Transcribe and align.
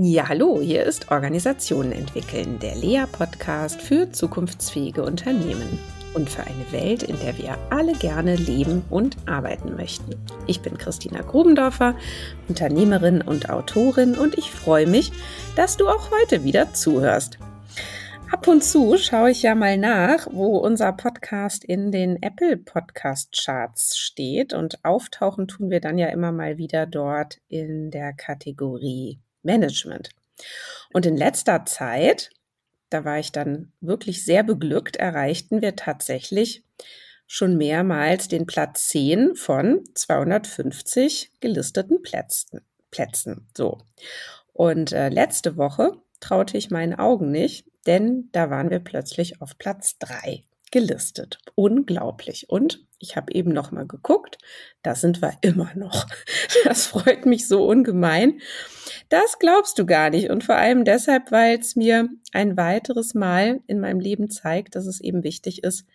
Ja, 0.00 0.28
hallo, 0.28 0.60
hier 0.60 0.84
ist 0.84 1.10
Organisationen 1.10 1.90
entwickeln, 1.90 2.60
der 2.60 2.76
Lea-Podcast 2.76 3.82
für 3.82 4.12
zukunftsfähige 4.12 5.02
Unternehmen 5.02 5.80
und 6.14 6.30
für 6.30 6.44
eine 6.44 6.70
Welt, 6.70 7.02
in 7.02 7.18
der 7.18 7.36
wir 7.36 7.58
alle 7.70 7.94
gerne 7.94 8.36
leben 8.36 8.84
und 8.90 9.16
arbeiten 9.26 9.74
möchten. 9.74 10.14
Ich 10.46 10.60
bin 10.60 10.78
Christina 10.78 11.22
Grubendorfer, 11.22 11.96
Unternehmerin 12.46 13.22
und 13.22 13.50
Autorin 13.50 14.16
und 14.16 14.38
ich 14.38 14.52
freue 14.52 14.86
mich, 14.86 15.10
dass 15.56 15.76
du 15.76 15.88
auch 15.88 16.12
heute 16.12 16.44
wieder 16.44 16.72
zuhörst. 16.74 17.40
Ab 18.30 18.46
und 18.46 18.62
zu 18.62 18.98
schaue 18.98 19.32
ich 19.32 19.42
ja 19.42 19.56
mal 19.56 19.78
nach, 19.78 20.28
wo 20.30 20.58
unser 20.58 20.92
Podcast 20.92 21.64
in 21.64 21.90
den 21.90 22.22
Apple 22.22 22.56
Podcast 22.56 23.36
Charts 23.36 23.98
steht 23.98 24.54
und 24.54 24.84
auftauchen 24.84 25.48
tun 25.48 25.70
wir 25.70 25.80
dann 25.80 25.98
ja 25.98 26.06
immer 26.10 26.30
mal 26.30 26.56
wieder 26.56 26.86
dort 26.86 27.40
in 27.48 27.90
der 27.90 28.12
Kategorie 28.12 29.18
Management. 29.48 30.10
Und 30.92 31.06
in 31.06 31.16
letzter 31.16 31.64
Zeit, 31.64 32.30
da 32.90 33.04
war 33.04 33.18
ich 33.18 33.32
dann 33.32 33.72
wirklich 33.80 34.24
sehr 34.24 34.44
beglückt, 34.44 34.96
erreichten 34.96 35.62
wir 35.62 35.74
tatsächlich 35.74 36.64
schon 37.26 37.56
mehrmals 37.56 38.28
den 38.28 38.46
Platz 38.46 38.88
10 38.88 39.34
von 39.34 39.84
250 39.94 41.32
gelisteten 41.40 42.02
Plätzen. 42.02 42.60
Plätzen. 42.90 43.48
So. 43.56 43.78
Und 44.52 44.92
äh, 44.92 45.08
letzte 45.08 45.56
Woche 45.56 45.92
traute 46.20 46.56
ich 46.56 46.70
meinen 46.70 46.94
Augen 46.94 47.30
nicht, 47.30 47.66
denn 47.86 48.28
da 48.32 48.50
waren 48.50 48.70
wir 48.70 48.80
plötzlich 48.80 49.40
auf 49.40 49.58
Platz 49.58 49.98
3 49.98 50.44
gelistet. 50.70 51.38
Unglaublich. 51.54 52.48
Und 52.48 52.86
ich 52.98 53.16
habe 53.16 53.32
eben 53.32 53.52
noch 53.52 53.70
mal 53.70 53.86
geguckt, 53.86 54.38
da 54.82 54.94
sind 54.94 55.22
wir 55.22 55.32
immer 55.40 55.70
noch. 55.74 56.06
Das 56.64 56.86
freut 56.86 57.24
mich 57.24 57.46
so 57.46 57.66
ungemein. 57.66 58.40
Das 59.08 59.38
glaubst 59.38 59.78
du 59.78 59.86
gar 59.86 60.10
nicht. 60.10 60.28
Und 60.30 60.44
vor 60.44 60.56
allem 60.56 60.84
deshalb, 60.84 61.30
weil 61.30 61.58
es 61.58 61.76
mir 61.76 62.08
ein 62.32 62.56
weiteres 62.56 63.14
Mal 63.14 63.60
in 63.66 63.80
meinem 63.80 64.00
Leben 64.00 64.28
zeigt, 64.28 64.74
dass 64.74 64.86
es 64.86 65.00
eben 65.00 65.22
wichtig 65.22 65.62
ist, 65.62 65.86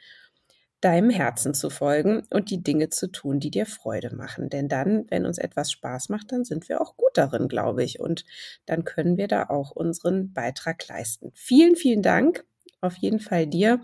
deinem 0.83 1.09
Herzen 1.09 1.53
zu 1.53 1.69
folgen 1.69 2.23
und 2.29 2.49
die 2.49 2.61
Dinge 2.61 2.89
zu 2.89 3.07
tun, 3.07 3.39
die 3.39 3.51
dir 3.51 3.65
Freude 3.65 4.15
machen. 4.15 4.49
Denn 4.49 4.67
dann, 4.67 5.05
wenn 5.09 5.25
uns 5.25 5.37
etwas 5.37 5.71
Spaß 5.71 6.09
macht, 6.09 6.31
dann 6.31 6.43
sind 6.43 6.67
wir 6.69 6.81
auch 6.81 6.97
gut 6.97 7.11
darin, 7.15 7.47
glaube 7.47 7.83
ich. 7.83 7.99
Und 7.99 8.25
dann 8.65 8.83
können 8.83 9.17
wir 9.17 9.27
da 9.27 9.49
auch 9.49 9.71
unseren 9.71 10.33
Beitrag 10.33 10.87
leisten. 10.87 11.31
Vielen, 11.35 11.75
vielen 11.75 12.01
Dank 12.01 12.45
auf 12.81 12.97
jeden 12.97 13.19
Fall 13.19 13.47
dir 13.47 13.81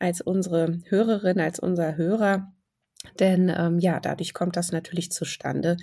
als 0.00 0.20
unsere 0.20 0.78
Hörerin, 0.88 1.40
als 1.40 1.58
unser 1.58 1.96
Hörer. 1.96 2.52
Denn 3.20 3.52
ähm, 3.56 3.78
ja, 3.78 4.00
dadurch 4.00 4.34
kommt 4.34 4.56
das 4.56 4.72
natürlich 4.72 5.12
zustande, 5.12 5.76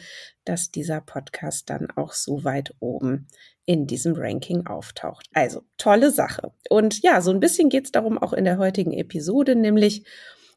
dass 0.45 0.71
dieser 0.71 1.01
Podcast 1.01 1.69
dann 1.69 1.89
auch 1.95 2.13
so 2.13 2.43
weit 2.43 2.73
oben 2.79 3.27
in 3.65 3.87
diesem 3.87 4.13
Ranking 4.15 4.67
auftaucht. 4.67 5.27
Also 5.33 5.61
tolle 5.77 6.11
Sache. 6.11 6.51
Und 6.69 7.01
ja, 7.01 7.21
so 7.21 7.31
ein 7.31 7.39
bisschen 7.39 7.69
geht 7.69 7.85
es 7.85 7.91
darum 7.91 8.17
auch 8.17 8.33
in 8.33 8.45
der 8.45 8.57
heutigen 8.57 8.91
Episode, 8.91 9.55
nämlich 9.55 10.05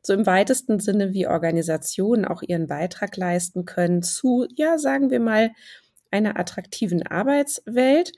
so 0.03 0.13
im 0.13 0.27
weitesten 0.27 0.81
Sinne, 0.81 1.13
wie 1.13 1.27
Organisationen 1.27 2.25
auch 2.25 2.43
ihren 2.43 2.67
Beitrag 2.67 3.17
leisten 3.17 3.65
können 3.65 4.03
zu, 4.03 4.47
ja, 4.55 4.79
sagen 4.79 5.11
wir 5.11 5.21
mal, 5.21 5.51
einer 6.11 6.39
attraktiven 6.39 7.05
Arbeitswelt. 7.05 8.13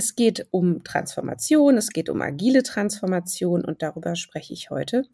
Es 0.00 0.16
geht 0.16 0.46
um 0.50 0.82
Transformation, 0.82 1.76
es 1.76 1.90
geht 1.90 2.08
um 2.08 2.22
agile 2.22 2.62
Transformation 2.62 3.62
und 3.62 3.82
darüber 3.82 4.16
spreche 4.16 4.54
ich 4.54 4.70
heute 4.70 5.04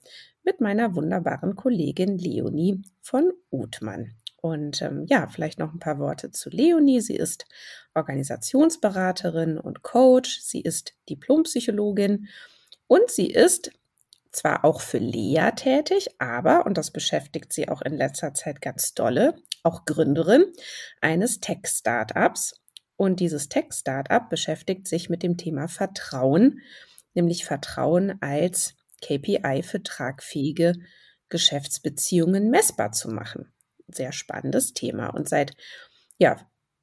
mit 0.45 0.61
meiner 0.61 0.95
wunderbaren 0.95 1.57
Kollegin 1.57 2.17
Leonie 2.19 2.83
von 3.01 3.33
Uthmann. 3.51 4.13
Und 4.37 4.83
ähm, 4.83 5.05
ja, 5.09 5.27
vielleicht 5.27 5.59
noch 5.59 5.73
ein 5.73 5.81
paar 5.81 5.99
Worte 5.99 6.31
zu 6.31 6.51
Leonie. 6.51 7.01
Sie 7.01 7.17
ist 7.17 7.47
Organisationsberaterin 7.95 9.59
und 9.59 9.83
Coach. 9.83 10.39
Sie 10.41 10.61
ist 10.61 10.95
Diplompsychologin 11.11 12.29
und 12.87 13.11
sie 13.11 13.27
ist 13.27 13.73
zwar 14.31 14.65
auch 14.65 14.81
für 14.81 14.99
Lea 14.99 15.51
tätig, 15.57 16.11
aber, 16.21 16.65
und 16.65 16.79
das 16.79 16.93
beschäftigt 16.93 17.53
sie 17.53 17.69
auch 17.69 17.83
in 17.83 17.97
letzter 17.97 18.35
Zeit 18.35 18.63
ganz 18.63 18.95
dolle, 18.95 19.35
auch 19.65 19.85
Gründerin 19.85 20.45
eines 21.01 21.41
Tech-Startups. 21.41 22.55
Und 22.97 23.21
dieses 23.21 23.49
Tech-Startup 23.49 24.29
beschäftigt 24.29 24.89
sich 24.89 25.11
mit 25.11 25.23
dem 25.23 25.37
Thema 25.37 25.69
Vertrauen, 25.69 26.61
nämlich 27.15 27.45
Vertrauen 27.45 28.21
als 28.23 28.75
KPI 29.03 29.63
für 29.63 29.83
tragfähige 29.83 30.75
Geschäftsbeziehungen 31.29 32.51
messbar 32.51 32.93
zu 32.93 33.09
machen. 33.09 33.53
Sehr 33.89 34.13
spannendes 34.13 34.73
Thema. 34.73 35.09
Und 35.09 35.29
seit 35.29 35.57
ja, 36.19 36.39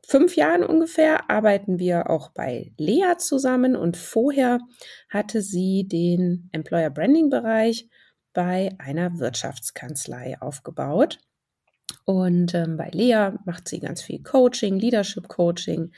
fünf 0.06 0.36
Jahren 0.36 0.64
ungefähr 0.64 1.30
arbeiten 1.30 1.80
wir 1.80 2.10
auch 2.10 2.30
bei 2.30 2.74
Lea 2.78 3.16
zusammen 3.18 3.76
und 3.76 3.98
vorher 3.98 4.60
hatte 5.10 5.42
sie 5.42 5.88
den 5.88 6.50
Employer 6.52 6.90
Branding 6.90 7.30
Bereich 7.30 7.90
bei 8.34 8.70
einer 8.80 9.20
Wirtschaftskanzlei 9.20 10.40
aufgebaut. 10.40 11.20
Und 12.06 12.54
ähm, 12.54 12.78
bei 12.78 12.90
Lea 12.92 13.32
macht 13.46 13.68
sie 13.68 13.80
ganz 13.80 14.02
viel 14.02 14.22
Coaching, 14.22 14.78
Leadership 14.78 15.28
Coaching, 15.28 15.92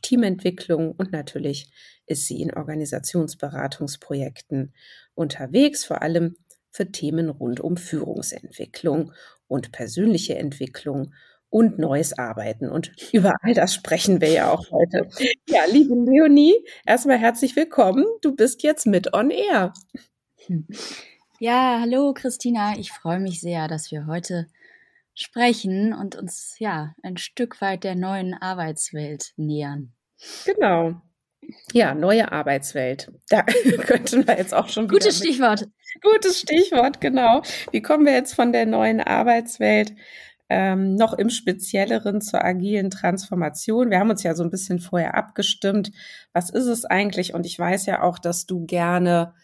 Teamentwicklung 0.00 0.92
und 0.92 1.12
natürlich 1.12 1.70
ist 2.06 2.26
sie 2.26 2.40
in 2.40 2.54
Organisationsberatungsprojekten 2.54 4.72
unterwegs, 5.14 5.84
vor 5.84 6.00
allem 6.02 6.36
für 6.70 6.90
Themen 6.90 7.28
rund 7.28 7.60
um 7.60 7.76
Führungsentwicklung 7.76 9.12
und 9.46 9.72
persönliche 9.72 10.36
Entwicklung 10.36 11.12
und 11.50 11.78
neues 11.78 12.18
Arbeiten. 12.18 12.70
Und 12.70 12.92
über 13.12 13.34
all 13.42 13.52
das 13.54 13.74
sprechen 13.74 14.20
wir 14.20 14.30
ja 14.30 14.50
auch 14.50 14.70
heute. 14.70 15.08
Ja, 15.48 15.64
liebe 15.70 15.94
Leonie, 15.94 16.54
erstmal 16.86 17.18
herzlich 17.18 17.54
willkommen. 17.56 18.06
Du 18.22 18.34
bist 18.34 18.62
jetzt 18.62 18.86
mit 18.86 19.12
on 19.12 19.30
air. 19.30 19.74
Ja, 21.38 21.78
hallo 21.80 22.14
Christina. 22.14 22.78
Ich 22.78 22.90
freue 22.90 23.20
mich 23.20 23.40
sehr, 23.40 23.68
dass 23.68 23.90
wir 23.90 24.06
heute 24.06 24.46
sprechen 25.14 25.92
und 25.92 26.16
uns 26.16 26.56
ja 26.58 26.94
ein 27.02 27.16
Stück 27.16 27.60
weit 27.60 27.84
der 27.84 27.94
neuen 27.94 28.34
Arbeitswelt 28.34 29.32
nähern. 29.36 29.92
Genau. 30.44 31.00
Ja, 31.72 31.94
neue 31.94 32.30
Arbeitswelt. 32.30 33.10
Da 33.28 33.42
könnten 33.86 34.26
wir 34.26 34.38
jetzt 34.38 34.54
auch 34.54 34.68
schon. 34.68 34.88
Gutes 34.88 35.18
Stichwort. 35.18 35.68
Gutes 36.00 36.40
Stichwort, 36.40 37.00
genau. 37.00 37.42
Wie 37.72 37.82
kommen 37.82 38.06
wir 38.06 38.12
jetzt 38.12 38.34
von 38.34 38.52
der 38.52 38.66
neuen 38.66 39.00
Arbeitswelt 39.00 39.92
ähm, 40.48 40.94
noch 40.94 41.14
im 41.14 41.30
Spezielleren 41.30 42.20
zur 42.20 42.44
agilen 42.44 42.90
Transformation? 42.90 43.90
Wir 43.90 43.98
haben 43.98 44.10
uns 44.10 44.22
ja 44.22 44.34
so 44.34 44.44
ein 44.44 44.50
bisschen 44.50 44.78
vorher 44.78 45.14
abgestimmt. 45.16 45.90
Was 46.32 46.50
ist 46.50 46.66
es 46.66 46.84
eigentlich? 46.84 47.34
Und 47.34 47.44
ich 47.44 47.58
weiß 47.58 47.86
ja 47.86 48.02
auch, 48.02 48.18
dass 48.18 48.46
du 48.46 48.64
gerne 48.64 49.34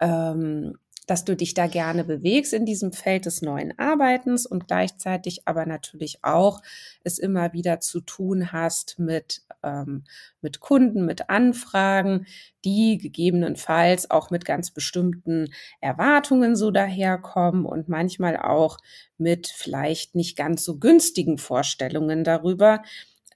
ähm, 0.00 0.76
dass 1.06 1.24
du 1.24 1.36
dich 1.36 1.54
da 1.54 1.66
gerne 1.66 2.04
bewegst 2.04 2.52
in 2.52 2.64
diesem 2.64 2.92
Feld 2.92 3.26
des 3.26 3.42
neuen 3.42 3.78
Arbeitens 3.78 4.46
und 4.46 4.66
gleichzeitig 4.66 5.42
aber 5.46 5.66
natürlich 5.66 6.18
auch 6.22 6.62
es 7.02 7.18
immer 7.18 7.52
wieder 7.52 7.80
zu 7.80 8.00
tun 8.00 8.52
hast 8.52 8.98
mit, 8.98 9.42
ähm, 9.62 10.04
mit 10.40 10.60
Kunden, 10.60 11.04
mit 11.04 11.28
Anfragen, 11.28 12.26
die 12.64 12.98
gegebenenfalls 12.98 14.10
auch 14.10 14.30
mit 14.30 14.44
ganz 14.44 14.70
bestimmten 14.70 15.52
Erwartungen 15.80 16.56
so 16.56 16.70
daherkommen 16.70 17.66
und 17.66 17.88
manchmal 17.88 18.36
auch 18.36 18.78
mit 19.18 19.48
vielleicht 19.48 20.14
nicht 20.14 20.36
ganz 20.36 20.64
so 20.64 20.78
günstigen 20.78 21.38
Vorstellungen 21.38 22.24
darüber, 22.24 22.82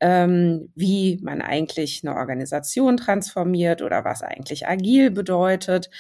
ähm, 0.01 0.71
wie 0.75 1.19
man 1.23 1.43
eigentlich 1.43 2.03
eine 2.05 2.17
Organisation 2.17 2.97
transformiert 2.97 3.83
oder 3.83 4.05
was 4.05 4.23
eigentlich 4.23 4.67
agil 4.69 5.11
bedeutet. 5.11 5.91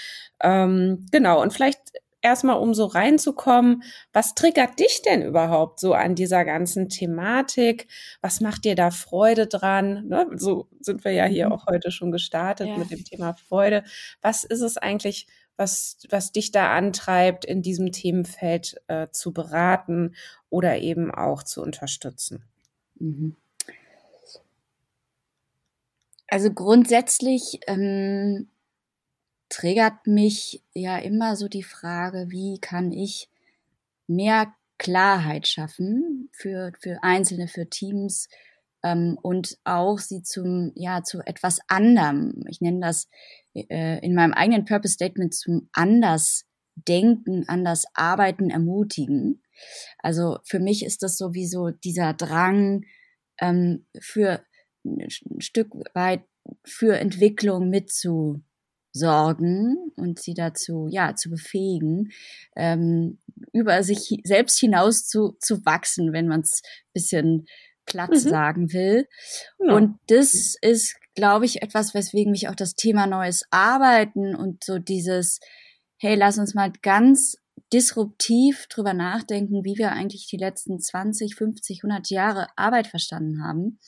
Ähm, 0.41 1.06
genau, 1.10 1.42
und 1.42 1.53
vielleicht 1.53 1.81
erstmal, 2.20 2.59
um 2.59 2.75
so 2.75 2.86
reinzukommen, 2.86 3.82
was 4.12 4.34
triggert 4.34 4.78
dich 4.78 5.03
denn 5.03 5.22
überhaupt 5.22 5.81
so 5.81 5.94
an 5.94 6.14
dieser 6.14 6.44
ganzen 6.44 6.88
Thematik? 6.88 7.88
Was 8.20 8.41
macht 8.41 8.64
dir 8.64 8.75
da 8.75 8.91
Freude 8.91 9.47
dran? 9.47 10.06
Ne? 10.09 10.26
So 10.36 10.69
sind 10.80 11.04
wir 11.04 11.12
ja 11.12 11.25
hier 11.25 11.47
mhm. 11.47 11.53
auch 11.53 11.66
heute 11.66 11.91
schon 11.91 12.10
gestartet 12.10 12.68
ja. 12.68 12.77
mit 12.77 12.91
dem 12.91 13.04
Thema 13.04 13.34
Freude. 13.34 13.84
Was 14.21 14.45
ist 14.45 14.62
es 14.62 14.77
eigentlich, 14.77 15.27
was, 15.56 15.98
was 16.10 16.33
dich 16.33 16.50
da 16.53 16.77
antreibt, 16.77 17.45
in 17.45 17.62
diesem 17.62 17.92
Themenfeld 17.92 18.80
äh, 18.89 19.09
zu 19.10 19.33
beraten 19.33 20.15
oder 20.50 20.78
eben 20.78 21.12
auch 21.12 21.42
zu 21.42 21.62
unterstützen? 21.62 22.45
Mhm. 22.98 23.36
Also 26.28 26.53
grundsätzlich 26.53 27.60
ähm, 27.66 28.51
triggert 29.48 30.07
mich 30.07 30.63
ja 30.75 30.98
immer 30.98 31.36
so 31.36 31.48
die 31.48 31.63
Frage, 31.63 32.27
wie 32.28 32.59
kann 32.60 32.92
ich 32.92 33.30
mehr 34.07 34.54
Klarheit 34.78 35.48
schaffen 35.48 36.30
für, 36.33 36.72
für 36.80 37.03
Einzelne, 37.03 37.48
für 37.48 37.69
Teams 37.69 38.28
ähm, 38.84 39.19
und 39.22 39.59
auch 39.65 39.98
sie 39.98 40.22
zum, 40.22 40.72
ja, 40.75 41.03
zu 41.03 41.21
etwas 41.21 41.60
anderem. 41.66 42.45
Ich 42.48 42.60
nenne 42.60 42.81
das 42.81 43.09
äh, 43.54 44.04
in 44.04 44.15
meinem 44.15 44.33
eigenen 44.33 44.65
Purpose 44.65 44.95
Statement 44.95 45.34
zum 45.34 45.69
anders 45.72 46.45
denken, 46.74 47.45
anders 47.48 47.86
arbeiten, 47.95 48.51
ermutigen. 48.51 49.42
Also 49.98 50.39
für 50.45 50.60
mich 50.60 50.84
ist 50.84 51.03
das 51.03 51.19
sowieso 51.19 51.71
dieser 51.71 52.15
Drang 52.15 52.84
ähm, 53.41 53.86
für 53.98 54.45
ein 54.96 55.40
Stück 55.40 55.74
weit 55.94 56.22
für 56.64 56.96
Entwicklung 56.96 57.68
mitzusorgen 57.68 58.42
und 59.96 60.18
sie 60.18 60.34
dazu, 60.34 60.88
ja, 60.90 61.14
zu 61.14 61.30
befähigen, 61.30 62.10
ähm, 62.56 63.18
über 63.52 63.82
sich 63.82 64.20
selbst 64.24 64.58
hinaus 64.58 65.06
zu, 65.06 65.36
zu 65.40 65.64
wachsen, 65.64 66.12
wenn 66.12 66.26
man 66.28 66.40
es 66.40 66.62
bisschen 66.92 67.46
platt 67.88 68.10
mhm. 68.10 68.18
sagen 68.18 68.72
will. 68.72 69.08
Ja. 69.58 69.74
Und 69.74 69.98
das 70.06 70.54
ist, 70.60 70.96
glaube 71.14 71.46
ich, 71.46 71.62
etwas, 71.62 71.94
weswegen 71.94 72.30
mich 72.30 72.48
auch 72.48 72.54
das 72.54 72.74
Thema 72.74 73.06
neues 73.06 73.44
Arbeiten 73.50 74.36
und 74.36 74.62
so 74.62 74.78
dieses, 74.78 75.40
hey, 75.96 76.14
lass 76.14 76.38
uns 76.38 76.54
mal 76.54 76.72
ganz 76.82 77.36
disruptiv 77.72 78.66
drüber 78.68 78.94
nachdenken, 78.94 79.64
wie 79.64 79.76
wir 79.76 79.92
eigentlich 79.92 80.26
die 80.28 80.36
letzten 80.36 80.78
20, 80.78 81.34
50, 81.34 81.84
100 81.84 82.10
Jahre 82.10 82.46
Arbeit 82.56 82.86
verstanden 82.86 83.42
haben. 83.42 83.78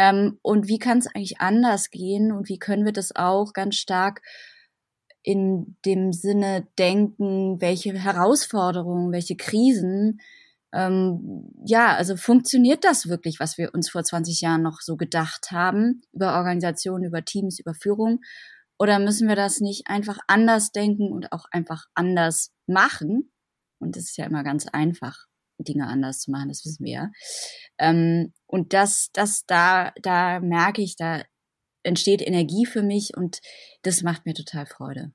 Ähm, 0.00 0.38
und 0.40 0.66
wie 0.66 0.78
kann 0.78 0.96
es 0.96 1.08
eigentlich 1.08 1.40
anders 1.42 1.90
gehen 1.90 2.32
und 2.32 2.48
wie 2.48 2.58
können 2.58 2.86
wir 2.86 2.92
das 2.92 3.14
auch 3.14 3.52
ganz 3.52 3.76
stark 3.76 4.22
in 5.22 5.76
dem 5.84 6.14
Sinne 6.14 6.66
denken, 6.78 7.60
welche 7.60 7.92
Herausforderungen, 7.92 9.12
welche 9.12 9.36
Krisen, 9.36 10.22
ähm, 10.72 11.52
ja, 11.66 11.94
also 11.94 12.16
funktioniert 12.16 12.82
das 12.82 13.08
wirklich, 13.08 13.40
was 13.40 13.58
wir 13.58 13.74
uns 13.74 13.90
vor 13.90 14.02
20 14.02 14.40
Jahren 14.40 14.62
noch 14.62 14.80
so 14.80 14.96
gedacht 14.96 15.50
haben, 15.50 16.00
über 16.12 16.34
Organisationen, 16.34 17.04
über 17.04 17.22
Teams, 17.22 17.58
über 17.58 17.74
Führung? 17.74 18.20
Oder 18.78 19.00
müssen 19.00 19.28
wir 19.28 19.36
das 19.36 19.60
nicht 19.60 19.82
einfach 19.88 20.18
anders 20.28 20.72
denken 20.72 21.12
und 21.12 21.30
auch 21.32 21.44
einfach 21.50 21.84
anders 21.94 22.52
machen? 22.66 23.30
Und 23.80 23.96
das 23.96 24.04
ist 24.04 24.16
ja 24.16 24.24
immer 24.24 24.44
ganz 24.44 24.66
einfach, 24.66 25.26
Dinge 25.58 25.88
anders 25.88 26.20
zu 26.20 26.30
machen, 26.30 26.48
das 26.48 26.64
wissen 26.64 26.86
wir 26.86 26.92
ja. 26.92 27.10
Ähm, 27.76 28.32
und 28.50 28.72
das, 28.72 29.10
das, 29.12 29.46
da, 29.46 29.92
da 30.02 30.40
merke 30.40 30.82
ich, 30.82 30.96
da 30.96 31.22
entsteht 31.84 32.20
Energie 32.20 32.66
für 32.66 32.82
mich 32.82 33.16
und 33.16 33.40
das 33.82 34.02
macht 34.02 34.26
mir 34.26 34.34
total 34.34 34.66
Freude. 34.66 35.12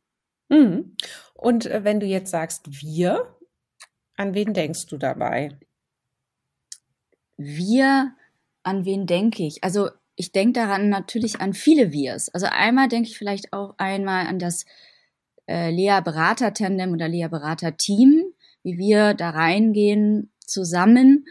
Mhm. 0.47 0.95
Und 1.33 1.65
äh, 1.65 1.83
wenn 1.83 1.99
du 1.99 2.05
jetzt 2.05 2.31
sagst 2.31 2.81
wir, 2.81 3.35
an 4.15 4.33
wen 4.33 4.53
denkst 4.53 4.85
du 4.85 4.97
dabei? 4.97 5.59
Wir, 7.35 8.15
an 8.63 8.85
wen 8.85 9.05
denke 9.05 9.43
ich? 9.43 9.63
Also 9.65 9.89
ich 10.15 10.31
denke 10.31 10.53
daran 10.53 10.87
natürlich 10.87 11.41
an 11.41 11.53
viele 11.53 11.91
Wirs. 11.91 12.29
Also 12.29 12.47
einmal 12.49 12.87
denke 12.87 13.09
ich 13.09 13.17
vielleicht 13.17 13.51
auch 13.51 13.75
einmal 13.77 14.27
an 14.27 14.39
das 14.39 14.65
äh, 15.45 15.71
Lea-Berater-Tandem 15.71 16.93
oder 16.93 17.09
Lea-Berater-Team, 17.09 18.23
wie 18.63 18.77
wir 18.77 19.13
da 19.13 19.31
reingehen 19.31 20.31
zusammen, 20.39 21.25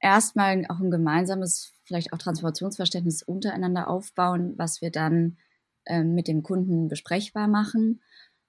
erstmal 0.00 0.64
auch 0.68 0.80
ein 0.80 0.90
gemeinsames, 0.90 1.72
vielleicht 1.84 2.12
auch 2.12 2.18
Transformationsverständnis 2.18 3.22
untereinander 3.22 3.88
aufbauen, 3.88 4.54
was 4.56 4.80
wir 4.80 4.90
dann 4.90 5.36
äh, 5.84 6.02
mit 6.02 6.28
dem 6.28 6.42
Kunden 6.42 6.88
besprechbar 6.88 7.48
machen. 7.48 8.02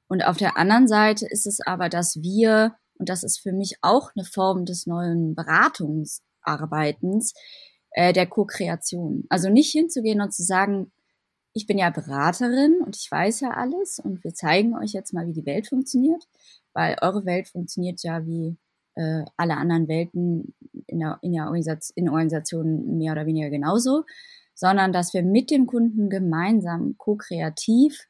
Und 0.07 0.25
auf 0.25 0.38
der 0.38 0.57
anderen 0.57 0.88
Seite 0.88 1.25
ist 1.27 1.45
es 1.45 1.59
aber, 1.65 1.89
dass 1.89 2.18
wir, 2.21 2.75
und 2.95 3.09
das 3.09 3.24
ist 3.24 3.39
für 3.39 3.53
mich 3.53 3.77
auch 3.81 4.12
eine 4.15 4.25
Form 4.25 4.65
des 4.65 4.86
neuen 4.86 5.36
Beratungsarbeitens, 5.36 7.33
äh, 7.92 8.13
der 8.13 8.27
Co-Kreation. 8.27 9.25
Also 9.30 9.50
nicht 9.50 9.71
hinzugehen 9.71 10.21
und 10.21 10.33
zu 10.33 10.44
sagen, 10.44 10.92
ich 11.54 11.68
bin 11.68 11.77
ja 11.77 11.89
Beraterin 11.89 12.80
und 12.86 12.95
ich 12.95 13.12
weiß 13.12 13.42
ja 13.42 13.51
alles 13.51 14.00
und 14.00 14.24
wir 14.24 14.33
zeigen 14.33 14.75
euch 14.77 14.94
jetzt 14.94 15.13
mal, 15.13 15.27
wie 15.27 15.33
die 15.33 15.45
Welt 15.45 15.68
funktioniert, 15.68 16.24
weil 16.74 16.95
eure 17.01 17.25
Welt 17.25 17.50
funktioniert 17.50 18.01
ja 18.04 18.25
wie 18.25 18.57
äh, 18.95 19.23
alle 19.38 19.57
anderen 19.57 19.88
Welten 19.88 20.53
in 20.88 20.99
der, 20.99 21.19
in 21.21 21.33
der 21.33 21.45
Organisation, 21.45 21.93
in 21.95 22.09
Organisationen 22.09 22.97
mehr 22.97 23.13
oder 23.13 23.25
weniger 23.25 23.49
genauso, 23.49 24.03
sondern 24.53 24.93
dass 24.93 25.13
wir 25.13 25.23
mit 25.23 25.49
dem 25.51 25.65
Kunden 25.65 26.09
gemeinsam 26.09 26.95
ko-kreativ 26.97 28.07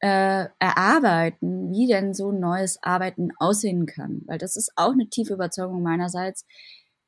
äh, 0.00 0.46
erarbeiten, 0.58 1.70
wie 1.70 1.86
denn 1.86 2.12
so 2.12 2.30
ein 2.30 2.40
neues 2.40 2.78
Arbeiten 2.82 3.30
aussehen 3.38 3.86
kann. 3.86 4.22
Weil 4.26 4.38
das 4.38 4.56
ist 4.56 4.72
auch 4.76 4.92
eine 4.92 5.08
tiefe 5.08 5.34
Überzeugung 5.34 5.82
meinerseits, 5.82 6.44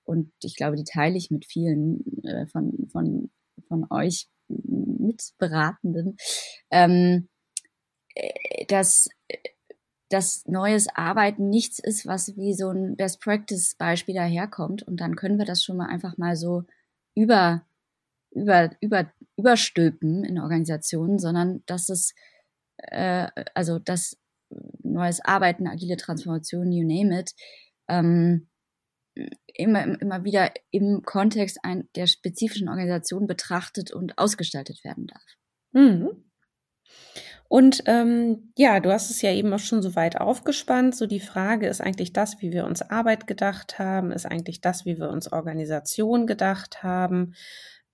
und 0.09 0.33
ich 0.43 0.57
glaube, 0.57 0.77
die 0.77 0.85
teile 0.85 1.19
ich 1.19 1.31
mit 1.31 1.45
vielen 1.45 2.03
äh, 2.25 2.47
von, 2.47 2.89
von, 2.91 3.31
von 3.69 3.87
euch 3.91 4.27
Mitberatenden, 4.49 6.17
ähm, 6.71 7.29
äh, 8.15 8.65
dass 10.11 10.43
das 10.43 10.47
neues 10.47 10.89
Arbeiten 10.95 11.51
nichts 11.51 11.79
ist, 11.79 12.07
was 12.07 12.37
wie 12.37 12.55
so 12.55 12.71
ein 12.71 12.97
Best 12.97 13.21
Practice 13.21 13.75
Beispiel 13.77 14.15
daherkommt 14.15 14.83
und 14.83 15.01
dann 15.01 15.17
können 15.17 15.39
wir 15.39 15.45
das 15.45 15.63
schon 15.63 15.77
mal 15.77 15.89
einfach 15.89 16.17
mal 16.17 16.37
so 16.37 16.65
über 17.15 17.65
über 18.31 18.71
über 18.81 19.13
überstülpen 19.37 20.25
in 20.25 20.39
Organisationen, 20.39 21.19
sondern 21.19 21.63
dass 21.67 21.89
es 21.89 22.15
äh, 22.79 23.29
also 23.55 23.79
das 23.79 24.17
neues 24.83 25.21
Arbeiten, 25.25 25.67
agile 25.67 25.97
Transformation, 25.97 26.73
you 26.73 26.87
name 26.87 27.19
it, 27.19 27.35
ähm, 27.89 28.49
immer, 29.47 30.01
immer 30.01 30.25
wieder 30.25 30.53
im 30.71 31.03
Kontext 31.03 31.59
ein, 31.63 31.89
der 31.97 32.07
spezifischen 32.07 32.69
Organisation 32.69 33.27
betrachtet 33.27 33.93
und 33.93 34.19
ausgestaltet 34.19 34.85
werden 34.85 35.07
darf. 35.07 35.25
Mhm. 35.73 36.25
Und 37.49 37.83
ähm, 37.87 38.53
ja, 38.57 38.79
du 38.79 38.93
hast 38.93 39.11
es 39.11 39.23
ja 39.23 39.33
eben 39.33 39.53
auch 39.55 39.59
schon 39.59 39.83
so 39.83 39.97
weit 39.97 40.21
aufgespannt. 40.21 40.95
So 40.95 41.07
die 41.07 41.21
Frage 41.21 41.67
ist 41.67 41.81
eigentlich 41.81 42.13
das, 42.13 42.43
wie 42.43 42.53
wir 42.53 42.67
uns 42.67 42.83
Arbeit 42.83 43.27
gedacht 43.27 43.79
haben, 43.79 44.13
ist 44.13 44.27
eigentlich 44.27 44.61
das, 44.61 44.85
wie 44.85 44.99
wir 44.99 45.09
uns 45.09 45.33
Organisation 45.33 46.27
gedacht 46.27 46.83
haben. 46.83 47.35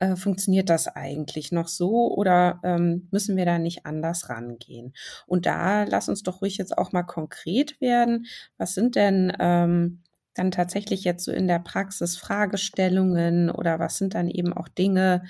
Äh, 0.00 0.16
funktioniert 0.16 0.70
das 0.70 0.88
eigentlich 0.88 1.52
noch 1.52 1.68
so 1.68 2.12
oder 2.12 2.60
ähm, 2.64 3.06
müssen 3.12 3.36
wir 3.36 3.44
da 3.44 3.58
nicht 3.58 3.86
anders 3.86 4.28
rangehen? 4.28 4.92
Und 5.26 5.46
da 5.46 5.84
lass 5.84 6.08
uns 6.08 6.24
doch 6.24 6.42
ruhig 6.42 6.56
jetzt 6.56 6.76
auch 6.76 6.90
mal 6.90 7.04
konkret 7.04 7.80
werden. 7.80 8.26
Was 8.58 8.74
sind 8.74 8.96
denn 8.96 9.32
ähm, 9.38 10.02
dann 10.34 10.50
tatsächlich 10.50 11.04
jetzt 11.04 11.24
so 11.24 11.30
in 11.30 11.46
der 11.46 11.60
Praxis 11.60 12.16
Fragestellungen 12.16 13.50
oder 13.50 13.78
was 13.78 13.98
sind 13.98 14.14
dann 14.14 14.28
eben 14.28 14.52
auch 14.52 14.66
Dinge, 14.66 15.22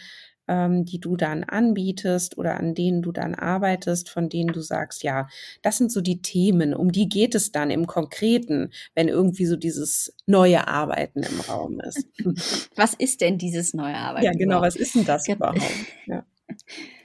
ähm, 0.49 0.85
die 0.85 1.00
du 1.00 1.17
dann 1.17 1.44
anbietest 1.44 2.38
oder 2.38 2.58
an 2.58 2.75
denen 2.75 3.02
du 3.02 3.12
dann 3.12 3.35
arbeitest, 3.35 4.11
von 4.11 4.29
denen 4.29 4.52
du 4.52 4.61
sagst, 4.61 5.02
ja, 5.02 5.29
das 5.62 5.79
sind 5.79 5.91
so 5.91 6.00
die 6.00 6.23
Themen, 6.23 6.75
um 6.75 6.93
die 6.93 7.08
geht 7.08 7.35
es 7.35 7.52
dann 7.52 7.70
im 7.70 7.87
Konkreten, 7.87 8.70
wenn 8.94 9.08
irgendwie 9.08 9.46
so 9.46 9.56
dieses 9.56 10.14
neue 10.26 10.69
Arbeiten 10.69 11.23
im 11.23 11.41
Raum 11.41 11.81
ist. 11.81 12.06
Was 12.76 12.94
ist 12.94 13.20
denn 13.20 13.38
dieses 13.38 13.75
neue 13.75 13.96
Arbeiten? 13.96 14.25
Ja, 14.25 14.32
genau, 14.32 14.58
überhaupt? 14.58 14.67
was 14.67 14.76
ist 14.76 14.94
denn 14.94 15.05
das 15.05 15.29
überhaupt? 15.29 15.61
Ja. 16.06 16.25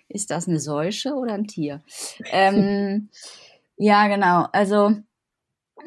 Ist 0.07 0.31
das 0.31 0.47
eine 0.47 0.59
Säusche 0.59 1.13
oder 1.13 1.33
ein 1.33 1.47
Tier? 1.47 1.81
ähm, 2.31 3.09
ja, 3.77 4.07
genau. 4.07 4.47
Also 4.51 4.95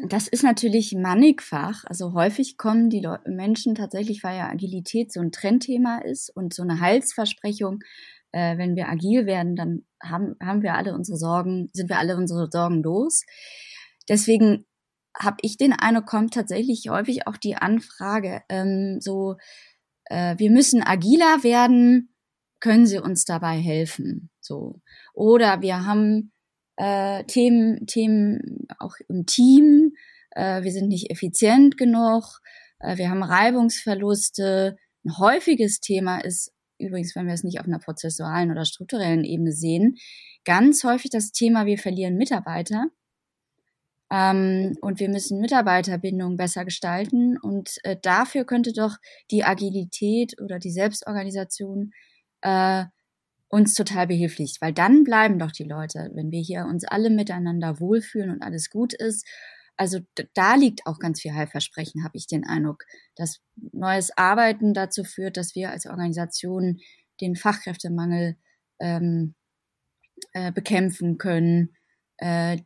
das 0.01 0.29
ist 0.29 0.43
natürlich 0.43 0.95
mannigfach. 0.95 1.85
Also 1.87 2.13
häufig 2.15 2.57
kommen 2.57 2.91
die 2.91 3.01
Leute, 3.01 3.31
Menschen 3.31 3.75
tatsächlich, 3.75 4.23
weil 4.23 4.39
ja 4.39 4.49
Agilität 4.49 5.13
so 5.13 5.21
ein 5.21 5.33
Trendthema 5.33 5.99
ist 5.99 6.31
und 6.35 6.55
so 6.55 6.63
eine 6.63 6.81
Heilsversprechung. 6.81 7.81
Äh, 8.33 8.57
wenn 8.59 8.77
wir 8.77 8.89
agil 8.89 9.27
werden, 9.27 9.57
dann 9.57 9.85
haben, 10.03 10.37
haben 10.43 10.63
wir 10.63 10.75
alle 10.75 10.95
unsere 10.95 11.19
Sorgen, 11.19 11.69
sind 11.73 11.91
wir 11.91 11.99
alle 11.99 12.17
unsere 12.17 12.49
Sorgen 12.51 12.83
los. 12.83 13.25
Deswegen 14.09 14.65
habe 15.19 15.37
ich 15.43 15.57
den 15.59 15.73
Eindruck, 15.73 16.07
kommt 16.07 16.35
tatsächlich 16.35 16.89
häufig 16.89 17.27
auch 17.27 17.37
die 17.37 17.57
Anfrage, 17.57 18.43
ähm, 18.49 18.99
so, 19.01 19.37
äh, 20.07 20.37
wir 20.39 20.51
müssen 20.51 20.83
agiler 20.83 21.45
werden, 21.45 22.15
können 22.61 22.87
Sie 22.87 22.99
uns 22.99 23.25
dabei 23.25 23.59
helfen? 23.59 24.31
So. 24.41 24.81
Oder 25.15 25.61
wir 25.61 25.85
haben 25.85 26.33
äh, 26.77 27.25
Themen, 27.25 27.87
Themen 27.87 28.67
auch 28.79 28.95
im 29.09 29.27
Team. 29.27 29.93
Äh, 30.31 30.63
wir 30.63 30.73
sind 30.73 30.89
nicht 30.89 31.11
effizient 31.11 31.77
genug. 31.77 32.41
Äh, 32.79 32.97
wir 32.97 33.11
haben 33.11 33.23
Reibungsverluste. 33.23 34.77
Ein 35.05 35.19
häufiges 35.19 35.81
Thema 35.81 36.19
ist 36.19 36.53
übrigens, 36.79 37.15
wenn 37.15 37.27
wir 37.27 37.35
es 37.35 37.45
nicht 37.45 37.61
auf 37.61 37.67
einer 37.67 37.79
prozessualen 37.79 38.51
oder 38.51 38.65
strukturellen 38.65 39.25
Ebene 39.25 39.53
sehen, 39.53 39.97
ganz 40.45 40.85
häufig 40.85 41.11
das 41.11 41.33
Thema, 41.33 41.67
wir 41.67 41.79
verlieren 41.79 42.17
Mitarbeiter. 42.17 42.87
Ähm, 44.11 44.77
und 44.83 45.01
wir 45.01 45.09
müssen 45.09 45.41
Mitarbeiterbindung 45.41 46.37
besser 46.37 46.65
gestalten. 46.65 47.39
Und 47.39 47.77
äh, 47.85 47.97
dafür 48.01 48.45
könnte 48.45 48.73
doch 48.73 48.97
die 49.31 49.45
Agilität 49.45 50.41
oder 50.41 50.59
die 50.59 50.71
Selbstorganisation 50.71 51.93
äh, 52.43 52.85
uns 53.53 53.75
total 53.75 54.07
behilflich, 54.07 54.57
weil 54.61 54.73
dann 54.73 55.05
bleiben 55.05 55.39
doch 55.39 55.53
die 55.53 55.65
Leute, 55.65 56.11
wenn 56.15 56.31
wir 56.31 56.41
hier 56.41 56.65
uns 56.65 56.85
alle 56.85 57.11
miteinander 57.11 57.81
wohlfühlen 57.81 58.31
und 58.31 58.43
alles 58.43 58.71
gut 58.71 58.95
ist. 58.95 59.29
Also 59.77 60.01
da 60.33 60.55
liegt 60.55 60.87
auch 60.87 60.99
ganz 60.99 61.21
viel 61.21 61.35
Heilversprechen, 61.35 62.03
habe 62.03 62.17
ich 62.17 62.27
den 62.27 62.47
Eindruck, 62.47 62.85
dass 63.15 63.43
neues 63.73 64.17
Arbeiten 64.17 64.73
dazu 64.73 65.05
führt, 65.05 65.37
dass 65.37 65.55
wir 65.55 65.71
als 65.71 65.85
Organisation 65.87 66.81
den 67.21 67.37
Fachkräftemangel 67.37 68.37
ähm, 68.81 69.35
äh, 70.33 70.51
bekämpfen 70.51 71.19
können, 71.19 71.77
äh, 72.17 72.57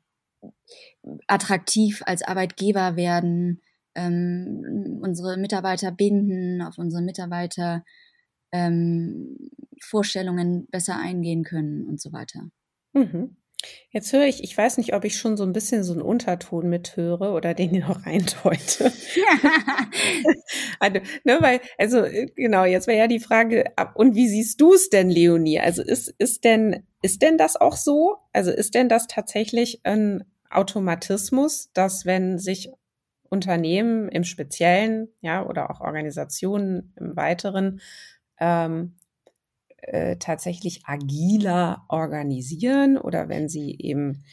attraktiv 1.27 2.03
als 2.07 2.23
Arbeitgeber 2.23 2.95
werden, 2.95 3.61
ähm, 3.97 5.01
unsere 5.03 5.37
Mitarbeiter 5.37 5.91
binden, 5.91 6.63
auf 6.63 6.79
unsere 6.79 7.03
Mitarbeiter 7.03 7.83
ähm, 8.53 9.37
Vorstellungen 9.81 10.67
besser 10.69 10.97
eingehen 10.97 11.45
können 11.45 11.87
und 11.87 12.01
so 12.01 12.13
weiter. 12.13 12.49
Mhm. 12.93 13.37
Jetzt 13.91 14.13
höre 14.13 14.27
ich, 14.27 14.45
ich 14.45 14.57
weiß 14.57 14.77
nicht, 14.79 14.95
ob 14.95 15.05
ich 15.05 15.17
schon 15.17 15.37
so 15.37 15.43
ein 15.43 15.53
bisschen 15.53 15.83
so 15.83 15.93
einen 15.93 16.03
Unterton 16.03 16.69
mithöre 16.69 17.33
oder 17.33 17.55
den 17.55 17.71
hier 17.71 17.87
noch 17.87 18.07
reindeute. 18.07 18.93
also, 20.79 21.01
ne, 21.25 21.39
weil, 21.41 21.61
also 21.79 21.99
äh, 22.01 22.27
genau, 22.37 22.65
jetzt 22.65 22.87
wäre 22.87 22.99
ja 22.99 23.07
die 23.07 23.21
Frage, 23.21 23.65
und 23.95 24.15
wie 24.15 24.29
siehst 24.29 24.61
du 24.61 24.75
es 24.75 24.91
denn, 24.91 25.09
Leonie? 25.09 25.61
Also 25.61 25.83
ist, 25.83 26.15
ist 26.19 26.45
denn, 26.45 26.87
ist 27.03 27.23
denn 27.23 27.39
das 27.39 27.57
auch 27.57 27.77
so? 27.77 28.17
Also 28.33 28.51
ist 28.51 28.75
denn 28.75 28.89
das 28.89 29.07
tatsächlich 29.07 29.81
ein 29.85 30.25
Automatismus, 30.51 31.71
dass 31.73 32.07
wenn 32.07 32.39
sich 32.39 32.71
Unternehmen 33.29 34.09
im 34.09 34.25
Speziellen, 34.25 35.09
ja, 35.21 35.45
oder 35.45 35.71
auch 35.71 35.81
Organisationen 35.81 36.93
im 36.97 37.17
Weiteren 37.17 37.81
ähm, 38.39 38.97
äh, 39.79 40.17
tatsächlich 40.17 40.87
agiler 40.87 41.85
organisieren 41.89 42.99
oder 42.99 43.29
wenn 43.29 43.49
sie 43.49 43.77
eben 43.79 44.25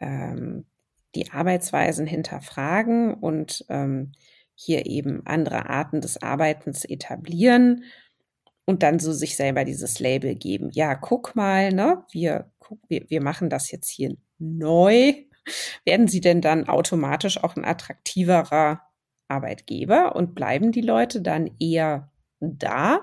ähm, 0.00 0.66
die 1.14 1.30
Arbeitsweisen 1.30 2.06
hinterfragen 2.06 3.14
und 3.14 3.64
ähm, 3.68 4.12
hier 4.54 4.86
eben 4.86 5.26
andere 5.26 5.68
Arten 5.68 6.00
des 6.00 6.22
Arbeitens 6.22 6.84
etablieren 6.84 7.84
und 8.64 8.82
dann 8.82 8.98
so 8.98 9.12
sich 9.12 9.36
selber 9.36 9.64
dieses 9.64 9.98
Label 10.00 10.34
geben. 10.34 10.70
Ja, 10.72 10.94
guck 10.94 11.36
mal, 11.36 11.72
ne, 11.72 12.04
wir, 12.10 12.50
guck, 12.58 12.78
wir, 12.88 13.04
wir 13.08 13.22
machen 13.22 13.50
das 13.50 13.70
jetzt 13.70 13.90
hier 13.90 14.16
neu. 14.38 15.14
Werden 15.84 16.08
sie 16.08 16.20
denn 16.20 16.40
dann 16.40 16.68
automatisch 16.68 17.42
auch 17.42 17.56
ein 17.56 17.64
attraktiverer 17.64 18.80
Arbeitgeber 19.28 20.16
und 20.16 20.34
bleiben 20.34 20.72
die 20.72 20.80
Leute 20.80 21.20
dann 21.20 21.50
eher 21.58 22.10
da? 22.40 23.00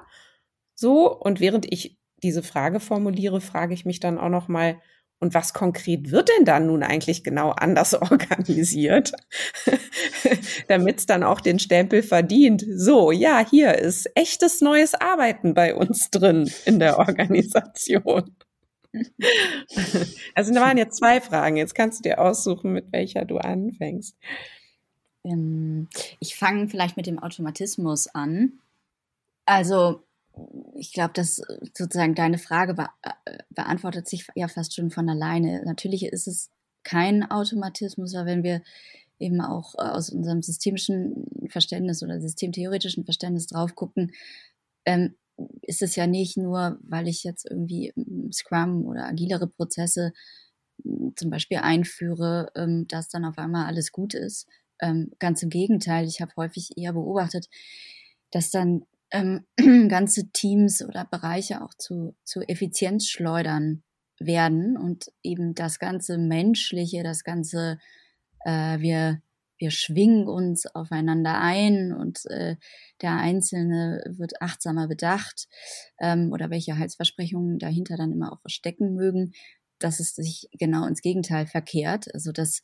So, 0.82 1.16
und 1.16 1.40
während 1.40 1.72
ich 1.72 2.00
diese 2.24 2.42
Frage 2.42 2.80
formuliere, 2.80 3.40
frage 3.40 3.76
ich 3.76 3.86
mich 3.86 4.00
dann 4.00 4.18
auch 4.18 4.30
noch 4.30 4.48
mal, 4.48 4.82
und 5.20 5.36
was 5.36 5.54
konkret 5.54 6.10
wird 6.10 6.30
denn 6.30 6.46
dann 6.46 6.66
nun 6.66 6.82
eigentlich 6.82 7.24
genau 7.24 7.52
anders 7.52 7.94
organisiert, 8.02 9.12
damit 10.68 10.98
es 10.98 11.06
dann 11.06 11.24
auch 11.24 11.40
den 11.40 11.60
Stempel 11.60 12.02
verdient? 12.02 12.66
So, 12.68 13.12
ja, 13.12 13.46
hier 13.48 13.78
ist 13.78 14.10
echtes 14.16 14.62
neues 14.62 14.96
Arbeiten 14.96 15.54
bei 15.54 15.76
uns 15.76 16.10
drin 16.10 16.52
in 16.66 16.80
der 16.80 16.98
Organisation. 16.98 18.36
Also 20.36 20.54
da 20.54 20.60
waren 20.60 20.78
jetzt 20.78 20.98
zwei 20.98 21.22
Fragen. 21.22 21.56
Jetzt 21.56 21.76
kannst 21.76 22.00
du 22.00 22.10
dir 22.10 22.20
aussuchen, 22.20 22.74
mit 22.74 22.92
welcher 22.92 23.24
du 23.24 23.38
anfängst. 23.38 24.18
Ähm, 25.24 25.88
ich 26.20 26.36
fange 26.36 26.68
vielleicht 26.68 26.98
mit 26.98 27.08
dem 27.08 27.18
Automatismus 27.18 28.08
an. 28.08 28.60
Also 29.46 30.04
ich 30.76 30.94
glaube, 30.94 31.14
dass 31.14 31.40
äh, 31.40 31.60
sozusagen 31.78 32.16
deine 32.16 32.38
Frage 32.38 32.74
be 32.74 32.88
äh, 33.04 33.38
beantwortet 33.50 34.08
sich 34.08 34.28
ja 34.36 34.48
fast 34.48 34.76
schon 34.76 34.92
von 34.92 35.10
alleine. 35.10 35.64
Natürlich 35.66 36.06
ist 36.06 36.28
es 36.28 36.50
kein 36.84 37.30
Automatismus, 37.30 38.16
aber 38.16 38.26
wenn 38.28 38.44
wir 38.44 38.62
eben 39.20 39.42
auch 39.42 39.76
äh, 39.76 39.82
aus 39.82 40.10
unserem 40.10 40.42
systemischen 40.42 41.26
Verständnis 41.50 42.02
oder 42.04 42.20
systemtheoretischen 42.20 43.06
Verständnis 43.06 43.48
drauf 43.48 43.76
gucken, 43.76 44.12
ähm, 44.86 45.16
ist 45.62 45.82
es 45.82 45.96
ja 45.96 46.08
nicht 46.08 46.38
nur, 46.38 46.78
weil 46.84 47.08
ich 47.08 47.24
jetzt 47.24 47.50
irgendwie 47.50 47.94
Scrum 48.32 48.86
oder 48.86 49.08
agilere 49.08 49.48
Prozesse 49.48 50.14
zum 51.16 51.30
Beispiel 51.30 51.58
einführe, 51.58 52.52
ähm, 52.56 52.88
dass 52.88 53.10
dann 53.10 53.26
auf 53.26 53.38
einmal 53.38 53.66
alles 53.66 53.92
gut 53.92 54.14
ist. 54.14 54.48
Ähm, 54.82 55.12
ganz 55.20 55.44
im 55.44 55.50
Gegenteil, 55.50 56.08
ich 56.08 56.22
habe 56.22 56.32
häufig 56.38 56.72
eher 56.76 56.94
beobachtet, 56.94 57.48
dass 58.32 58.50
dann 58.50 58.86
ähm, 59.12 59.46
ganze 59.90 60.32
Teams 60.32 60.84
oder 60.84 61.06
Bereiche 61.06 61.62
auch 61.62 61.74
zu, 61.74 62.16
zu 62.24 62.42
Effizienzschleudern 62.42 63.84
werden 64.20 64.78
und 64.78 65.12
eben 65.24 65.56
das 65.56 65.80
ganze 65.80 66.18
Menschliche, 66.18 67.04
das 67.04 67.24
ganze, 67.24 67.80
äh, 68.46 68.80
wir, 68.80 69.22
wir 69.58 69.72
schwingen 69.72 70.28
uns 70.28 70.66
aufeinander 70.68 71.40
ein 71.40 71.94
und 71.94 72.26
äh, 72.28 72.56
der 73.02 73.18
Einzelne 73.18 74.04
wird 74.08 74.42
achtsamer 74.42 74.88
bedacht 74.88 75.48
ähm, 76.00 76.32
oder 76.32 76.50
welche 76.50 76.78
Heilsversprechungen 76.78 77.60
dahinter 77.60 77.98
dann 77.98 78.12
immer 78.12 78.32
auch 78.32 78.42
stecken 78.48 78.94
mögen, 78.94 79.34
dass 79.80 80.00
es 80.00 80.16
sich 80.16 80.48
genau 80.58 80.86
ins 80.86 81.02
Gegenteil 81.02 81.48
verkehrt. 81.48 82.14
Also 82.14 82.32
dass 82.32 82.62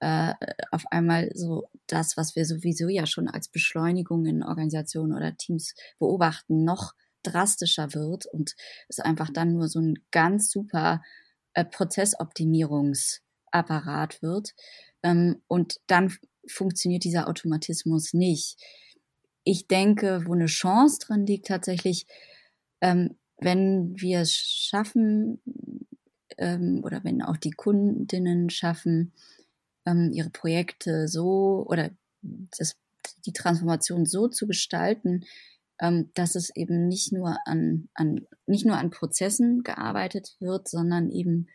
äh, 0.00 0.34
auf 0.70 0.84
einmal 0.90 1.30
so 1.34 1.68
das, 1.86 2.16
was 2.16 2.36
wir 2.36 2.44
sowieso 2.44 2.88
ja 2.88 3.06
schon 3.06 3.28
als 3.28 3.48
Beschleunigung 3.48 4.26
in 4.26 4.42
Organisationen 4.42 5.12
oder 5.12 5.36
Teams 5.36 5.74
beobachten, 5.98 6.64
noch 6.64 6.94
drastischer 7.22 7.94
wird 7.94 8.26
und 8.26 8.54
es 8.88 8.98
einfach 9.00 9.30
dann 9.32 9.52
nur 9.52 9.68
so 9.68 9.80
ein 9.80 9.98
ganz 10.10 10.50
super 10.50 11.02
äh, 11.54 11.64
Prozessoptimierungsapparat 11.64 14.22
wird. 14.22 14.54
Ähm, 15.02 15.42
und 15.48 15.80
dann 15.86 16.14
funktioniert 16.46 17.04
dieser 17.04 17.28
Automatismus 17.28 18.14
nicht. 18.14 18.56
Ich 19.44 19.66
denke, 19.66 20.22
wo 20.26 20.34
eine 20.34 20.46
Chance 20.46 20.98
drin 21.00 21.26
liegt, 21.26 21.48
tatsächlich, 21.48 22.06
ähm, 22.80 23.18
wenn 23.38 24.00
wir 24.00 24.20
es 24.20 24.34
schaffen, 24.34 25.42
ähm, 26.36 26.82
oder 26.84 27.02
wenn 27.04 27.22
auch 27.22 27.36
die 27.36 27.50
Kundinnen 27.50 28.50
schaffen, 28.50 29.12
ähm, 29.88 30.10
ihre 30.12 30.30
Projekte 30.30 31.08
so 31.08 31.64
oder 31.68 31.90
das, 32.22 32.76
die 33.26 33.32
Transformation 33.32 34.06
so 34.06 34.28
zu 34.28 34.46
gestalten, 34.46 35.24
ähm, 35.80 36.10
dass 36.14 36.34
es 36.34 36.54
eben 36.54 36.88
nicht 36.88 37.12
nur 37.12 37.36
an, 37.46 37.88
an, 37.94 38.26
nicht 38.46 38.66
nur 38.66 38.76
an 38.76 38.90
Prozessen 38.90 39.62
gearbeitet 39.62 40.36
wird, 40.40 40.68
sondern 40.68 41.10
eben 41.10 41.48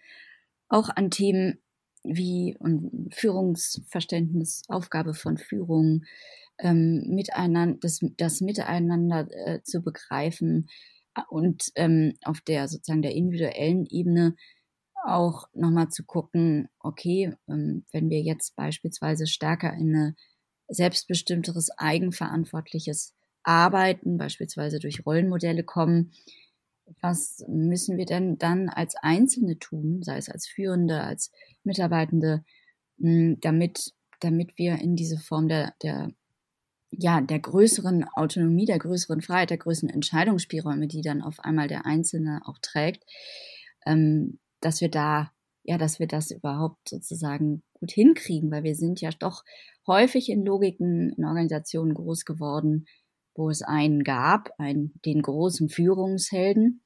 auch 0.70 0.90
an 0.90 1.12
Themen 1.12 1.60
wie 2.04 2.56
und 2.60 3.13
Führungsverständnis, 3.13 4.63
Aufgabe 4.68 5.13
von 5.13 5.38
Führung, 5.38 6.04
ähm, 6.60 7.04
miteinander, 7.08 7.78
das, 7.80 8.00
das 8.18 8.42
Miteinander 8.42 9.28
äh, 9.32 9.62
zu 9.63 9.82
begreifen 9.82 10.70
und 11.30 11.72
ähm, 11.75 12.13
auf 12.24 12.42
der 12.42 12.68
sozusagen 12.68 13.02
der 13.02 13.13
individuellen 13.13 13.86
Ebene 13.86 14.36
auch 15.03 15.48
nochmal 15.53 15.89
zu 15.89 16.03
gucken, 16.03 16.69
okay, 16.79 17.36
ähm, 17.48 17.86
wenn 17.91 18.10
wir 18.10 18.22
jetzt 18.22 18.55
beispielsweise 18.55 19.27
stärker 19.27 19.74
in 19.74 19.95
eine 19.95 20.15
selbstbestimmteres, 20.67 21.69
eigenverantwortliches 21.77 23.13
Arbeiten, 23.43 24.17
beispielsweise 24.17 24.79
durch 24.79 25.05
Rollenmodelle 25.05 25.63
kommen, 25.63 26.13
was 27.01 27.43
müssen 27.48 27.98
wir 27.98 28.05
denn 28.05 28.38
dann 28.38 28.69
als 28.69 28.95
Einzelne 28.95 29.60
tun, 29.60 30.01
sei 30.03 30.17
es 30.17 30.29
als 30.29 30.48
Führende, 30.48 31.01
als 31.01 31.31
Mitarbeitende, 31.63 32.43
hm, 33.00 33.39
damit, 33.41 33.93
damit 34.19 34.57
wir 34.57 34.79
in 34.79 34.95
diese 34.95 35.17
Form 35.17 35.48
der, 35.48 35.74
der, 35.81 36.12
ja, 36.91 37.22
der 37.22 37.39
größeren 37.39 38.05
Autonomie, 38.15 38.65
der 38.65 38.79
größeren 38.79 39.22
Freiheit, 39.22 39.50
der 39.50 39.57
größeren 39.57 39.89
Entscheidungsspielräume, 39.89 40.88
die 40.88 41.01
dann 41.01 41.22
auf 41.22 41.39
einmal 41.39 41.67
der 41.67 41.86
Einzelne 41.86 42.41
auch 42.45 42.60
trägt, 42.62 43.03
ähm, 43.86 44.39
dass 44.65 44.82
wir 44.82 44.89
da, 44.89 45.32
ja, 45.63 45.77
dass 45.77 46.00
wir 46.00 46.08
das 46.08 46.32
überhaupt 46.32 46.89
sozusagen 46.89 47.63
gut 47.74 47.91
hinkriegen, 47.91 48.51
weil 48.51 48.63
wir 48.63 48.75
sind 48.75 49.01
ja 49.01 49.10
doch 49.20 49.43
häufig 49.88 50.29
in 50.29 50.46
Logiken 50.46 51.13
in 51.17 51.25
Organisationen 51.25 51.93
groß 51.93 52.25
geworden, 52.25 52.86
wo 53.36 53.50
es 53.50 53.62
einen 53.62 54.03
gab, 54.03 54.51
einen, 54.58 54.93
den 55.05 55.22
großen 55.22 55.70
Führungshelden, 55.70 56.82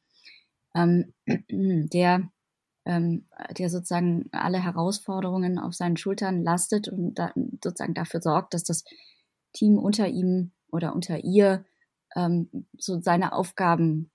ähm, 0.75 1.13
der, 1.49 2.29
ähm, 2.85 3.25
der 3.57 3.69
sozusagen 3.69 4.29
alle 4.31 4.63
Herausforderungen 4.63 5.59
auf 5.59 5.73
seinen 5.73 5.97
Schultern 5.97 6.43
lastet 6.43 6.87
und 6.87 7.15
da, 7.15 7.33
sozusagen 7.63 7.93
dafür 7.93 8.21
sorgt, 8.21 8.53
dass 8.53 8.63
das 8.63 8.83
Team 9.53 9.77
unter 9.77 10.07
ihm 10.07 10.51
oder 10.71 10.95
unter 10.95 11.23
ihr 11.23 11.65
ähm, 12.15 12.49
so 12.77 12.99
seine 12.99 13.33
Aufgaben 13.33 14.11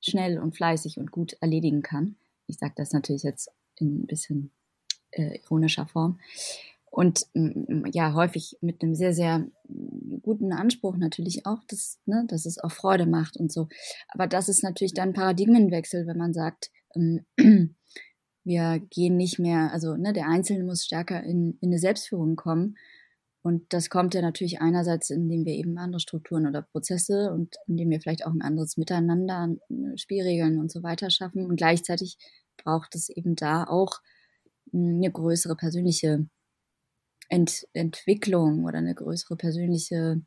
schnell 0.00 0.38
und 0.38 0.56
fleißig 0.56 0.98
und 0.98 1.10
gut 1.10 1.34
erledigen 1.40 1.82
kann. 1.82 2.16
Ich 2.46 2.58
sage 2.58 2.74
das 2.76 2.92
natürlich 2.92 3.22
jetzt 3.22 3.50
in 3.76 4.02
ein 4.02 4.06
bisschen 4.06 4.50
äh, 5.10 5.38
ironischer 5.38 5.86
Form. 5.86 6.18
Und 6.94 7.26
ja, 7.92 8.14
häufig 8.14 8.56
mit 8.60 8.80
einem 8.80 8.94
sehr, 8.94 9.12
sehr 9.12 9.44
guten 10.22 10.52
Anspruch 10.52 10.96
natürlich 10.96 11.44
auch, 11.44 11.64
dass, 11.66 11.98
ne, 12.06 12.24
dass 12.28 12.46
es 12.46 12.58
auch 12.58 12.70
Freude 12.70 13.06
macht 13.06 13.36
und 13.36 13.50
so. 13.50 13.66
Aber 14.06 14.28
das 14.28 14.48
ist 14.48 14.62
natürlich 14.62 14.94
dann 14.94 15.12
Paradigmenwechsel, 15.12 16.06
wenn 16.06 16.16
man 16.16 16.32
sagt, 16.32 16.70
ähm, 16.94 17.24
wir 18.44 18.80
gehen 18.90 19.16
nicht 19.16 19.40
mehr, 19.40 19.72
also 19.72 19.96
ne, 19.96 20.12
der 20.12 20.28
Einzelne 20.28 20.62
muss 20.62 20.84
stärker 20.84 21.20
in, 21.24 21.58
in 21.60 21.70
eine 21.70 21.80
Selbstführung 21.80 22.36
kommen. 22.36 22.76
Und 23.44 23.74
das 23.74 23.90
kommt 23.90 24.14
ja 24.14 24.22
natürlich 24.22 24.62
einerseits, 24.62 25.10
indem 25.10 25.44
wir 25.44 25.52
eben 25.52 25.76
andere 25.76 26.00
Strukturen 26.00 26.46
oder 26.46 26.62
Prozesse 26.62 27.30
und 27.30 27.56
indem 27.66 27.90
wir 27.90 28.00
vielleicht 28.00 28.24
auch 28.24 28.32
ein 28.32 28.40
anderes 28.40 28.78
Miteinander, 28.78 29.54
Spielregeln 29.96 30.58
und 30.58 30.72
so 30.72 30.82
weiter 30.82 31.10
schaffen. 31.10 31.44
Und 31.44 31.56
gleichzeitig 31.56 32.16
braucht 32.56 32.94
es 32.94 33.10
eben 33.10 33.36
da 33.36 33.64
auch 33.64 34.00
eine 34.72 35.10
größere 35.10 35.56
persönliche 35.56 36.26
Ent 37.28 37.66
Entwicklung 37.74 38.64
oder 38.64 38.78
eine 38.78 38.94
größere 38.94 39.36
persönliche 39.36 40.22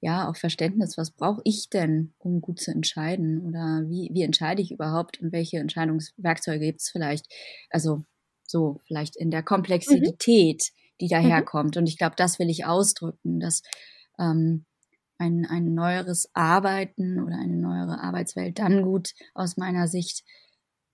ja, 0.00 0.28
auch 0.28 0.36
Verständnis, 0.36 0.96
was 0.96 1.10
brauche 1.10 1.40
ich 1.44 1.70
denn, 1.70 2.12
um 2.18 2.40
gut 2.40 2.60
zu 2.60 2.70
entscheiden? 2.70 3.40
Oder 3.40 3.84
wie, 3.88 4.10
wie 4.12 4.22
entscheide 4.22 4.62
ich 4.62 4.70
überhaupt 4.70 5.20
und 5.20 5.32
welche 5.32 5.58
Entscheidungswerkzeuge 5.58 6.66
gibt 6.66 6.80
es 6.82 6.90
vielleicht? 6.90 7.26
Also 7.70 8.04
so, 8.44 8.80
vielleicht 8.86 9.16
in 9.16 9.30
der 9.30 9.40
mhm. 9.40 9.46
Komplexität, 9.46 10.70
mhm. 10.70 10.87
Die 11.00 11.08
daherkommt. 11.08 11.76
Mhm. 11.76 11.80
Und 11.80 11.86
ich 11.88 11.98
glaube, 11.98 12.16
das 12.16 12.38
will 12.38 12.50
ich 12.50 12.64
ausdrücken, 12.64 13.40
dass 13.40 13.62
ähm, 14.18 14.64
ein, 15.18 15.46
ein 15.46 15.74
neueres 15.74 16.30
Arbeiten 16.34 17.20
oder 17.22 17.36
eine 17.36 17.56
neuere 17.56 18.00
Arbeitswelt 18.00 18.58
dann 18.58 18.82
gut 18.82 19.14
aus 19.34 19.56
meiner 19.56 19.88
Sicht 19.88 20.24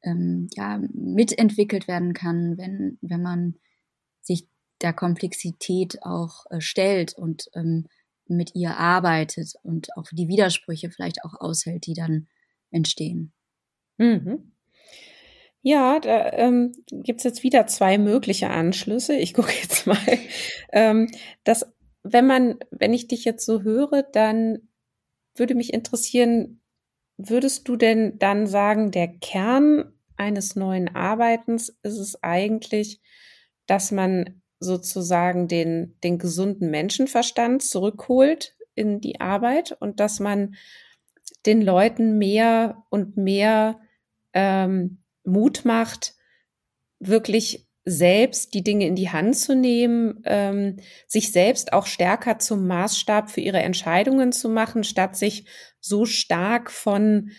ähm, 0.03 0.49
ja, 0.53 0.81
mitentwickelt 0.93 1.89
werden 1.89 2.15
kann, 2.15 2.57
wenn, 2.59 2.99
wenn 3.01 3.23
man 3.23 3.57
sich 4.21 4.49
der 4.81 4.93
Komplexität 4.93 6.03
auch 6.03 6.45
äh, 6.51 6.61
stellt 6.61 7.15
und 7.15 7.49
ähm, 7.55 7.87
mit 8.27 8.55
ihr 8.55 8.77
arbeitet 8.79 9.55
und 9.63 9.95
auch 9.97 10.07
die 10.11 10.29
Widersprüche 10.29 10.91
vielleicht 10.91 11.25
auch 11.25 11.35
aushält, 11.39 11.87
die 11.87 11.95
dann 11.95 12.29
entstehen. 12.71 13.33
Mhm. 13.99 14.54
Ja, 15.67 15.99
da 15.99 16.31
ähm, 16.35 16.73
gibt 16.91 17.21
es 17.21 17.25
jetzt 17.25 17.43
wieder 17.43 17.67
zwei 17.67 17.97
mögliche 17.97 18.51
Anschlüsse. 18.51 19.17
Ich 19.17 19.33
gucke 19.33 19.51
jetzt 19.63 19.87
mal. 19.87 19.97
Ähm, 20.71 21.11
das, 21.43 21.73
wenn 22.03 22.27
man, 22.27 22.57
wenn 22.71 22.93
ich 22.93 23.09
dich 23.09 23.25
jetzt 23.25 23.47
so 23.47 23.63
höre, 23.63 24.03
dann 24.03 24.69
würde 25.35 25.55
mich 25.55 25.73
interessieren, 25.73 26.61
würdest 27.17 27.67
du 27.67 27.77
denn 27.77 28.19
dann 28.19 28.47
sagen, 28.47 28.91
der 28.91 29.09
Kern 29.09 29.95
eines 30.19 30.55
neuen 30.55 30.95
Arbeitens 30.95 31.71
ist 31.83 31.99
es 31.99 32.23
eigentlich, 32.23 33.01
dass 33.67 33.91
man 33.91 34.43
sozusagen 34.61 35.49
den, 35.49 35.97
den 36.05 36.19
gesunden 36.19 36.71
Menschenverstand 36.71 37.63
zurückholt 37.63 38.55
in 38.75 39.01
die 39.01 39.23
Arbeit 39.23 39.73
und 39.81 39.99
dass 39.99 40.21
man 40.21 40.57
den 41.47 41.63
Leuten 41.63 42.19
mehr 42.19 42.85
und 42.91 43.17
mehr 43.17 43.81
ähm, 44.35 44.99
Mut 45.25 45.65
macht, 45.65 46.15
wirklich 47.01 47.67
selbst 47.85 48.55
die 48.55 48.65
Dinge 48.65 48.87
in 48.87 48.97
die 48.97 49.11
Hand 49.11 49.37
zu 49.37 49.55
nehmen, 49.55 50.23
ähm, 50.25 50.77
sich 51.07 51.33
selbst 51.33 51.73
auch 51.73 51.87
stärker 51.87 52.39
zum 52.39 52.67
Maßstab 52.67 53.31
für 53.31 53.41
ihre 53.41 53.63
Entscheidungen 53.63 54.33
zu 54.33 54.49
machen, 54.49 54.85
statt 54.85 55.17
sich 55.17 55.47
so 55.81 56.07
stark 56.07 56.71
von 56.71 57.31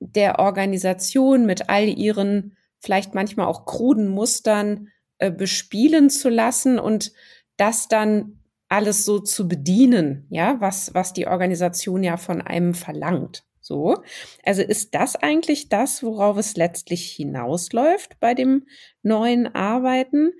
der 0.00 0.38
Organisation 0.38 1.44
mit 1.46 1.68
all 1.68 1.88
ihren 1.88 2.56
vielleicht 2.80 3.14
manchmal 3.14 3.46
auch 3.46 3.66
kruden 3.66 4.08
Mustern 4.08 4.88
äh, 5.18 5.30
bespielen 5.30 6.10
zu 6.10 6.28
lassen 6.28 6.78
und 6.78 7.12
das 7.56 7.86
dann 7.88 8.38
alles 8.68 9.04
so 9.04 9.20
zu 9.20 9.46
bedienen, 9.46 10.26
ja, 10.30 10.56
was, 10.58 10.94
was 10.94 11.12
die 11.12 11.26
Organisation 11.26 12.02
ja 12.02 12.16
von 12.16 12.40
einem 12.40 12.72
verlangt. 12.72 13.44
So. 13.62 14.02
Also 14.44 14.60
ist 14.60 14.94
das 14.94 15.16
eigentlich 15.16 15.68
das, 15.68 16.02
worauf 16.02 16.36
es 16.36 16.56
letztlich 16.56 17.12
hinausläuft 17.12 18.18
bei 18.18 18.34
dem 18.34 18.66
neuen 19.02 19.46
Arbeiten? 19.54 20.32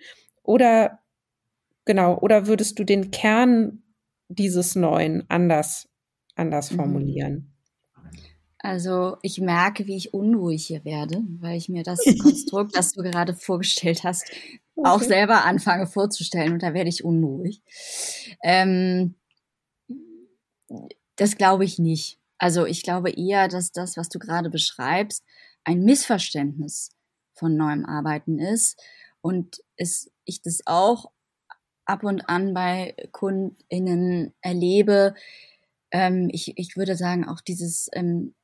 Oder, 0.42 0.98
genau, 1.84 2.18
oder 2.18 2.48
würdest 2.48 2.78
du 2.80 2.84
den 2.84 3.12
Kern 3.12 3.84
dieses 4.28 4.74
Neuen 4.74 5.24
anders, 5.30 5.88
anders 6.34 6.72
mhm. 6.72 6.76
formulieren? 6.76 7.48
Also 8.58 9.16
ich 9.22 9.40
merke, 9.40 9.86
wie 9.86 9.96
ich 9.96 10.14
unruhig 10.14 10.66
hier 10.66 10.84
werde, 10.84 11.22
weil 11.40 11.56
ich 11.56 11.68
mir 11.68 11.84
das 11.84 12.00
Konstrukt, 12.22 12.76
das 12.76 12.92
du 12.92 13.02
gerade 13.02 13.34
vorgestellt 13.34 14.02
hast, 14.02 14.30
okay. 14.74 14.88
auch 14.88 15.00
selber 15.00 15.44
anfange 15.44 15.86
vorzustellen 15.86 16.54
und 16.54 16.62
da 16.62 16.74
werde 16.74 16.88
ich 16.88 17.04
unruhig. 17.04 17.62
Ähm, 18.42 19.14
das 21.16 21.36
glaube 21.36 21.64
ich 21.64 21.78
nicht. 21.78 22.21
Also 22.42 22.66
ich 22.66 22.82
glaube 22.82 23.10
eher, 23.10 23.46
dass 23.46 23.70
das, 23.70 23.96
was 23.96 24.08
du 24.08 24.18
gerade 24.18 24.50
beschreibst, 24.50 25.24
ein 25.62 25.84
Missverständnis 25.84 26.90
von 27.34 27.56
neuem 27.56 27.86
Arbeiten 27.86 28.40
ist 28.40 28.82
und 29.20 29.62
es, 29.76 30.10
ich 30.24 30.42
das 30.42 30.58
auch 30.66 31.12
ab 31.84 32.02
und 32.02 32.28
an 32.28 32.52
bei 32.52 32.96
KundInnen 33.12 34.34
erlebe. 34.40 35.14
Ähm, 35.92 36.30
ich, 36.32 36.58
ich 36.58 36.76
würde 36.76 36.96
sagen, 36.96 37.28
auch 37.28 37.40
dieses 37.42 37.88
ähm, 37.92 38.34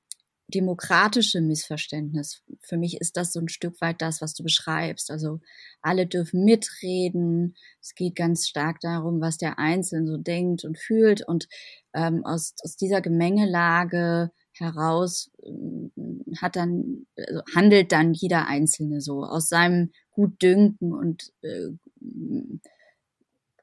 demokratische 0.48 1.40
Missverständnis. 1.42 2.42
Für 2.60 2.78
mich 2.78 3.00
ist 3.00 3.16
das 3.16 3.32
so 3.32 3.40
ein 3.40 3.48
Stück 3.48 3.80
weit 3.80 4.00
das, 4.00 4.22
was 4.22 4.32
du 4.34 4.42
beschreibst. 4.42 5.10
Also 5.10 5.40
alle 5.82 6.06
dürfen 6.06 6.44
mitreden. 6.44 7.54
Es 7.80 7.94
geht 7.94 8.16
ganz 8.16 8.48
stark 8.48 8.80
darum, 8.80 9.20
was 9.20 9.36
der 9.36 9.58
Einzelne 9.58 10.06
so 10.06 10.16
denkt 10.16 10.64
und 10.64 10.78
fühlt. 10.78 11.26
Und 11.26 11.48
ähm, 11.92 12.24
aus, 12.24 12.54
aus 12.62 12.76
dieser 12.76 13.02
Gemengelage 13.02 14.30
heraus 14.52 15.30
äh, 15.42 16.36
hat 16.40 16.56
dann, 16.56 17.06
also 17.16 17.42
handelt 17.54 17.92
dann 17.92 18.14
jeder 18.14 18.46
Einzelne 18.46 19.02
so 19.02 19.24
aus 19.24 19.48
seinem 19.48 19.92
Gutdünken 20.10 20.94
und 20.94 21.30
äh, 21.42 21.68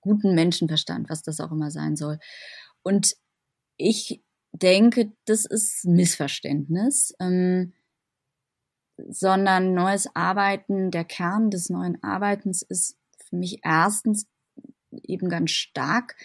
guten 0.02 0.36
Menschenverstand, 0.36 1.10
was 1.10 1.24
das 1.24 1.40
auch 1.40 1.52
immer 1.52 1.72
sein 1.72 1.96
soll. 1.96 2.20
Und 2.84 3.16
ich 3.78 4.22
denke, 4.58 5.12
das 5.26 5.46
ist 5.46 5.86
Missverständnis, 5.86 7.14
ähm, 7.20 7.74
sondern 8.98 9.74
neues 9.74 10.08
Arbeiten, 10.16 10.92
der 10.92 11.04
Kern 11.04 11.50
des 11.50 11.70
neuen 11.70 12.02
Arbeitens 12.02 12.62
ist 12.62 12.98
für 13.30 13.36
mich 13.36 13.60
erstens 13.64 14.28
eben 15.04 15.30
ganz 15.30 15.52
stark 15.52 16.16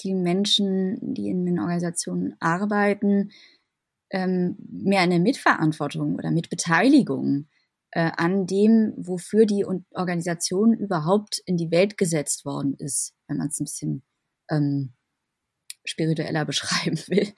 die 0.00 0.14
Menschen, 0.14 1.14
die 1.14 1.28
in 1.28 1.44
den 1.44 1.58
Organisationen 1.58 2.36
arbeiten, 2.38 3.32
ähm, 4.10 4.56
mehr 4.58 5.00
eine 5.00 5.18
Mitverantwortung 5.18 6.14
oder 6.14 6.30
Mitbeteiligung 6.30 7.48
äh, 7.90 8.10
an 8.16 8.46
dem, 8.46 8.94
wofür 8.96 9.46
die 9.46 9.64
Organisation 9.64 10.74
überhaupt 10.74 11.42
in 11.46 11.56
die 11.56 11.70
Welt 11.70 11.98
gesetzt 11.98 12.44
worden 12.44 12.74
ist, 12.74 13.14
wenn 13.26 13.38
man 13.38 13.48
es 13.48 13.58
ein 13.58 13.64
bisschen 13.64 14.02
ähm, 14.50 14.92
spiritueller 15.84 16.44
beschreiben 16.46 16.98
will. 17.08 17.32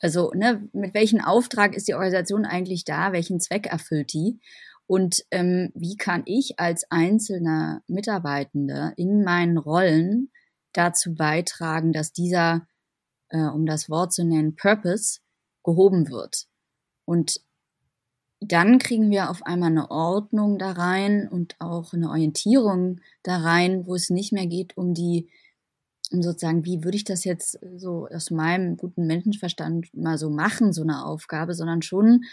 Also, 0.00 0.32
ne, 0.34 0.68
mit 0.72 0.94
welchem 0.94 1.20
Auftrag 1.20 1.74
ist 1.74 1.88
die 1.88 1.94
Organisation 1.94 2.44
eigentlich 2.44 2.84
da? 2.84 3.12
Welchen 3.12 3.40
Zweck 3.40 3.66
erfüllt 3.66 4.12
die? 4.12 4.40
Und 4.86 5.24
ähm, 5.30 5.70
wie 5.74 5.96
kann 5.96 6.22
ich 6.26 6.58
als 6.58 6.90
einzelner 6.90 7.82
Mitarbeitender 7.86 8.92
in 8.96 9.22
meinen 9.22 9.56
Rollen 9.56 10.32
dazu 10.72 11.14
beitragen, 11.14 11.92
dass 11.92 12.12
dieser, 12.12 12.66
äh, 13.28 13.38
um 13.38 13.66
das 13.66 13.88
Wort 13.88 14.12
zu 14.12 14.24
nennen, 14.24 14.56
Purpose 14.56 15.20
gehoben 15.62 16.08
wird? 16.08 16.48
Und 17.04 17.40
dann 18.40 18.78
kriegen 18.78 19.10
wir 19.10 19.30
auf 19.30 19.44
einmal 19.44 19.70
eine 19.70 19.90
Ordnung 19.90 20.58
da 20.58 20.72
rein 20.72 21.28
und 21.28 21.56
auch 21.60 21.92
eine 21.92 22.08
Orientierung 22.08 23.00
da 23.22 23.36
rein, 23.36 23.86
wo 23.86 23.94
es 23.94 24.10
nicht 24.10 24.32
mehr 24.32 24.46
geht 24.46 24.76
um 24.76 24.94
die 24.94 25.28
um 26.12 26.22
sozusagen, 26.22 26.64
wie 26.64 26.82
würde 26.82 26.96
ich 26.96 27.04
das 27.04 27.24
jetzt 27.24 27.58
so 27.76 28.08
aus 28.08 28.30
meinem 28.30 28.76
guten 28.76 29.06
Menschenverstand 29.06 29.94
mal 29.94 30.18
so 30.18 30.30
machen, 30.30 30.72
so 30.72 30.82
eine 30.82 31.04
Aufgabe, 31.04 31.54
sondern 31.54 31.82
schon, 31.82 32.24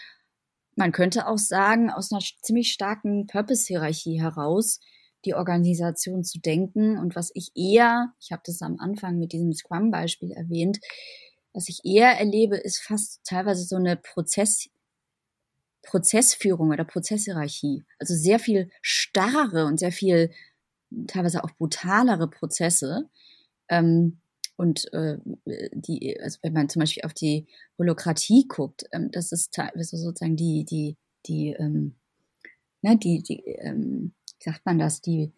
man 0.75 0.91
könnte 0.91 1.27
auch 1.27 1.37
sagen, 1.37 1.89
aus 1.89 2.11
einer 2.11 2.21
ziemlich 2.41 2.71
starken 2.71 3.27
Purpose-Hierarchie 3.27 4.19
heraus 4.21 4.79
die 5.25 5.33
Organisation 5.33 6.23
zu 6.23 6.39
denken. 6.39 6.97
Und 6.97 7.15
was 7.15 7.31
ich 7.33 7.51
eher, 7.55 8.13
ich 8.19 8.31
habe 8.31 8.41
das 8.45 8.61
am 8.61 8.79
Anfang 8.79 9.17
mit 9.17 9.33
diesem 9.33 9.53
Scrum-Beispiel 9.53 10.31
erwähnt, 10.31 10.79
was 11.53 11.69
ich 11.69 11.81
eher 11.83 12.19
erlebe, 12.19 12.55
ist 12.55 12.79
fast 12.79 13.21
teilweise 13.23 13.63
so 13.63 13.75
eine 13.75 13.97
Prozess, 13.97 14.69
Prozessführung 15.81 16.69
oder 16.69 16.83
Prozesshierarchie. 16.83 17.83
Also 17.97 18.13
sehr 18.13 18.39
viel 18.39 18.69
starre 18.81 19.65
und 19.65 19.79
sehr 19.79 19.91
viel 19.91 20.31
teilweise 21.07 21.43
auch 21.43 21.51
brutalere 21.51 22.29
Prozesse, 22.29 23.09
ähm, 23.69 24.19
und 24.57 24.91
äh, 24.91 25.17
die, 25.71 26.19
also 26.19 26.39
wenn 26.41 26.53
man 26.53 26.67
zum 26.67 26.79
Beispiel 26.79 27.03
auf 27.03 27.13
die 27.13 27.45
Holokratie 27.77 28.47
guckt, 28.47 28.85
ähm, 28.91 29.11
das 29.11 29.31
ist 29.31 29.53
teilweise 29.53 29.97
sozusagen 29.97 30.35
die, 30.35 30.65
die, 30.65 30.97
die, 31.27 31.49
ähm, 31.49 31.95
ne, 32.81 32.97
die, 32.97 33.21
die, 33.21 33.43
ähm, 33.45 34.13
wie 34.39 34.49
sagt 34.49 34.65
man 34.65 34.79
das, 34.79 35.01
die, 35.01 35.31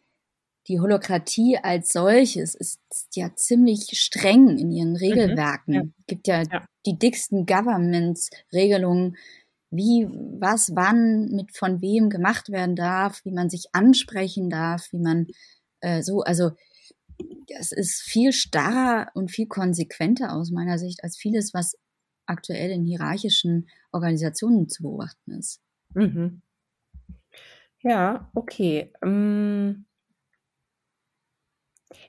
die 0.70 0.80
Holokratie 0.80 1.58
als 1.58 1.90
solches 1.90 2.56
ist 2.56 2.80
ja 3.14 3.36
ziemlich 3.36 3.90
streng 4.00 4.58
in 4.58 4.72
ihren 4.72 4.92
mhm. 4.92 4.98
Regelwerken. 4.98 5.74
Mhm, 5.74 5.82
ja. 5.82 6.04
gibt 6.08 6.28
ja, 6.28 6.44
ja, 6.44 6.66
die 6.86 6.98
dicksten 6.98 7.46
Governments-Regelungen, 7.46 9.18
wie, 9.72 10.08
was, 10.40 10.76
wann, 10.76 11.28
mit 11.30 11.56
von 11.56 11.82
wem 11.82 12.10
gemacht 12.10 12.50
werden 12.50 12.76
darf, 12.76 13.24
wie 13.26 13.32
man 13.32 13.50
sich 13.50 13.68
ansprechen 13.74 14.50
darf, 14.50 14.92
wie 14.92 15.00
man 15.00 15.28
äh, 15.82 16.02
so, 16.02 16.22
also 16.22 16.52
das 17.58 17.72
ist 17.72 18.02
viel 18.02 18.32
starrer 18.32 19.12
und 19.14 19.32
viel 19.32 19.48
konsequenter 19.48 20.34
aus 20.34 20.52
meiner 20.52 20.78
Sicht 20.78 21.04
als 21.04 21.18
vieles, 21.18 21.54
was 21.54 21.78
aktuell 22.26 22.72
in 22.72 22.86
hierarchischen 22.86 23.68
Organisationen 23.92 24.70
zu 24.70 24.84
beobachten 24.84 25.32
ist. 25.32 25.62
Mhm. 25.94 26.42
Ja, 27.82 28.30
okay. 28.36 28.92
Ähm, 29.02 29.86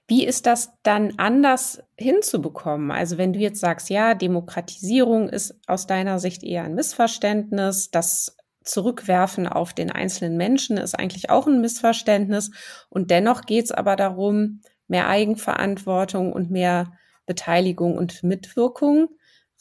Wie 0.06 0.26
ist 0.26 0.46
das 0.46 0.72
dann 0.82 1.14
anders 1.18 1.82
hinzubekommen? 1.96 2.90
Also 2.90 3.16
wenn 3.16 3.32
du 3.32 3.38
jetzt 3.38 3.60
sagst, 3.60 3.90
ja, 3.90 4.14
Demokratisierung 4.14 5.28
ist 5.28 5.58
aus 5.66 5.86
deiner 5.86 6.18
Sicht 6.18 6.42
eher 6.42 6.64
ein 6.64 6.74
Missverständnis, 6.74 7.90
das 7.90 8.36
Zurückwerfen 8.62 9.46
auf 9.46 9.72
den 9.72 9.90
einzelnen 9.90 10.36
Menschen 10.36 10.76
ist 10.76 10.98
eigentlich 10.98 11.30
auch 11.30 11.46
ein 11.46 11.60
Missverständnis. 11.60 12.50
Und 12.88 13.10
dennoch 13.10 13.42
geht 13.42 13.64
es 13.66 13.72
aber 13.72 13.96
darum, 13.96 14.60
mehr 14.90 15.08
Eigenverantwortung 15.08 16.32
und 16.32 16.50
mehr 16.50 16.92
Beteiligung 17.26 17.96
und 17.96 18.22
Mitwirkung 18.22 19.08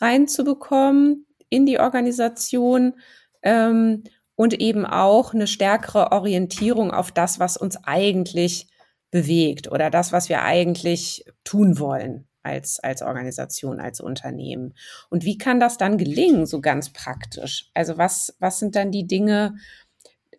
reinzubekommen 0.02 1.28
in 1.50 1.65
die 1.65 1.80
Organisation 1.80 2.96
ähm, 3.44 4.04
und 4.36 4.60
eben 4.60 4.86
auch 4.86 5.34
eine 5.34 5.48
stärkere 5.48 6.12
Orientierung 6.12 6.92
auf 6.92 7.12
das, 7.12 7.39
was 7.39 7.58
uns 7.58 7.78
eigentlich 7.84 8.68
bewegt 9.12 9.72
oder 9.72 9.89
das, 9.89 10.12
was 10.12 10.30
wir 10.30 10.44
eigentlich 10.44 11.26
tun 11.44 11.80
wollen 11.80 12.28
als, 12.44 12.80
als 12.80 13.02
Organisation, 13.02 13.80
als 13.80 14.00
Unternehmen. 14.00 14.74
Und 15.10 15.26
wie 15.26 15.38
kann 15.38 15.60
das 15.60 15.78
dann 15.78 15.98
gelingen, 15.98 16.46
so 16.46 16.62
ganz 16.62 16.92
praktisch? 16.92 17.70
Also 17.74 17.98
was, 17.98 18.36
was 18.39 18.60
sind 18.60 18.76
dann 18.76 18.92
die 18.92 19.08
Dinge, 19.08 19.56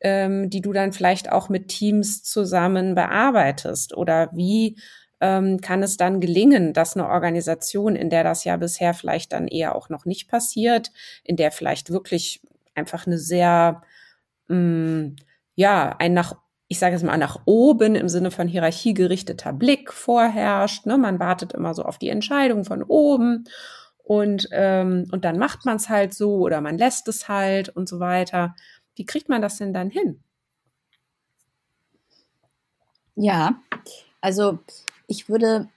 ähm, 0.01 0.51
die 0.51 0.61
du 0.61 0.73
dann 0.73 0.93
vielleicht 0.93 1.31
auch 1.31 1.49
mit 1.49 1.69
Teams 1.69 2.23
zusammen 2.23 2.95
bearbeitest? 2.95 3.97
Oder 3.97 4.31
wie 4.33 4.79
ähm, 5.21 5.61
kann 5.61 5.83
es 5.83 5.97
dann 5.97 6.21
gelingen, 6.21 6.73
dass 6.73 6.97
eine 6.97 7.09
Organisation, 7.09 7.97
in 7.97 8.11
der 8.11 8.25
das 8.25 8.45
ja 8.45 8.57
bisher 8.57 8.95
vielleicht 8.95 9.33
dann 9.33 9.49
eher 9.49 9.75
auch 9.75 9.89
noch 9.89 10.07
nicht 10.07 10.29
passiert, 10.29 10.91
in 11.25 11.37
der 11.37 11.53
vielleicht 11.53 11.91
wirklich 11.91 12.41
einfach 12.75 13.07
eine 13.07 13.19
sehr, 13.19 13.83
mh, 14.49 14.57
mm, 14.57 15.17
ja, 15.57 15.97
ein 15.99 16.15
nach 16.15 16.37
ich 16.73 16.79
sage 16.79 16.95
es 16.95 17.03
mal, 17.03 17.19
nach 17.19 17.41
oben 17.47 17.97
im 17.97 18.09
Sinne 18.09 18.31
von 18.31 18.47
Hierarchie 18.47 18.95
gerichteter 18.95 19.53
Blick 19.53 19.93
vorherrscht. 19.93 20.87
Ne? 20.87 20.99
Man 20.99 21.19
wartet 21.19 21.53
immer 21.53 21.75
so 21.75 21.83
auf 21.83 21.99
die 21.99 22.11
Entscheidung 22.11 22.65
von 22.65 22.85
oben 22.85 23.45
und, 24.05 24.49
ähm, 24.53 25.09
und 25.11 25.25
dann 25.25 25.37
macht 25.37 25.67
man 25.67 25.79
es 25.79 25.89
halt 25.89 26.15
so 26.15 26.37
oder 26.37 26.61
man 26.61 26.79
lässt 26.79 27.09
es 27.09 27.29
halt 27.29 27.71
und 27.71 27.89
so 27.89 27.99
weiter. 27.99 28.55
Wie 29.01 29.07
kriegt 29.07 29.31
man 29.31 29.41
das 29.41 29.57
denn 29.57 29.73
dann 29.73 29.89
hin? 29.89 30.21
Ja, 33.15 33.63
also 34.21 34.59
ich 35.07 35.31
würde, 35.31 35.71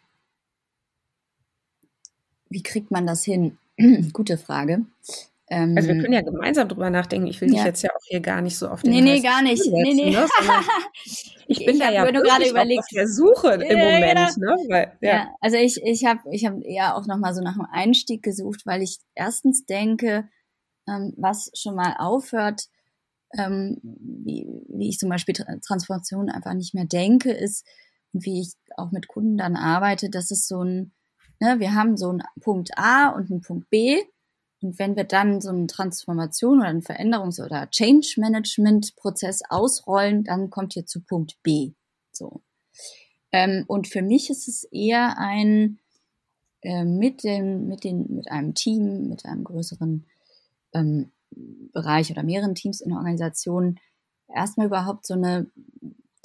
wie 2.50 2.62
kriegt 2.62 2.92
man 2.92 3.08
das 3.08 3.24
hin? 3.24 3.58
Gute 4.12 4.38
Frage. 4.38 4.86
Ähm, 5.48 5.74
also 5.78 5.88
wir 5.88 6.02
können 6.02 6.12
ja 6.12 6.20
gemeinsam 6.20 6.68
drüber 6.68 6.90
nachdenken. 6.90 7.28
Ich 7.28 7.40
will 7.40 7.48
ja. 7.48 7.56
dich 7.56 7.64
jetzt 7.64 7.82
ja 7.84 7.92
auch 7.92 8.04
hier 8.04 8.20
gar 8.20 8.42
nicht 8.42 8.58
so 8.58 8.68
auf 8.68 8.82
den 8.82 8.92
Nee, 8.92 9.00
nee, 9.00 9.22
gar 9.22 9.42
nicht. 9.42 9.64
Setzen, 9.64 9.82
nee, 9.82 9.94
nee. 9.94 10.12
Ne? 10.12 10.28
ich 11.48 11.66
bin 11.66 11.76
ich 11.76 11.80
da 11.80 11.94
ja 11.94 12.12
nur 12.12 12.24
gerade 12.24 12.50
überlegt. 12.50 12.80
auf 12.80 12.90
der 12.94 13.08
Suche 13.08 13.54
im 13.54 13.78
ja, 13.78 13.86
Moment. 13.86 14.36
Genau. 14.36 14.56
Ne? 14.56 14.64
Weil, 14.68 14.98
ja. 15.00 15.10
ja. 15.10 15.36
also 15.40 15.56
ich, 15.56 15.82
ich 15.82 16.04
habe 16.04 16.20
ich 16.30 16.46
hab 16.46 16.62
eher 16.62 16.98
auch 16.98 17.08
nochmal 17.08 17.34
so 17.34 17.42
nach 17.42 17.54
einem 17.54 17.70
Einstieg 17.72 18.22
gesucht, 18.22 18.66
weil 18.66 18.82
ich 18.82 18.98
erstens 19.16 19.66
denke, 19.66 20.28
ähm, 20.90 21.14
was 21.16 21.52
schon 21.54 21.76
mal 21.76 21.96
aufhört, 21.98 22.68
ähm, 23.38 23.80
wie, 23.84 24.48
wie 24.70 24.90
ich 24.90 25.00
zum 25.00 25.10
Beispiel 25.10 25.34
Transformation 25.34 26.30
einfach 26.30 26.54
nicht 26.54 26.74
mehr 26.74 26.86
denke, 26.86 27.32
ist, 27.32 27.66
wie 28.12 28.42
ich 28.42 28.54
auch 28.78 28.92
mit 28.92 29.08
Kunden 29.08 29.38
dann 29.38 29.56
arbeite, 29.56 30.10
dass 30.10 30.32
es 30.32 30.48
so 30.48 30.64
ein, 30.64 30.92
ne, 31.40 31.60
wir 31.60 31.74
haben 31.74 31.98
so 31.98 32.10
einen 32.10 32.24
Punkt 32.42 32.78
A 32.78 33.10
und 33.10 33.32
einen 33.32 33.42
Punkt 33.42 33.70
B 33.70 34.02
und 34.64 34.80
wenn 34.80 34.96
wir 34.96 35.04
dann 35.04 35.42
so 35.42 35.50
eine 35.50 35.68
Transformation 35.68 36.60
oder 36.60 36.70
einen 36.70 36.82
Veränderungs- 36.82 37.44
oder 37.44 37.70
Change-Management-Prozess 37.70 39.42
ausrollen, 39.50 40.24
dann 40.24 40.50
kommt 40.50 40.76
ihr 40.76 40.86
zu 40.86 41.02
Punkt 41.02 41.38
B. 41.44 41.74
So. 42.12 42.42
Ähm, 43.34 43.66
und 43.68 43.88
für 43.88 44.02
mich 44.02 44.30
ist 44.30 44.48
es 44.48 44.64
eher 44.72 45.18
ein 45.18 45.80
äh, 46.62 46.86
mit 46.86 47.26
dem, 47.26 47.68
mit 47.68 47.84
den, 47.84 48.16
mit 48.16 48.32
einem 48.32 48.54
Team, 48.54 49.10
mit 49.10 49.26
einem 49.26 49.44
größeren 49.44 50.06
ähm, 50.74 51.12
Bereich 51.72 52.12
oder 52.12 52.24
mehreren 52.24 52.56
Teams 52.56 52.82
in 52.82 52.90
der 52.90 52.98
Organisation 52.98 53.80
erstmal 54.28 54.68
überhaupt 54.68 55.06
so 55.06 55.14
eine 55.14 55.48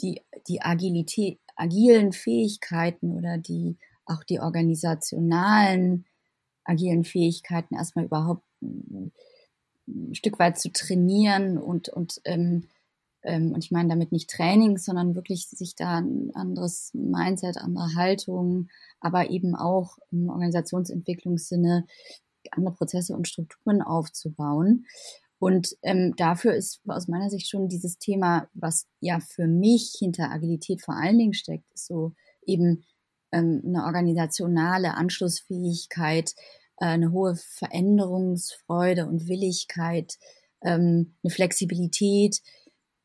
die 0.01 0.23
die 0.47 0.63
Agilität, 0.63 1.41
agilen 1.57 2.13
Fähigkeiten 2.13 3.17
oder 3.17 3.39
die 3.39 3.77
auch 4.07 4.25
die 4.25 4.41
organisationalen 4.41 6.07
agilen 6.65 7.05
Fähigkeiten 7.05 7.75
erstmal 7.75 8.05
überhaupt 8.05 8.45
ein 8.61 9.13
Stück 10.13 10.39
weit 10.39 10.59
zu 10.59 10.71
trainieren 10.71 11.59
und, 11.59 11.89
und, 11.89 12.21
ähm, 12.25 12.65
ähm, 13.23 13.53
und 13.53 13.65
ich 13.65 13.71
meine 13.71 13.89
damit 13.89 14.13
nicht 14.13 14.31
Training, 14.31 14.77
sondern 14.79 15.15
wirklich 15.15 15.49
sich 15.49 15.75
da 15.75 15.99
ein 15.99 16.31
anderes 16.35 16.93
Mindset, 16.95 17.57
andere 17.57 17.95
Haltung, 17.95 18.69
aber 19.01 19.31
eben 19.31 19.55
auch 19.55 19.99
im 20.11 20.29
Organisationsentwicklungssinne 20.29 21.87
andere 22.53 22.75
Prozesse 22.75 23.15
und 23.15 23.29
Strukturen 23.29 23.83
aufzubauen. 23.83 24.87
Und 25.39 25.77
ähm, 25.83 26.15
dafür 26.17 26.55
ist 26.55 26.81
aus 26.89 27.07
meiner 27.07 27.31
Sicht 27.31 27.49
schon 27.49 27.69
dieses 27.69 27.99
Thema, 27.99 28.49
was 28.55 28.87
ja 29.01 29.21
für 29.21 29.47
mich 29.47 29.95
hinter 29.99 30.31
Agilität 30.31 30.83
vor 30.83 30.97
allen 30.97 31.19
Dingen 31.19 31.35
steckt, 31.35 31.67
so 31.79 32.13
eben 32.45 32.85
ähm, 33.31 33.63
eine 33.65 33.85
organisationale 33.85 34.95
Anschlussfähigkeit, 34.95 36.35
äh, 36.79 36.87
eine 36.87 37.13
hohe 37.13 37.37
Veränderungsfreude 37.37 39.07
und 39.07 39.29
Willigkeit, 39.29 40.19
ähm, 40.63 41.15
eine 41.23 41.31
Flexibilität. 41.31 42.41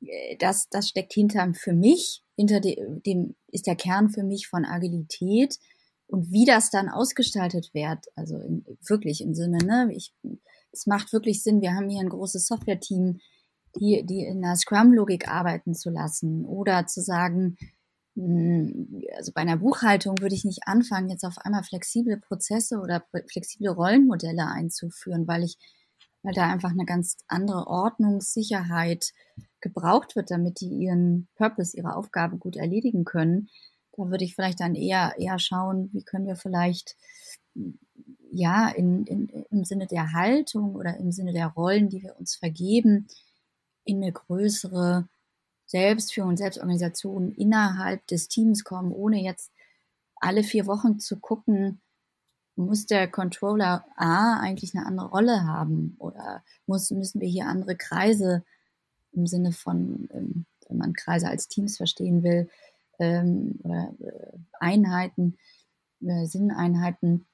Äh, 0.02 0.38
das, 0.38 0.70
das 0.70 0.90
steckt 0.90 1.14
hinter 1.14 1.54
für 1.54 1.74
mich, 1.74 2.24
hinter 2.36 2.62
dem 2.62 3.36
ist 3.52 3.68
der 3.68 3.76
Kern 3.76 4.10
für 4.10 4.24
mich 4.24 4.48
von 4.48 4.66
Agilität. 4.66 5.60
Und 6.08 6.32
wie 6.32 6.46
das 6.46 6.70
dann 6.70 6.90
ausgestaltet 6.90 7.74
wird, 7.74 8.06
also 8.16 8.38
in, 8.38 8.66
wirklich 8.88 9.22
im 9.22 9.34
Sinne, 9.34 9.58
ne, 9.58 9.90
ich, 9.94 10.14
es 10.72 10.86
macht 10.86 11.14
wirklich 11.14 11.44
Sinn, 11.44 11.62
wir 11.62 11.74
haben 11.74 11.90
hier 11.90 12.02
ein 12.02 12.10
großes 12.10 12.46
Software-Team, 12.48 13.20
die, 13.76 14.06
die 14.06 14.24
in 14.24 14.42
der 14.42 14.56
Scrum-Logik 14.56 15.28
arbeiten 15.28 15.74
zu 15.74 15.90
lassen 15.90 16.46
oder 16.46 16.86
zu 16.86 17.02
sagen, 17.02 17.58
hm, 18.16 19.02
also 19.18 19.32
bei 19.34 19.42
einer 19.42 19.58
Buchhaltung 19.58 20.20
würde 20.20 20.36
ich 20.36 20.46
nicht 20.46 20.68
anfangen, 20.68 21.10
jetzt 21.10 21.24
auf 21.24 21.38
einmal 21.40 21.64
flexible 21.64 22.18
Prozesse 22.18 22.80
oder 22.80 23.04
flexible 23.32 23.70
Rollenmodelle 23.70 24.46
einzuführen, 24.48 25.28
weil 25.28 25.44
ich, 25.44 25.58
weil 26.22 26.34
da 26.34 26.48
einfach 26.52 26.72
eine 26.72 26.86
ganz 26.86 27.18
andere 27.28 27.68
Ordnungssicherheit 27.68 29.14
gebraucht 29.62 30.16
wird, 30.16 30.30
damit 30.30 30.60
die 30.62 30.70
ihren 30.70 31.28
Purpose, 31.36 31.76
ihre 31.76 31.96
Aufgabe 31.96 32.38
gut 32.38 32.56
erledigen 32.56 33.06
können. 33.06 33.50
Da 33.96 34.10
würde 34.10 34.26
ich 34.26 34.36
vielleicht 34.36 34.60
dann 34.60 34.76
eher, 34.76 35.14
eher 35.18 35.40
schauen, 35.40 35.90
wie 35.94 36.04
können 36.04 36.28
wir 36.28 36.36
vielleicht, 36.36 36.96
ja, 38.32 38.70
in, 38.70 39.06
in, 39.06 39.28
im 39.28 39.64
Sinne 39.64 39.88
der 39.88 40.14
Haltung 40.14 40.76
oder 40.76 40.98
im 40.98 41.12
Sinne 41.12 41.34
der 41.34 41.48
Rollen, 41.48 41.90
die 41.90 42.02
wir 42.02 42.18
uns 42.18 42.36
vergeben, 42.36 43.08
in 43.86 44.02
eine 44.02 44.12
größere 44.12 45.08
Selbstführung 45.66 46.32
und 46.32 46.38
Selbstorganisation 46.38 47.32
innerhalb 47.32 48.06
des 48.08 48.28
Teams 48.28 48.64
kommen, 48.64 48.92
ohne 48.92 49.22
jetzt 49.22 49.52
alle 50.16 50.44
vier 50.44 50.68
Wochen 50.68 51.00
zu 51.00 51.20
gucken, 51.20 51.82
muss 52.56 52.86
der 52.86 53.08
Controller 53.08 53.86
A 53.96 54.40
eigentlich 54.40 54.76
eine 54.76 54.86
andere 54.86 55.10
Rolle 55.10 55.46
haben 55.46 55.96
oder 56.00 56.44
muss, 56.68 56.92
müssen 56.92 57.20
wir 57.20 57.28
hier 57.28 57.48
andere 57.48 57.76
Kreise 57.76 58.44
im 59.12 59.28
Sinne 59.28 59.52
von, 59.52 60.08
ähm, 60.14 60.46
wenn 60.68 60.78
man 60.78 60.94
Kreise 60.94 61.28
als 61.28 61.48
Teams 61.48 61.78
verstehen 61.78 62.24
will, 62.24 62.50
ähm, 63.00 63.60
oder 63.64 63.94
äh, 64.00 64.38
Einheiten, 64.60 65.38
äh, 66.02 66.26
Sinneinheiten 66.26 67.26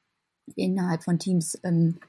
innerhalb 0.56 1.04
von 1.04 1.20
Teams 1.20 1.60
ähm, 1.64 2.00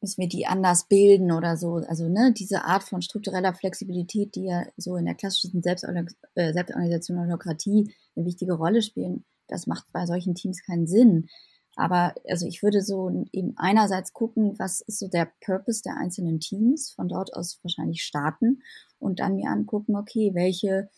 müssen 0.00 0.20
wir 0.20 0.28
die 0.28 0.46
anders 0.46 0.86
bilden 0.86 1.32
oder 1.32 1.56
so. 1.56 1.76
Also 1.76 2.08
ne, 2.08 2.32
diese 2.32 2.64
Art 2.64 2.84
von 2.84 3.00
struktureller 3.00 3.54
Flexibilität, 3.54 4.34
die 4.34 4.44
ja 4.44 4.66
so 4.76 4.96
in 4.96 5.06
der 5.06 5.14
klassischen 5.14 5.62
Selbstorganisation, 5.62 6.30
äh, 6.34 6.52
Selbstorganisation 6.52 7.18
und 7.18 7.24
Demokratie 7.24 7.94
eine 8.14 8.26
wichtige 8.26 8.52
Rolle 8.52 8.82
spielen, 8.82 9.24
das 9.48 9.66
macht 9.66 9.86
bei 9.92 10.06
solchen 10.06 10.34
Teams 10.34 10.62
keinen 10.62 10.86
Sinn. 10.86 11.28
Aber 11.76 12.14
also 12.28 12.46
ich 12.46 12.62
würde 12.62 12.82
so 12.82 13.26
eben 13.32 13.54
einerseits 13.56 14.12
gucken, 14.12 14.58
was 14.58 14.80
ist 14.82 15.00
so 15.00 15.08
der 15.08 15.32
Purpose 15.40 15.82
der 15.82 15.96
einzelnen 15.96 16.38
Teams, 16.38 16.90
von 16.90 17.08
dort 17.08 17.34
aus 17.34 17.58
wahrscheinlich 17.62 18.02
starten 18.02 18.62
und 18.98 19.20
dann 19.20 19.36
mir 19.36 19.50
angucken, 19.50 19.96
okay, 19.96 20.32
welche, 20.34 20.88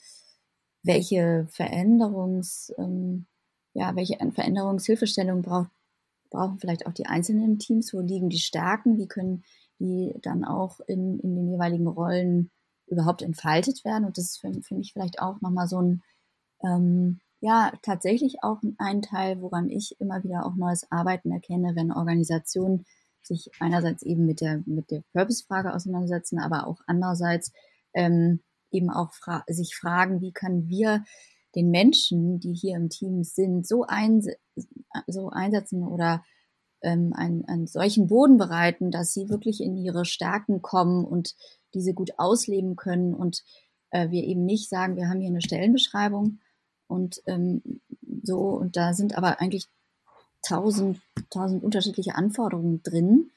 welche 0.86 1.46
Veränderungs, 1.50 2.72
ähm, 2.78 3.26
ja, 3.74 3.94
welche 3.96 4.16
Veränderungshilfestellung 4.32 5.42
braucht 5.42 5.70
brauchen 6.30 6.58
vielleicht 6.58 6.86
auch 6.86 6.92
die 6.92 7.06
einzelnen 7.06 7.58
Teams, 7.58 7.92
wo 7.94 8.00
liegen 8.00 8.28
die 8.28 8.38
Stärken, 8.38 8.98
wie 8.98 9.08
können 9.08 9.44
die 9.78 10.14
dann 10.22 10.44
auch 10.44 10.80
in, 10.86 11.20
in 11.20 11.34
den 11.34 11.48
jeweiligen 11.48 11.86
Rollen 11.86 12.50
überhaupt 12.86 13.22
entfaltet 13.22 13.84
werden. 13.84 14.04
Und 14.04 14.18
das 14.18 14.24
ist 14.24 14.40
für, 14.40 14.74
mich 14.74 14.92
vielleicht 14.92 15.20
auch 15.20 15.40
nochmal 15.40 15.68
so 15.68 15.80
ein, 15.80 16.02
ähm, 16.62 17.20
ja, 17.40 17.72
tatsächlich 17.82 18.42
auch 18.42 18.60
ein 18.78 19.02
Teil, 19.02 19.40
woran 19.42 19.68
ich 19.68 19.96
immer 20.00 20.22
wieder 20.24 20.46
auch 20.46 20.54
neues 20.54 20.90
Arbeiten 20.90 21.30
erkenne, 21.30 21.76
wenn 21.76 21.92
Organisationen 21.92 22.84
sich 23.22 23.50
einerseits 23.60 24.02
eben 24.02 24.24
mit 24.24 24.40
der, 24.40 24.62
mit 24.66 24.90
der 24.90 25.02
Purpose-Frage 25.12 25.74
auseinandersetzen, 25.74 26.38
aber 26.38 26.66
auch 26.66 26.80
andererseits 26.86 27.52
ähm, 27.92 28.40
eben 28.70 28.90
auch 28.90 29.12
fra 29.12 29.44
sich 29.46 29.76
fragen, 29.76 30.20
wie 30.20 30.32
können 30.32 30.68
wir 30.68 31.04
den 31.54 31.70
Menschen, 31.70 32.38
die 32.38 32.52
hier 32.52 32.76
im 32.76 32.90
Team 32.90 33.24
sind, 33.24 33.66
so, 33.66 33.84
ein, 33.84 34.22
so 35.06 35.30
einsetzen 35.30 35.86
oder 35.86 36.22
ähm, 36.82 37.12
einen, 37.14 37.44
einen 37.46 37.66
solchen 37.66 38.06
Boden 38.06 38.36
bereiten, 38.36 38.90
dass 38.90 39.12
sie 39.12 39.28
wirklich 39.28 39.62
in 39.62 39.76
ihre 39.76 40.04
Stärken 40.04 40.60
kommen 40.60 41.04
und 41.04 41.34
diese 41.74 41.94
gut 41.94 42.12
ausleben 42.18 42.76
können 42.76 43.14
und 43.14 43.42
äh, 43.90 44.10
wir 44.10 44.24
eben 44.24 44.44
nicht 44.44 44.68
sagen, 44.68 44.96
wir 44.96 45.08
haben 45.08 45.20
hier 45.20 45.30
eine 45.30 45.40
Stellenbeschreibung 45.40 46.40
und 46.86 47.22
ähm, 47.26 47.80
so 48.22 48.38
und 48.38 48.76
da 48.76 48.92
sind 48.92 49.16
aber 49.16 49.40
eigentlich 49.40 49.66
tausend, 50.42 51.00
tausend 51.30 51.62
unterschiedliche 51.62 52.14
Anforderungen 52.14 52.82
drin. 52.82 53.30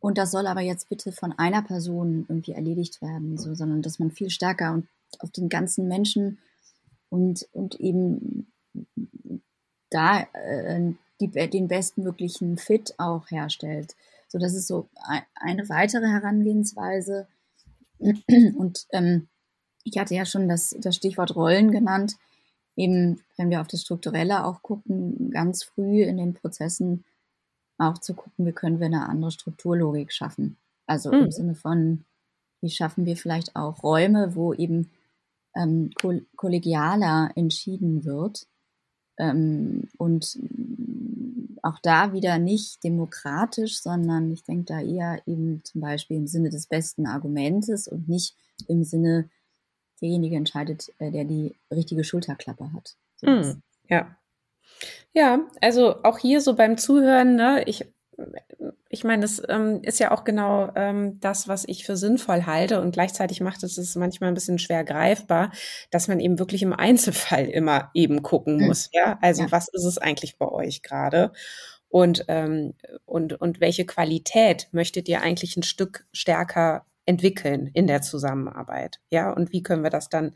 Und 0.00 0.18
das 0.18 0.30
soll 0.30 0.46
aber 0.46 0.60
jetzt 0.60 0.88
bitte 0.88 1.12
von 1.12 1.32
einer 1.38 1.62
Person 1.62 2.26
irgendwie 2.28 2.52
erledigt 2.52 3.02
werden, 3.02 3.36
so, 3.36 3.54
sondern 3.54 3.82
dass 3.82 3.98
man 3.98 4.10
viel 4.10 4.30
stärker 4.30 4.72
und 4.72 4.86
auf 5.18 5.30
den 5.30 5.48
ganzen 5.48 5.88
Menschen 5.88 6.38
und, 7.08 7.48
und 7.52 7.80
eben 7.80 8.52
da 9.90 10.26
äh, 10.34 10.92
die, 11.20 11.28
den 11.28 11.68
bestmöglichen 11.68 12.58
Fit 12.58 12.94
auch 12.98 13.30
herstellt. 13.30 13.96
So, 14.28 14.38
das 14.38 14.54
ist 14.54 14.68
so 14.68 14.88
eine 15.34 15.68
weitere 15.68 16.06
Herangehensweise. 16.06 17.26
Und 17.98 18.86
ähm, 18.92 19.28
ich 19.84 19.98
hatte 19.98 20.14
ja 20.14 20.26
schon 20.26 20.48
das, 20.48 20.76
das 20.78 20.96
Stichwort 20.96 21.34
Rollen 21.34 21.70
genannt. 21.72 22.16
Eben, 22.76 23.20
wenn 23.36 23.50
wir 23.50 23.60
auf 23.60 23.66
das 23.66 23.82
Strukturelle 23.82 24.44
auch 24.44 24.62
gucken, 24.62 25.30
ganz 25.30 25.64
früh 25.64 26.02
in 26.02 26.18
den 26.18 26.34
Prozessen 26.34 27.04
auch 27.78 27.98
zu 27.98 28.14
gucken, 28.14 28.46
wie 28.46 28.52
können 28.52 28.80
wir 28.80 28.86
eine 28.86 29.08
andere 29.08 29.30
Strukturlogik 29.30 30.12
schaffen. 30.12 30.56
Also 30.86 31.10
mhm. 31.10 31.24
im 31.24 31.30
Sinne 31.30 31.54
von, 31.54 32.04
wie 32.60 32.70
schaffen 32.70 33.06
wir 33.06 33.16
vielleicht 33.16 33.56
auch 33.56 33.82
Räume, 33.82 34.34
wo 34.34 34.52
eben 34.52 34.90
ähm, 35.54 35.90
kollegialer 36.36 37.30
entschieden 37.36 38.04
wird 38.04 38.46
ähm, 39.18 39.88
und 39.96 40.38
auch 41.62 41.78
da 41.82 42.12
wieder 42.12 42.38
nicht 42.38 42.82
demokratisch, 42.84 43.80
sondern 43.80 44.32
ich 44.32 44.44
denke 44.44 44.64
da 44.64 44.80
eher 44.80 45.20
eben 45.26 45.62
zum 45.64 45.80
Beispiel 45.80 46.16
im 46.16 46.26
Sinne 46.26 46.50
des 46.50 46.66
besten 46.66 47.06
Argumentes 47.06 47.88
und 47.88 48.08
nicht 48.08 48.36
im 48.68 48.84
Sinne, 48.84 49.28
derjenige 50.00 50.36
entscheidet, 50.36 50.92
äh, 50.98 51.10
der 51.10 51.24
die 51.24 51.56
richtige 51.72 52.04
Schulterklappe 52.04 52.72
hat. 52.72 52.96
So 53.16 53.28
mm, 53.28 53.62
ja. 53.88 54.16
Ja, 55.12 55.40
also 55.60 56.02
auch 56.04 56.18
hier 56.18 56.40
so 56.40 56.54
beim 56.54 56.76
Zuhören, 56.76 57.36
ne, 57.36 57.62
ich 57.66 57.86
ich 58.88 59.04
meine, 59.04 59.22
das 59.22 59.42
ähm, 59.48 59.80
ist 59.82 60.00
ja 60.00 60.10
auch 60.10 60.24
genau 60.24 60.72
ähm, 60.74 61.20
das, 61.20 61.46
was 61.46 61.64
ich 61.68 61.84
für 61.84 61.96
sinnvoll 61.96 62.46
halte 62.46 62.80
und 62.80 62.92
gleichzeitig 62.92 63.40
macht 63.40 63.62
es 63.62 63.78
es 63.78 63.94
manchmal 63.96 64.28
ein 64.28 64.34
bisschen 64.34 64.58
schwer 64.58 64.82
greifbar, 64.82 65.52
dass 65.90 66.08
man 66.08 66.20
eben 66.20 66.38
wirklich 66.38 66.62
im 66.62 66.72
Einzelfall 66.78 67.46
immer 67.46 67.90
eben 67.94 68.22
gucken 68.22 68.60
hm. 68.60 68.66
muss. 68.66 68.86
Mhm. 68.86 68.98
Ja, 68.98 69.18
also 69.20 69.42
ja. 69.42 69.52
was 69.52 69.68
ist 69.68 69.84
es 69.84 69.98
eigentlich 69.98 70.38
bei 70.38 70.48
euch 70.48 70.82
gerade? 70.82 71.32
Und, 71.90 72.24
ähm, 72.28 72.74
und, 73.06 73.40
und 73.40 73.60
welche 73.60 73.86
Qualität 73.86 74.68
möchtet 74.72 75.08
ihr 75.08 75.22
eigentlich 75.22 75.56
ein 75.56 75.62
Stück 75.62 76.06
stärker 76.12 76.84
entwickeln 77.06 77.70
in 77.72 77.86
der 77.86 78.02
Zusammenarbeit? 78.02 79.00
Ja, 79.10 79.32
und 79.32 79.52
wie 79.52 79.62
können 79.62 79.82
wir 79.82 79.90
das 79.90 80.10
dann 80.10 80.34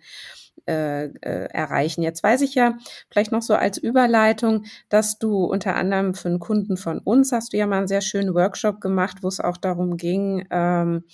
äh, 0.66 1.11
erreichen. 1.20 2.03
Jetzt 2.03 2.22
weiß 2.22 2.40
ich 2.42 2.55
ja 2.55 2.79
vielleicht 3.11 3.33
noch 3.33 3.42
so 3.42 3.55
als 3.55 3.79
Überleitung, 3.79 4.64
dass 4.88 5.18
du 5.18 5.44
unter 5.44 5.77
anderem 5.77 6.14
für 6.14 6.29
einen 6.29 6.38
Kunden 6.38 6.77
von 6.77 6.98
uns 6.98 7.33
hast 7.33 7.53
du 7.53 7.57
ja 7.57 7.66
mal 7.66 7.79
einen 7.79 7.88
sehr 7.88 8.01
schönen 8.01 8.35
Workshop 8.35 8.81
gemacht, 8.81 9.18
wo 9.22 9.29
es 9.29 9.40
auch 9.40 9.57
darum 9.57 9.96
ging, 9.96 10.46
ähm, 10.51 11.05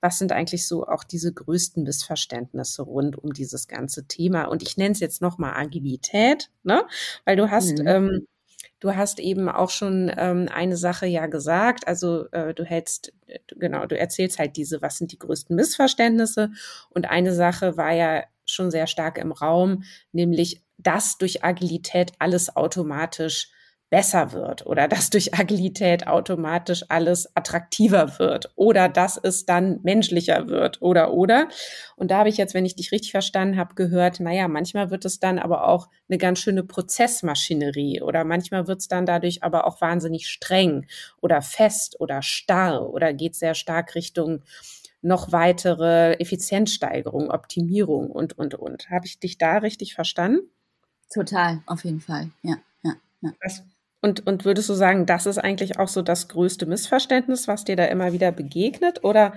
was 0.00 0.18
sind 0.18 0.32
eigentlich 0.32 0.66
so 0.66 0.86
auch 0.86 1.04
diese 1.04 1.32
größten 1.32 1.82
Missverständnisse 1.82 2.82
rund 2.82 3.18
um 3.18 3.32
dieses 3.32 3.68
ganze 3.68 4.06
Thema? 4.06 4.44
Und 4.44 4.62
ich 4.62 4.76
nenne 4.76 4.92
es 4.92 5.00
jetzt 5.00 5.20
nochmal 5.20 5.54
Agilität, 5.54 6.50
ne? 6.62 6.84
Weil 7.24 7.36
du 7.36 7.50
hast, 7.50 7.78
mhm. 7.78 7.86
ähm, 7.86 8.26
du 8.80 8.94
hast 8.94 9.18
eben 9.18 9.48
auch 9.48 9.70
schon 9.70 10.12
ähm, 10.16 10.48
eine 10.52 10.76
Sache 10.76 11.06
ja 11.06 11.26
gesagt. 11.26 11.88
Also 11.88 12.30
äh, 12.30 12.54
du 12.54 12.64
hältst, 12.64 13.12
genau, 13.56 13.86
du 13.86 13.98
erzählst 13.98 14.38
halt 14.38 14.56
diese, 14.56 14.82
was 14.82 14.98
sind 14.98 15.12
die 15.12 15.18
größten 15.18 15.56
Missverständnisse? 15.56 16.52
Und 16.90 17.10
eine 17.10 17.34
Sache 17.34 17.76
war 17.76 17.92
ja 17.92 18.22
schon 18.50 18.70
sehr 18.70 18.86
stark 18.86 19.18
im 19.18 19.32
Raum, 19.32 19.84
nämlich 20.12 20.62
dass 20.78 21.18
durch 21.18 21.44
Agilität 21.44 22.12
alles 22.18 22.54
automatisch 22.56 23.50
besser 23.90 24.32
wird 24.32 24.66
oder 24.66 24.88
dass 24.88 25.10
durch 25.10 25.34
Agilität 25.34 26.06
automatisch 26.06 26.84
alles 26.88 27.34
attraktiver 27.34 28.18
wird 28.18 28.50
oder 28.56 28.88
dass 28.88 29.18
es 29.22 29.46
dann 29.46 29.80
menschlicher 29.82 30.48
wird 30.48 30.82
oder 30.82 31.12
oder. 31.12 31.48
Und 31.96 32.10
da 32.10 32.18
habe 32.18 32.28
ich 32.28 32.36
jetzt, 32.36 32.54
wenn 32.54 32.66
ich 32.66 32.76
dich 32.76 32.92
richtig 32.92 33.12
verstanden 33.12 33.56
habe, 33.56 33.74
gehört, 33.74 34.20
naja, 34.20 34.48
manchmal 34.48 34.90
wird 34.90 35.04
es 35.04 35.20
dann 35.20 35.38
aber 35.38 35.66
auch 35.66 35.88
eine 36.08 36.18
ganz 36.18 36.38
schöne 36.38 36.64
Prozessmaschinerie 36.64 38.02
oder 38.02 38.24
manchmal 38.24 38.66
wird 38.66 38.80
es 38.80 38.88
dann 38.88 39.06
dadurch 39.06 39.42
aber 39.42 39.66
auch 39.66 39.80
wahnsinnig 39.80 40.28
streng 40.28 40.86
oder 41.20 41.42
fest 41.42 41.96
oder 42.00 42.22
starr 42.22 42.90
oder 42.90 43.12
geht 43.12 43.36
sehr 43.36 43.54
stark 43.54 43.94
Richtung 43.94 44.42
noch 45.00 45.32
weitere 45.32 46.14
Effizienzsteigerung, 46.14 47.30
Optimierung 47.30 48.10
und, 48.10 48.36
und, 48.38 48.54
und. 48.54 48.90
Habe 48.90 49.06
ich 49.06 49.18
dich 49.18 49.38
da 49.38 49.58
richtig 49.58 49.94
verstanden? 49.94 50.40
Total, 51.12 51.62
auf 51.66 51.84
jeden 51.84 52.00
Fall, 52.00 52.30
ja. 52.42 52.56
ja, 52.82 52.94
ja. 53.20 53.32
Und, 54.00 54.26
und 54.26 54.44
würdest 54.44 54.68
du 54.68 54.74
sagen, 54.74 55.06
das 55.06 55.26
ist 55.26 55.38
eigentlich 55.38 55.78
auch 55.78 55.88
so 55.88 56.02
das 56.02 56.28
größte 56.28 56.66
Missverständnis, 56.66 57.48
was 57.48 57.64
dir 57.64 57.76
da 57.76 57.84
immer 57.86 58.12
wieder 58.12 58.30
begegnet? 58.30 59.04
Oder 59.04 59.34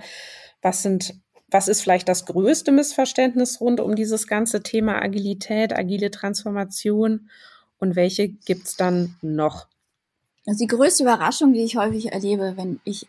was 0.60 0.82
sind, 0.82 1.14
was 1.48 1.68
ist 1.68 1.82
vielleicht 1.82 2.08
das 2.08 2.26
größte 2.26 2.70
Missverständnis 2.70 3.60
rund 3.60 3.80
um 3.80 3.96
dieses 3.96 4.26
ganze 4.26 4.62
Thema 4.62 5.02
Agilität, 5.02 5.72
agile 5.76 6.10
Transformation? 6.10 7.28
Und 7.78 7.96
welche 7.96 8.28
gibt's 8.28 8.76
dann 8.76 9.16
noch? 9.22 9.66
Also 10.46 10.58
die 10.64 10.68
größte 10.68 11.02
Überraschung, 11.02 11.52
die 11.52 11.64
ich 11.64 11.76
häufig 11.76 12.12
erlebe, 12.12 12.56
wenn 12.56 12.80
ich 12.84 13.08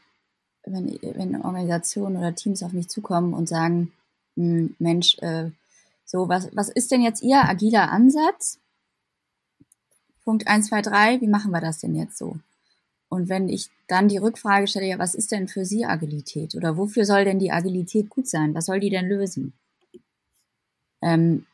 wenn, 0.66 0.98
wenn 1.02 1.42
Organisationen 1.42 2.18
oder 2.18 2.36
Teams 2.36 2.64
auf 2.64 2.74
mich 2.74 2.90
zukommen 2.90 3.34
und 3.34 3.48
sagen, 3.48 3.92
hm, 4.36 4.76
Mensch, 4.80 5.18
äh, 5.20 5.52
so, 6.06 6.30
was, 6.30 6.50
was 6.56 6.70
ist 6.70 6.92
denn 6.92 7.02
jetzt 7.02 7.24
Ihr 7.24 7.44
agiler 7.44 7.92
Ansatz? 7.92 8.60
Punkt 10.24 10.48
eins, 10.48 10.68
zwei, 10.68 10.82
drei, 10.82 11.20
wie 11.22 11.28
machen 11.28 11.52
wir 11.52 11.62
das 11.62 11.80
denn 11.80 11.96
jetzt 11.96 12.18
so? 12.18 12.38
Und 13.10 13.30
wenn 13.30 13.50
ich 13.50 13.70
dann 13.88 14.08
die 14.08 14.18
Rückfrage 14.18 14.68
stelle, 14.68 14.88
ja, 14.88 15.00
was 15.00 15.14
ist 15.14 15.32
denn 15.32 15.48
für 15.48 15.66
Sie 15.66 15.86
Agilität? 15.86 16.56
Oder 16.56 16.78
wofür 16.78 17.06
soll 17.06 17.26
denn 17.26 17.40
die 17.40 17.52
Agilität 17.52 18.10
gut 18.10 18.28
sein? 18.28 18.56
Was 18.56 18.66
soll 18.66 18.80
die 18.80 18.90
denn 18.90 19.08
lösen? 19.08 19.54
Ähm, 21.02 21.46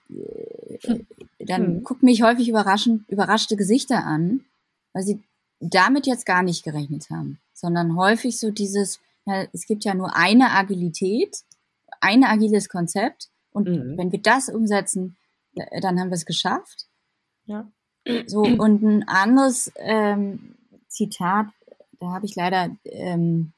hm. 0.83 1.07
dann 1.39 1.65
hm. 1.65 1.83
gucken 1.83 2.05
mich 2.05 2.21
häufig 2.21 2.47
überraschend, 2.47 3.09
überraschte 3.09 3.57
Gesichter 3.57 4.05
an, 4.05 4.45
weil 4.93 5.03
sie 5.03 5.21
damit 5.59 6.07
jetzt 6.07 6.25
gar 6.25 6.43
nicht 6.43 6.63
gerechnet 6.63 7.09
haben 7.09 7.39
sondern 7.59 7.95
häufig 7.95 8.39
so 8.39 8.51
dieses, 8.51 8.99
ja, 9.25 9.45
es 9.53 9.65
gibt 9.65 9.83
ja 9.83 9.93
nur 9.93 10.15
eine 10.15 10.51
Agilität, 10.51 11.43
ein 11.99 12.23
agiles 12.23 12.69
Konzept 12.69 13.29
und 13.51 13.67
mhm. 13.67 13.97
wenn 13.97 14.11
wir 14.11 14.21
das 14.21 14.49
umsetzen, 14.49 15.17
äh, 15.55 15.81
dann 15.81 15.99
haben 15.99 16.09
wir 16.09 16.15
es 16.15 16.25
geschafft. 16.25 16.87
Ja. 17.45 17.69
So, 18.27 18.41
und 18.41 18.81
ein 18.81 19.07
anderes 19.07 19.71
ähm, 19.75 20.55
Zitat, 20.87 21.47
da 21.99 22.11
habe 22.13 22.25
ich 22.25 22.35
leider 22.35 22.69
ähm, 22.85 23.51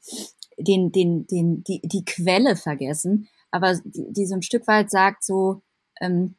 den, 0.58 0.92
den, 0.92 1.28
den, 1.28 1.64
die, 1.64 1.80
die 1.84 2.04
Quelle 2.04 2.56
vergessen, 2.56 3.30
aber 3.52 3.80
die, 3.84 4.12
die 4.12 4.26
so 4.26 4.36
ein 4.36 4.42
Stück 4.42 4.68
weit 4.68 4.90
sagt 4.90 5.24
so, 5.24 5.62
ähm, 6.02 6.36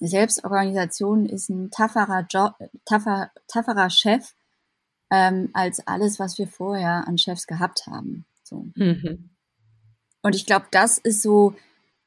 Selbstorganisation 0.00 1.26
ist 1.26 1.48
ein 1.48 1.70
tafferer 1.70 2.26
Job, 2.30 2.54
taffer, 2.84 3.30
tafferer 3.48 3.90
Chef 3.90 4.32
ähm, 5.10 5.50
als 5.52 5.86
alles, 5.86 6.18
was 6.18 6.38
wir 6.38 6.46
vorher 6.46 7.06
an 7.06 7.18
Chefs 7.18 7.46
gehabt 7.46 7.86
haben. 7.86 8.24
So. 8.42 8.66
Mhm. 8.74 9.30
Und 10.22 10.34
ich 10.34 10.46
glaube, 10.46 10.66
das 10.70 10.98
ist 10.98 11.22
so, 11.22 11.54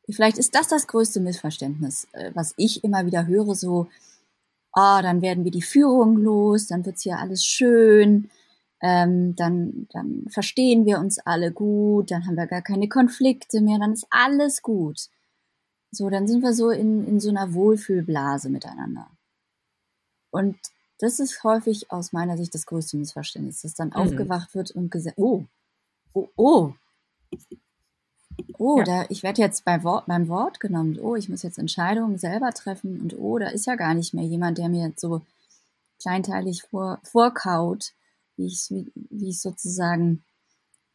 vielleicht 0.10 0.38
ist 0.38 0.56
das 0.56 0.68
das 0.68 0.88
größte 0.88 1.20
Missverständnis, 1.20 2.08
äh, 2.14 2.32
was 2.34 2.54
ich 2.58 2.84
immer 2.84 3.06
wieder 3.06 3.28
höre, 3.28 3.56
so, 3.56 3.88
ah, 4.74 5.00
oh, 5.00 5.02
dann 5.02 5.22
werden 5.22 5.44
wir 5.44 5.52
die 5.52 5.62
Führung 5.62 6.18
los, 6.18 6.68
dann 6.68 6.86
wird's 6.86 7.04
hier 7.04 7.18
alles 7.18 7.46
schön, 7.46 8.30
ähm, 8.82 9.36
dann, 9.36 9.88
dann 9.92 10.26
verstehen 10.30 10.86
wir 10.86 11.00
uns 11.00 11.20
alle 11.20 11.52
gut, 11.52 12.12
dann 12.12 12.26
haben 12.26 12.36
wir 12.36 12.48
gar 12.48 12.62
keine 12.62 12.90
Konflikte 12.90 13.62
mehr, 13.62 13.80
dann 13.80 13.94
ist 13.94 14.08
alles 14.10 14.62
gut. 14.62 15.10
So, 15.92 16.10
dann 16.10 16.28
sind 16.28 16.42
wir 16.42 16.54
so 16.54 16.70
in, 16.70 17.06
in 17.06 17.20
so 17.20 17.30
einer 17.30 17.54
Wohlfühlblase 17.54 18.50
miteinander. 18.50 19.10
Und 20.32 20.58
das 21.02 21.20
ist 21.20 21.44
häufig 21.44 21.92
aus 21.92 22.14
meiner 22.14 22.38
Sicht 22.38 22.54
das 22.54 22.68
größte 22.68 22.96
Missverständnis, 22.96 23.64
dass 23.64 23.74
dann 23.74 23.90
mhm. 23.90 23.96
aufgewacht 23.96 24.54
wird 24.54 24.72
und 24.72 24.92
gesagt, 24.92 25.18
oh, 25.18 25.46
oh, 26.14 26.28
oh, 26.36 26.74
oh, 28.58 28.78
ja. 28.78 28.84
da, 28.84 29.06
ich 29.10 29.24
werde 29.24 29.42
jetzt 29.42 29.66
bei 29.66 29.84
Wort, 29.84 30.06
beim 30.06 30.28
Wort 30.28 30.60
genommen, 30.60 31.00
oh, 31.00 31.16
ich 31.16 31.28
muss 31.28 31.42
jetzt 31.42 31.58
Entscheidungen 31.58 32.20
selber 32.20 32.52
treffen 32.52 33.02
und 33.02 33.18
oh, 33.18 33.40
da 33.40 33.50
ist 33.50 33.66
ja 33.66 33.76
gar 33.76 33.96
nicht 33.96 34.14
mehr 34.14 34.26
jemand, 34.26 34.60
der 34.60 34.70
mir 34.70 34.88
jetzt 34.88 35.02
so 35.02 35.22
kleinteilig 36.00 36.64
vor, 36.70 37.00
vorkaut, 37.04 37.94
wie 38.38 38.46
ich 38.46 38.70
wie, 38.70 38.92
wie 39.10 39.30
ich 39.30 39.42
sozusagen, 39.42 40.24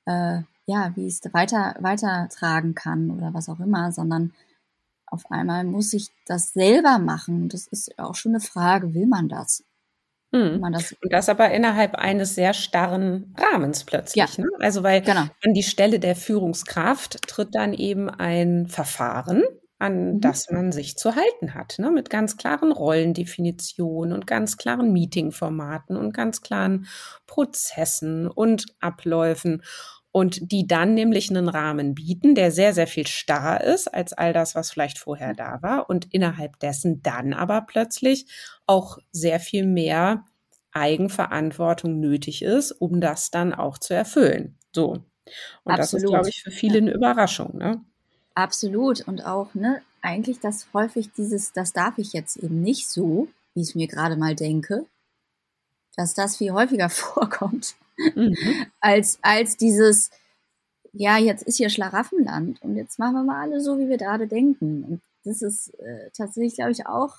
äh, 0.04 0.42
ja, 0.66 0.92
wie 0.94 1.08
ich 1.08 1.20
es 1.20 1.34
weiter, 1.34 1.74
weitertragen 1.80 2.76
kann 2.76 3.10
oder 3.10 3.34
was 3.34 3.48
auch 3.48 3.58
immer, 3.58 3.90
sondern 3.90 4.32
auf 5.06 5.28
einmal 5.32 5.64
muss 5.64 5.92
ich 5.92 6.10
das 6.26 6.52
selber 6.52 6.98
machen. 6.98 7.48
Das 7.48 7.66
ist 7.66 7.98
auch 7.98 8.14
schon 8.14 8.32
eine 8.32 8.40
Frage, 8.40 8.94
will 8.94 9.06
man 9.06 9.28
das? 9.28 9.64
Mhm. 10.36 10.60
Man 10.60 10.72
das 10.72 10.92
und 10.92 11.12
das 11.12 11.28
aber 11.28 11.50
innerhalb 11.50 11.94
eines 11.94 12.34
sehr 12.34 12.54
starren 12.54 13.34
Rahmens 13.38 13.84
plötzlich. 13.84 14.16
Ja. 14.16 14.26
Ne? 14.36 14.48
Also 14.60 14.82
weil 14.82 15.02
genau. 15.02 15.22
an 15.44 15.54
die 15.54 15.62
Stelle 15.62 15.98
der 15.98 16.16
Führungskraft 16.16 17.28
tritt 17.28 17.54
dann 17.54 17.72
eben 17.72 18.10
ein 18.10 18.66
Verfahren, 18.66 19.42
an 19.78 20.14
mhm. 20.14 20.20
das 20.20 20.50
man 20.50 20.72
sich 20.72 20.96
zu 20.96 21.14
halten 21.14 21.54
hat, 21.54 21.76
ne? 21.78 21.90
mit 21.90 22.10
ganz 22.10 22.36
klaren 22.36 22.72
Rollendefinitionen 22.72 24.12
und 24.12 24.26
ganz 24.26 24.56
klaren 24.56 24.92
Meetingformaten 24.92 25.96
und 25.96 26.12
ganz 26.12 26.40
klaren 26.40 26.86
Prozessen 27.26 28.26
und 28.28 28.66
Abläufen 28.80 29.62
und 30.16 30.50
die 30.50 30.66
dann 30.66 30.94
nämlich 30.94 31.28
einen 31.28 31.46
Rahmen 31.46 31.94
bieten, 31.94 32.34
der 32.34 32.50
sehr, 32.50 32.72
sehr 32.72 32.86
viel 32.86 33.06
starr 33.06 33.62
ist 33.62 33.86
als 33.86 34.14
all 34.14 34.32
das, 34.32 34.54
was 34.54 34.70
vielleicht 34.70 34.96
vorher 34.98 35.34
da 35.34 35.60
war 35.60 35.90
und 35.90 36.06
innerhalb 36.14 36.58
dessen 36.58 37.02
dann 37.02 37.34
aber 37.34 37.60
plötzlich 37.60 38.26
auch 38.64 38.96
sehr 39.12 39.40
viel 39.40 39.66
mehr 39.66 40.24
Eigenverantwortung 40.72 42.00
nötig 42.00 42.40
ist, 42.40 42.72
um 42.72 43.02
das 43.02 43.30
dann 43.30 43.52
auch 43.52 43.76
zu 43.76 43.92
erfüllen. 43.92 44.56
So. 44.74 44.86
Und 44.92 45.04
Absolut. 45.66 45.78
das 45.78 45.92
ist, 45.92 46.06
glaube 46.06 46.28
ich, 46.30 46.42
für 46.42 46.50
viele 46.50 46.78
eine 46.78 46.92
Überraschung. 46.92 47.58
Ne? 47.58 47.84
Absolut. 48.34 49.06
Und 49.06 49.26
auch, 49.26 49.52
ne, 49.52 49.82
eigentlich 50.00 50.40
das 50.40 50.68
häufig 50.72 51.10
dieses, 51.12 51.52
das 51.52 51.74
darf 51.74 51.98
ich 51.98 52.14
jetzt 52.14 52.38
eben 52.38 52.62
nicht 52.62 52.88
so, 52.88 53.28
wie 53.52 53.60
ich 53.60 53.68
es 53.68 53.74
mir 53.74 53.86
gerade 53.86 54.16
mal 54.16 54.34
denke, 54.34 54.86
dass 55.94 56.14
das 56.14 56.38
viel 56.38 56.52
häufiger 56.52 56.88
vorkommt 56.88 57.76
mhm. 58.14 58.34
als, 58.80 59.18
als 59.22 59.56
dieses, 59.56 60.10
ja, 60.92 61.18
jetzt 61.18 61.42
ist 61.42 61.56
hier 61.56 61.68
Schlaraffenland 61.68 62.62
und 62.62 62.76
jetzt 62.76 62.98
machen 62.98 63.14
wir 63.14 63.24
mal 63.24 63.42
alle 63.42 63.60
so, 63.60 63.78
wie 63.78 63.88
wir 63.88 63.98
gerade 63.98 64.26
denken. 64.26 64.84
Und 64.84 65.02
das 65.24 65.42
ist 65.42 65.74
äh, 65.80 66.10
tatsächlich, 66.16 66.54
glaube 66.54 66.72
ich, 66.72 66.86
auch 66.86 67.16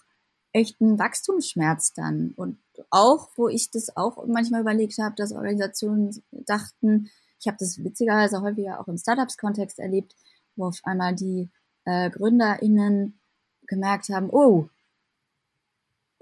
echt 0.53 0.79
ein 0.81 0.97
Wachstumsschmerz 0.97 1.93
dann. 1.93 2.33
Und 2.35 2.57
auch, 2.89 3.29
wo 3.35 3.47
ich 3.47 3.69
das 3.71 3.95
auch 3.95 4.25
manchmal 4.25 4.61
überlegt 4.61 4.97
habe, 4.97 5.15
dass 5.15 5.31
Organisationen 5.31 6.23
dachten, 6.31 7.09
ich 7.39 7.47
habe 7.47 7.57
das 7.59 7.83
witzigerweise 7.83 8.41
häufiger 8.41 8.79
auch 8.79 8.87
im 8.87 8.97
Startups-Kontext 8.97 9.79
erlebt, 9.79 10.15
wo 10.55 10.65
auf 10.65 10.79
einmal 10.83 11.15
die 11.15 11.49
äh, 11.85 12.09
GründerInnen 12.09 13.19
gemerkt 13.67 14.09
haben, 14.09 14.29
oh, 14.31 14.69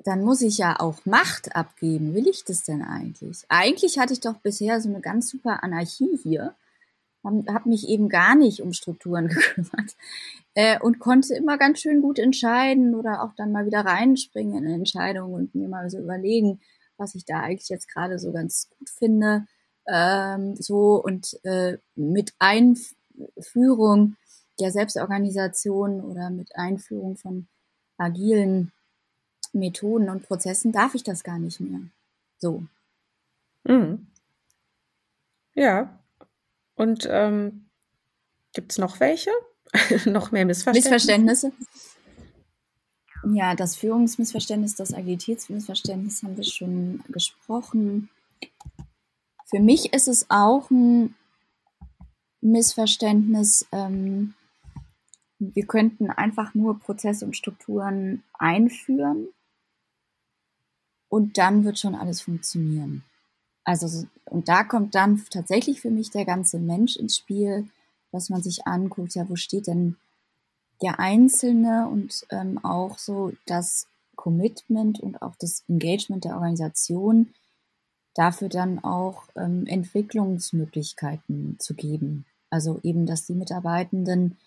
dann 0.05 0.23
muss 0.23 0.41
ich 0.41 0.59
ja 0.59 0.79
auch 0.79 1.03
Macht 1.05 1.55
abgeben. 1.55 2.13
Will 2.13 2.27
ich 2.27 2.45
das 2.45 2.63
denn 2.63 2.83
eigentlich? 2.83 3.43
Eigentlich 3.49 3.97
hatte 3.97 4.13
ich 4.13 4.19
doch 4.19 4.37
bisher 4.37 4.79
so 4.79 4.87
eine 4.87 5.01
ganz 5.01 5.29
super 5.29 5.63
Anarchie 5.63 6.17
hier, 6.21 6.53
habe 7.23 7.43
hab 7.51 7.65
mich 7.65 7.89
eben 7.89 8.07
gar 8.07 8.35
nicht 8.35 8.61
um 8.61 8.71
Strukturen 8.71 9.27
gekümmert 9.29 9.95
äh, 10.53 10.79
und 10.79 10.99
konnte 10.99 11.33
immer 11.33 11.57
ganz 11.57 11.79
schön 11.79 12.03
gut 12.03 12.19
entscheiden 12.19 12.93
oder 12.93 13.23
auch 13.23 13.33
dann 13.35 13.51
mal 13.51 13.65
wieder 13.65 13.81
reinspringen 13.81 14.55
in 14.55 14.65
eine 14.65 14.75
Entscheidung 14.75 15.33
und 15.33 15.55
mir 15.55 15.67
mal 15.67 15.89
so 15.89 15.97
überlegen, 15.97 16.61
was 16.97 17.15
ich 17.15 17.25
da 17.25 17.39
eigentlich 17.39 17.69
jetzt 17.69 17.91
gerade 17.91 18.19
so 18.19 18.31
ganz 18.31 18.69
gut 18.77 18.89
finde. 18.89 19.47
Ähm, 19.87 20.55
so 20.55 21.03
und 21.03 21.39
äh, 21.43 21.79
mit 21.95 22.33
Einführung 22.37 24.17
der 24.59 24.71
Selbstorganisation 24.71 26.01
oder 26.01 26.29
mit 26.29 26.55
Einführung 26.55 27.17
von 27.17 27.47
agilen 27.97 28.71
Methoden 29.55 30.09
und 30.09 30.23
Prozessen 30.23 30.71
darf 30.71 30.93
ich 30.95 31.03
das 31.03 31.23
gar 31.23 31.39
nicht 31.39 31.59
mehr. 31.59 31.79
So. 32.37 32.63
Mhm. 33.63 34.07
Ja. 35.53 35.99
Und 36.75 37.07
ähm, 37.09 37.65
gibt 38.53 38.71
es 38.71 38.77
noch 38.77 38.99
welche? 38.99 39.31
noch 40.05 40.31
mehr 40.31 40.45
Missverständnisse? 40.45 41.49
Missverständnisse? 41.49 41.51
Ja, 43.33 43.55
das 43.55 43.75
Führungsmissverständnis, 43.75 44.75
das 44.75 44.93
Agilitätsmissverständnis 44.93 46.21
haben 46.21 46.37
wir 46.37 46.43
schon 46.43 47.03
gesprochen. 47.07 48.09
Für 49.45 49.59
mich 49.59 49.93
ist 49.93 50.07
es 50.07 50.29
auch 50.29 50.69
ein 50.69 51.15
Missverständnis, 52.41 53.65
ähm, 53.71 54.35
wir 55.39 55.65
könnten 55.65 56.11
einfach 56.11 56.53
nur 56.53 56.79
Prozesse 56.79 57.25
und 57.25 57.35
Strukturen 57.35 58.23
einführen 58.33 59.29
und 61.15 61.37
dann 61.37 61.63
wird 61.63 61.79
schon 61.79 61.95
alles 61.95 62.19
funktionieren. 62.19 63.05
Also, 63.63 64.05
und 64.25 64.49
da 64.49 64.65
kommt 64.65 64.95
dann 64.95 65.23
tatsächlich 65.29 65.79
für 65.79 65.89
mich 65.89 66.11
der 66.11 66.25
ganze 66.25 66.59
Mensch 66.59 66.97
ins 66.97 67.15
Spiel, 67.15 67.69
dass 68.11 68.29
man 68.29 68.43
sich 68.43 68.67
anguckt, 68.67 69.15
ja, 69.15 69.29
wo 69.29 69.37
steht 69.37 69.67
denn 69.67 69.95
der 70.81 70.99
Einzelne 70.99 71.87
und 71.87 72.27
ähm, 72.31 72.57
auch 72.65 72.97
so 72.97 73.31
das 73.45 73.87
Commitment 74.17 74.99
und 74.99 75.21
auch 75.21 75.37
das 75.39 75.63
Engagement 75.69 76.25
der 76.25 76.35
Organisation, 76.35 77.33
dafür 78.13 78.49
dann 78.49 78.83
auch 78.83 79.23
ähm, 79.37 79.65
Entwicklungsmöglichkeiten 79.67 81.55
zu 81.59 81.75
geben. 81.75 82.25
Also 82.49 82.81
eben, 82.83 83.05
dass 83.05 83.25
die 83.25 83.35
Mitarbeitenden 83.35 84.37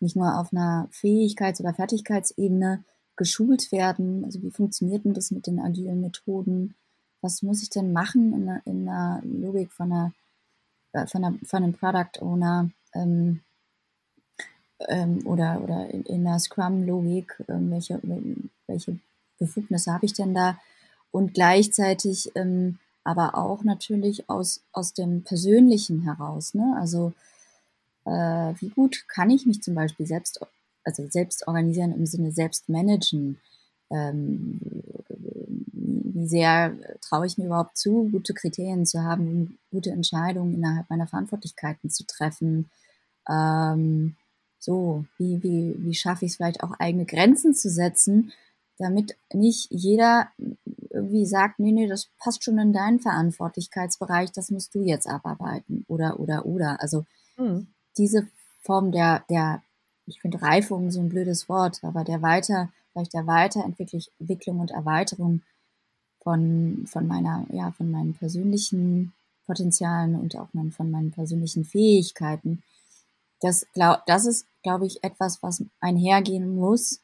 nicht 0.00 0.16
nur 0.16 0.38
auf 0.38 0.50
einer 0.50 0.88
Fähigkeits- 0.92 1.60
oder 1.60 1.74
Fertigkeitsebene 1.74 2.84
geschult 3.16 3.72
werden. 3.72 4.24
Also 4.24 4.42
wie 4.42 4.50
funktioniert 4.50 5.04
denn 5.04 5.14
das 5.14 5.30
mit 5.30 5.46
den 5.46 5.60
agilen 5.60 6.00
Methoden? 6.00 6.74
Was 7.20 7.42
muss 7.42 7.62
ich 7.62 7.70
denn 7.70 7.92
machen 7.92 8.32
in 8.32 8.48
einer, 8.48 8.62
in 8.66 8.88
einer 8.88 9.22
Logik 9.24 9.72
von, 9.72 9.92
einer, 9.92 10.12
äh, 10.92 11.06
von, 11.06 11.24
einer, 11.24 11.38
von 11.44 11.62
einem 11.62 11.72
Product 11.72 12.20
Owner 12.20 12.70
ähm, 12.94 13.40
ähm, 14.88 15.26
oder, 15.26 15.60
oder 15.62 15.90
in, 15.90 16.02
in 16.04 16.26
einer 16.26 16.38
Scrum-Logik? 16.38 17.44
Ähm, 17.48 17.70
welche, 17.70 18.00
welche 18.66 18.98
Befugnisse 19.38 19.92
habe 19.92 20.06
ich 20.06 20.12
denn 20.12 20.34
da? 20.34 20.58
Und 21.10 21.34
gleichzeitig 21.34 22.30
ähm, 22.34 22.78
aber 23.06 23.36
auch 23.36 23.62
natürlich 23.62 24.28
aus, 24.28 24.62
aus 24.72 24.92
dem 24.92 25.22
Persönlichen 25.22 26.02
heraus. 26.02 26.54
Ne? 26.54 26.76
Also 26.76 27.12
äh, 28.04 28.10
wie 28.60 28.68
gut 28.68 29.04
kann 29.06 29.30
ich 29.30 29.46
mich 29.46 29.62
zum 29.62 29.76
Beispiel 29.76 30.06
selbst 30.06 30.40
also 30.86 31.06
selbst 31.08 31.46
organisieren 31.48 31.92
im 31.92 32.06
Sinne 32.06 32.32
selbst 32.32 32.68
managen. 32.68 33.38
Ähm, 33.90 34.60
wie 35.72 36.26
sehr 36.26 36.76
traue 37.02 37.26
ich 37.26 37.36
mir 37.36 37.46
überhaupt 37.46 37.76
zu, 37.76 38.08
gute 38.10 38.32
Kriterien 38.32 38.86
zu 38.86 39.02
haben, 39.02 39.28
um 39.28 39.58
gute 39.70 39.90
Entscheidungen 39.90 40.54
innerhalb 40.54 40.88
meiner 40.88 41.06
Verantwortlichkeiten 41.06 41.90
zu 41.90 42.06
treffen. 42.06 42.70
Ähm, 43.28 44.16
so, 44.58 45.04
wie, 45.18 45.42
wie, 45.42 45.76
wie 45.78 45.94
schaffe 45.94 46.24
ich 46.24 46.32
es 46.32 46.36
vielleicht 46.36 46.62
auch 46.62 46.72
eigene 46.78 47.04
Grenzen 47.04 47.54
zu 47.54 47.68
setzen, 47.68 48.32
damit 48.78 49.16
nicht 49.32 49.68
jeder 49.70 50.28
irgendwie 50.90 51.26
sagt, 51.26 51.58
nee, 51.58 51.72
nee, 51.72 51.86
das 51.86 52.08
passt 52.18 52.42
schon 52.42 52.58
in 52.58 52.72
deinen 52.72 53.00
Verantwortlichkeitsbereich, 53.00 54.32
das 54.32 54.50
musst 54.50 54.74
du 54.74 54.82
jetzt 54.82 55.06
abarbeiten 55.06 55.84
oder, 55.88 56.18
oder, 56.18 56.46
oder. 56.46 56.80
Also 56.80 57.04
hm. 57.36 57.68
diese 57.98 58.26
Form 58.62 58.92
der, 58.92 59.24
der 59.30 59.62
ich 60.06 60.20
finde 60.20 60.40
Reifung 60.40 60.90
so 60.90 61.00
ein 61.00 61.08
blödes 61.08 61.48
Wort, 61.48 61.82
aber 61.82 62.04
der 62.04 62.22
Weiter, 62.22 62.70
vielleicht 62.92 63.14
der 63.14 63.26
Weiterentwicklung 63.26 64.60
und 64.60 64.70
Erweiterung 64.70 65.42
von, 66.22 66.84
von 66.86 67.06
meiner, 67.06 67.46
ja, 67.50 67.72
von 67.72 67.90
meinen 67.90 68.14
persönlichen 68.14 69.12
Potenzialen 69.46 70.16
und 70.16 70.36
auch 70.36 70.48
von 70.70 70.90
meinen 70.90 71.12
persönlichen 71.12 71.64
Fähigkeiten. 71.64 72.62
Das, 73.40 73.66
glaub, 73.72 74.04
das 74.06 74.26
ist, 74.26 74.46
glaube 74.62 74.86
ich, 74.86 75.04
etwas, 75.04 75.42
was 75.42 75.62
einhergehen 75.80 76.56
muss 76.56 77.00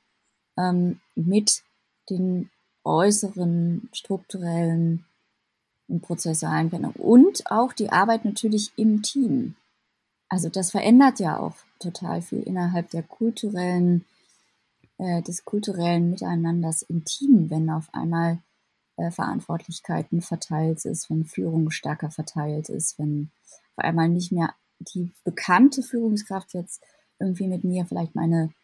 ähm, 0.57 1.01
mit 1.15 1.63
den 2.11 2.51
äußeren 2.85 3.89
strukturellen 3.93 5.05
und 5.89 6.03
prozessualen 6.03 6.71
Veränderungen 6.71 6.97
und 6.97 7.51
auch 7.51 7.73
die 7.73 7.91
Arbeit 7.91 8.25
natürlich 8.25 8.73
im 8.77 9.03
Team. 9.03 9.55
Also 10.33 10.49
das 10.49 10.71
verändert 10.71 11.21
ja 11.21 11.39
auch 11.39 11.57
total 11.79 12.23
viel 12.23 12.41
innerhalb 12.41 12.89
der 12.89 13.03
kulturellen, 13.03 14.07
äh, 14.97 15.21
des 15.21 15.45
kulturellen 15.45 16.09
Miteinanders 16.09 16.81
im 16.81 17.05
Team, 17.05 17.51
wenn 17.51 17.69
auf 17.69 17.93
einmal 17.93 18.39
äh, 18.97 19.11
Verantwortlichkeiten 19.11 20.23
verteilt 20.23 20.87
ist, 20.87 21.11
wenn 21.11 21.27
Führung 21.27 21.71
stärker 21.71 22.11
verteilt 22.11 22.71
ist, 22.71 22.99
wenn 22.99 23.31
auf 23.77 23.85
einmal 23.85 24.09
nicht 24.09 24.33
mehr 24.33 24.55
die 24.79 25.13
bekannte 25.23 25.83
Führungskraft 25.83 26.55
jetzt 26.55 26.83
irgendwie 27.19 27.47
mit 27.47 27.63
mir 27.63 27.85
vielleicht 27.85 28.15
meine 28.15 28.55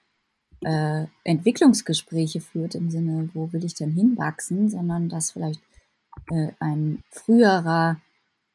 äh, 0.62 1.04
Entwicklungsgespräche 1.24 2.40
führt 2.40 2.76
im 2.76 2.90
Sinne, 2.90 3.28
wo 3.34 3.52
will 3.52 3.62
ich 3.62 3.74
denn 3.74 3.92
hinwachsen, 3.92 4.70
sondern 4.70 5.10
dass 5.10 5.32
vielleicht 5.32 5.60
äh, 6.30 6.48
ein 6.60 7.04
früherer 7.10 8.00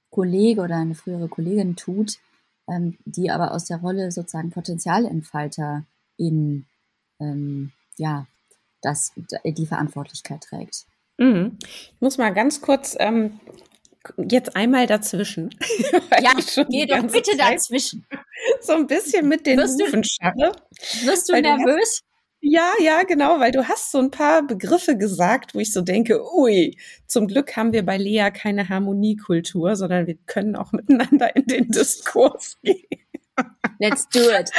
Kollege 0.10 0.62
oder 0.62 0.78
eine 0.78 0.96
frühere 0.96 1.28
Kollegin 1.28 1.76
tut, 1.76 2.18
ähm, 2.70 2.97
die 3.05 3.32
aber 3.32 3.51
aus 3.51 3.66
der 3.66 3.78
Rolle 3.78 4.11
sozusagen 4.11 4.51
Potenzialentfalter 4.51 5.84
in 6.18 6.66
ähm, 7.20 7.72
ja, 7.97 8.28
das, 8.82 9.11
die 9.43 9.66
Verantwortlichkeit 9.66 10.41
trägt. 10.41 10.86
Mhm. 11.18 11.57
Ich 11.61 12.01
muss 12.01 12.18
mal 12.18 12.34
ganz 12.34 12.61
kurz 12.61 12.95
ähm, 12.99 13.39
jetzt 14.18 14.55
einmal 14.55 14.88
dazwischen. 14.88 15.49
ja, 16.22 16.34
geh 16.70 16.86
doch 16.86 17.01
bitte 17.03 17.38
Zeit 17.38 17.55
dazwischen. 17.55 18.05
So 18.61 18.74
ein 18.74 18.88
bisschen 18.88 19.28
mit 19.28 19.45
den 19.45 19.57
wirst 19.57 19.82
Hufen 19.82 20.01
du, 20.01 20.07
Wirst 21.05 21.30
du 21.30 21.41
nervös? 21.41 22.01
Ja, 22.46 22.74
ja, 22.80 23.04
genau, 23.04 23.39
weil 23.39 23.54
du 23.54 23.70
hast 23.70 23.89
so 23.89 24.00
ein 24.00 24.12
paar 24.12 24.46
Begriffe 24.46 24.98
gesagt, 24.98 25.56
wo 25.56 25.60
ich 25.60 25.72
so 25.72 25.80
denke, 25.80 26.22
ui, 26.36 26.78
zum 27.08 27.28
Glück 27.28 27.56
haben 27.56 27.72
wir 27.72 27.86
bei 27.86 27.98
Lea 27.98 28.32
keine 28.34 28.68
Harmoniekultur, 28.68 29.78
sondern 29.78 30.08
wir 30.08 30.18
können 30.26 30.58
auch 30.58 30.72
miteinander 30.74 31.34
in 31.38 31.46
den 31.46 31.70
Diskurs 31.70 32.58
gehen. 32.62 32.84
Let's 33.80 34.10
do 34.10 34.20
it. 34.20 34.52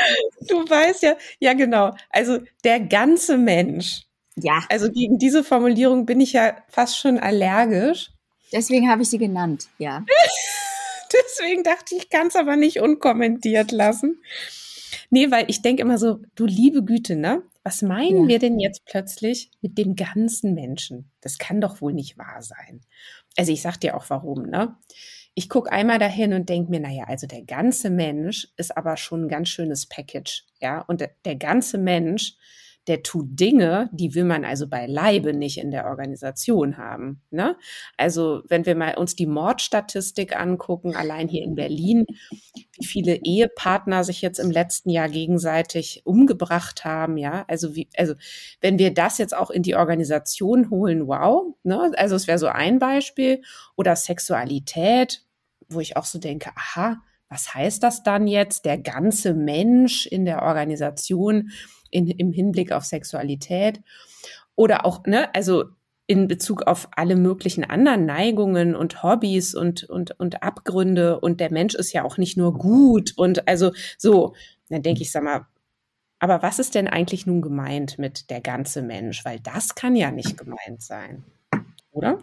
Du 0.49 0.67
weißt 0.67 1.03
ja, 1.03 1.17
ja 1.41 1.53
genau. 1.53 1.95
Also 2.09 2.39
der 2.65 2.81
ganze 2.81 3.37
Mensch. 3.37 4.07
Ja. 4.37 4.65
Also 4.71 4.91
gegen 4.91 5.19
diese 5.19 5.45
Formulierung 5.45 6.07
bin 6.07 6.23
ich 6.23 6.33
ja 6.33 6.57
fast 6.69 6.99
schon 6.99 7.19
allergisch. 7.19 8.13
Deswegen 8.51 8.89
habe 8.89 9.03
ich 9.03 9.11
sie 9.11 9.19
genannt, 9.19 9.69
ja. 9.77 10.07
Deswegen 11.13 11.63
dachte 11.63 11.95
ich, 11.95 12.05
ich 12.05 12.11
kann 12.11 12.29
es 12.29 12.37
aber 12.37 12.57
nicht 12.57 12.81
unkommentiert 12.81 13.73
lassen. 13.73 14.23
Nee, 15.11 15.31
weil 15.31 15.45
ich 15.49 15.61
denke 15.61 15.83
immer 15.83 15.99
so, 15.99 16.21
du 16.35 16.47
liebe 16.47 16.83
Güte, 16.83 17.15
ne? 17.15 17.43
Was 17.65 17.81
meinen 17.81 18.25
ja. 18.25 18.29
wir 18.29 18.39
denn 18.39 18.61
jetzt 18.61 18.85
plötzlich 18.85 19.51
mit 19.63 19.79
dem 19.79 19.97
ganzen 19.97 20.55
Menschen? 20.55 21.11
Das 21.23 21.39
kann 21.39 21.63
doch 21.63 21.81
wohl 21.81 21.95
nicht 21.95 22.19
wahr 22.19 22.43
sein. 22.43 22.83
Also 23.39 23.53
ich 23.53 23.63
sag 23.63 23.81
dir 23.81 23.97
auch 23.97 24.11
warum, 24.11 24.43
ne? 24.43 24.77
Ich 25.35 25.49
gucke 25.49 25.73
einmal 25.73 25.99
dahin 25.99 26.35
und 26.35 26.49
denke 26.49 26.71
mir, 26.71 26.79
naja, 26.79 27.05
also 27.05 27.27
der 27.27 27.43
ganze 27.43 27.91
Mensch 27.91 28.49
ist 28.57 28.77
aber 28.77 28.97
schon 28.97 29.25
ein 29.25 29.29
ganz 29.29 29.49
schönes 29.49 29.87
Package, 29.87 30.45
ja. 30.61 30.83
Und 30.83 31.01
der, 31.01 31.13
der 31.25 31.37
ganze 31.37 31.79
Mensch 31.79 32.35
der 32.87 33.03
tut 33.03 33.27
Dinge, 33.41 33.89
die 33.93 34.15
will 34.15 34.25
man 34.25 34.45
also 34.45 34.69
beileibe 34.69 35.33
nicht 35.33 35.59
in 35.59 35.71
der 35.71 35.87
Organisation 35.87 36.77
haben. 36.77 37.23
Ne? 37.31 37.57
Also 37.97 38.43
wenn 38.49 38.67
wir 38.67 38.75
mal 38.75 38.97
uns 38.97 39.17
die 39.17 39.27
Mordstatistik 39.27 40.39
angucken, 40.39 40.95
allein 40.95 41.29
hier 41.29 41.43
in 41.43 41.55
Berlin, 41.55 42.05
wie 42.79 42.87
viele 42.87 43.17
Ehepartner 43.23 44.05
sich 44.05 44.21
jetzt 44.21 44.39
im 44.39 44.51
letzten 44.51 44.91
Jahr 44.91 45.09
gegenseitig 45.09 46.03
umgebracht 46.05 46.85
haben, 46.85 47.17
ja, 47.17 47.45
also 47.49 47.75
wie, 47.75 47.89
also 47.97 48.15
wenn 48.61 48.79
wir 48.79 48.93
das 48.93 49.19
jetzt 49.19 49.35
auch 49.35 49.51
in 49.51 49.63
die 49.63 49.77
Organisation 49.77 50.71
holen, 50.71 51.07
wow, 51.07 51.55
ne? 51.63 51.93
Also 51.97 52.17
es 52.17 52.27
wäre 52.27 52.39
so 52.39 52.49
ein 52.49 52.79
Beispiel 52.79 53.43
oder 53.77 53.97
Sexualität, 53.97 55.23
wo 55.69 55.81
ich 55.81 55.97
auch 55.97 56.05
so 56.05 56.19
denke, 56.19 56.51
aha, 56.55 56.99
was 57.29 57.55
heißt 57.55 57.83
das 57.83 58.03
dann 58.03 58.27
jetzt? 58.27 58.65
Der 58.65 58.79
ganze 58.79 59.35
Mensch 59.35 60.07
in 60.07 60.25
der 60.25 60.43
Organisation 60.43 61.51
in, 61.95 62.09
im 62.09 62.33
Hinblick 62.33 62.73
auf 62.73 62.85
Sexualität 62.85 63.81
oder 64.57 64.85
auch, 64.85 65.07
ne, 65.07 65.35
also 65.35 65.65
in 66.07 66.29
Bezug 66.29 66.63
auf 66.63 66.89
alle 66.93 67.17
möglichen 67.17 67.65
anderen 67.65 68.05
Neigungen 68.05 68.77
und 68.77 69.03
Hobbys 69.03 69.55
und, 69.55 69.85
und, 69.85 70.19
und 70.21 70.43
Abgründe. 70.43 71.19
Und 71.21 71.41
der 71.41 71.51
Mensch 71.51 71.75
ist 71.75 71.93
ja 71.93 72.05
auch 72.05 72.19
nicht 72.19 72.37
nur 72.37 72.59
gut. 72.59 73.15
Und 73.17 73.49
also 73.49 73.73
so, 73.97 74.35
dann 74.69 74.83
denke 74.83 75.01
ich, 75.01 75.11
sag 75.11 75.23
mal, 75.23 75.47
aber 76.19 76.43
was 76.43 76.59
ist 76.59 76.75
denn 76.75 76.89
eigentlich 76.89 77.27
nun 77.27 77.41
gemeint 77.41 77.99
mit 77.99 78.29
der 78.29 78.41
ganze 78.41 78.83
Mensch? 78.83 79.25
Weil 79.25 79.41
das 79.41 79.75
kann 79.75 79.97
ja 79.97 80.11
nicht 80.11 80.37
gemeint 80.37 80.83
sein, 80.83 81.25
oder? 81.91 82.19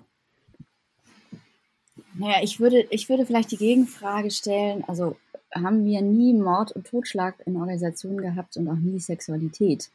Naja, 2.13 2.37
ich 2.43 2.59
würde, 2.59 2.85
ich 2.91 3.09
würde 3.09 3.25
vielleicht 3.25 3.51
die 3.51 3.57
Gegenfrage 3.57 4.29
stellen, 4.31 4.83
also 4.87 5.15
haben 5.53 5.85
wir 5.85 6.01
nie 6.01 6.33
Mord 6.33 6.71
und 6.71 6.87
Totschlag 6.87 7.35
in 7.45 7.57
Organisationen 7.57 8.21
gehabt 8.21 8.57
und 8.57 8.67
auch 8.67 8.75
nie 8.75 8.99
Sexualität. 8.99 9.89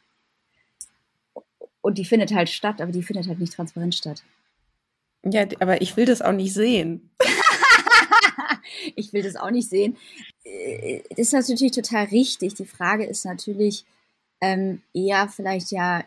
Und 1.81 1.97
die 1.97 2.05
findet 2.05 2.33
halt 2.33 2.49
statt, 2.49 2.81
aber 2.81 2.91
die 2.91 3.03
findet 3.03 3.27
halt 3.27 3.39
nicht 3.39 3.53
transparent 3.53 3.95
statt. 3.95 4.23
Ja, 5.23 5.45
aber 5.59 5.81
ich 5.81 5.97
will 5.97 6.05
das 6.05 6.21
auch 6.21 6.33
nicht 6.33 6.53
sehen. 6.53 7.09
ich 8.95 9.13
will 9.13 9.23
das 9.23 9.35
auch 9.35 9.51
nicht 9.51 9.69
sehen. 9.69 9.97
Äh, 10.43 11.01
das 11.09 11.33
ist 11.33 11.49
natürlich 11.49 11.73
total 11.73 12.05
richtig. 12.05 12.55
Die 12.55 12.65
Frage 12.65 13.05
ist 13.05 13.25
natürlich 13.25 13.85
ähm, 14.41 14.81
eher 14.93 15.27
vielleicht 15.27 15.71
ja, 15.71 16.03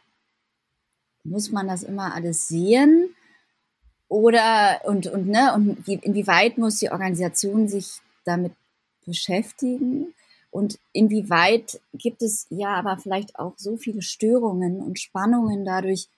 muss 1.25 1.51
man 1.51 1.69
das 1.69 1.83
immer 1.83 2.15
alles 2.15 2.49
sehen? 2.49 3.15
Oder 4.09 4.81
und, 4.85 5.07
und 5.07 5.29
ne, 5.29 5.55
und 5.55 5.87
wie, 5.87 5.95
inwieweit 5.95 6.59
muss 6.59 6.79
die 6.79 6.91
Organisation 6.91 7.69
sich 7.69 8.01
damit 8.25 8.53
beschäftigen? 9.07 10.15
Und 10.51 10.79
inwieweit 10.93 11.81
gibt 11.95 12.23
es 12.23 12.47
ja 12.51 12.75
aber 12.75 12.99
vielleicht 12.99 13.39
auch 13.39 13.55
so 13.57 13.77
viele 13.77 14.03
Störungen 14.03 14.81
und 14.81 14.99
Spannungen 14.99 15.65
dadurch, 15.65 16.09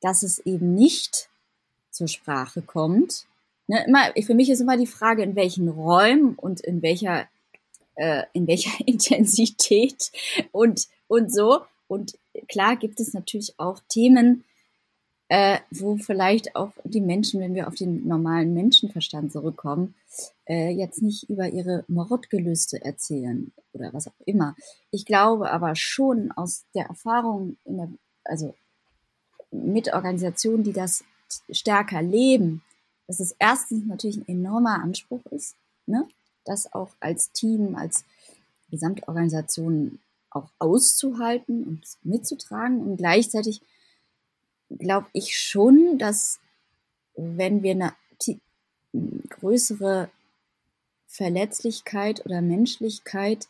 dass 0.00 0.22
es 0.22 0.38
eben 0.40 0.74
nicht 0.74 1.30
zur 1.90 2.08
Sprache 2.08 2.60
kommt? 2.60 3.26
Ne, 3.66 3.84
immer, 3.86 4.12
für 4.22 4.34
mich 4.34 4.50
ist 4.50 4.60
immer 4.60 4.76
die 4.76 4.86
Frage, 4.86 5.22
in 5.22 5.36
welchen 5.36 5.68
Räumen 5.68 6.34
und 6.34 6.60
in 6.60 6.82
welcher, 6.82 7.26
äh, 7.94 8.24
in 8.34 8.46
welcher 8.46 8.72
Intensität 8.86 10.12
und, 10.52 10.88
und 11.08 11.32
so. 11.32 11.62
Und 11.88 12.18
klar 12.48 12.76
gibt 12.76 13.00
es 13.00 13.14
natürlich 13.14 13.54
auch 13.58 13.80
Themen, 13.88 14.44
äh, 15.34 15.58
wo 15.72 15.96
vielleicht 15.96 16.54
auch 16.54 16.70
die 16.84 17.00
Menschen, 17.00 17.40
wenn 17.40 17.56
wir 17.56 17.66
auf 17.66 17.74
den 17.74 18.06
normalen 18.06 18.54
Menschenverstand 18.54 19.32
zurückkommen, 19.32 19.96
äh, 20.46 20.70
jetzt 20.70 21.02
nicht 21.02 21.28
über 21.28 21.48
ihre 21.48 21.84
Mordgelüste 21.88 22.84
erzählen 22.84 23.50
oder 23.72 23.92
was 23.92 24.06
auch 24.06 24.20
immer. 24.26 24.54
Ich 24.92 25.04
glaube 25.06 25.50
aber 25.50 25.74
schon 25.74 26.30
aus 26.30 26.62
der 26.76 26.86
Erfahrung, 26.86 27.56
der, 27.64 27.88
also 28.22 28.54
mit 29.50 29.92
Organisationen, 29.92 30.62
die 30.62 30.72
das 30.72 31.02
stärker 31.50 32.00
leben, 32.00 32.62
dass 33.08 33.18
es 33.18 33.34
erstens 33.40 33.86
natürlich 33.86 34.18
ein 34.18 34.28
enormer 34.28 34.84
Anspruch 34.84 35.26
ist, 35.32 35.56
ne? 35.86 36.06
das 36.44 36.72
auch 36.72 36.90
als 37.00 37.32
Team, 37.32 37.74
als 37.74 38.04
Gesamtorganisation 38.70 39.98
auch 40.30 40.46
auszuhalten 40.60 41.64
und 41.64 41.80
mitzutragen 42.04 42.80
und 42.80 42.98
gleichzeitig 42.98 43.62
glaube 44.78 45.06
ich 45.12 45.38
schon, 45.38 45.98
dass 45.98 46.40
wenn 47.16 47.62
wir 47.62 47.72
eine 47.72 47.94
größere 49.28 50.10
Verletzlichkeit 51.06 52.24
oder 52.26 52.40
Menschlichkeit 52.40 53.48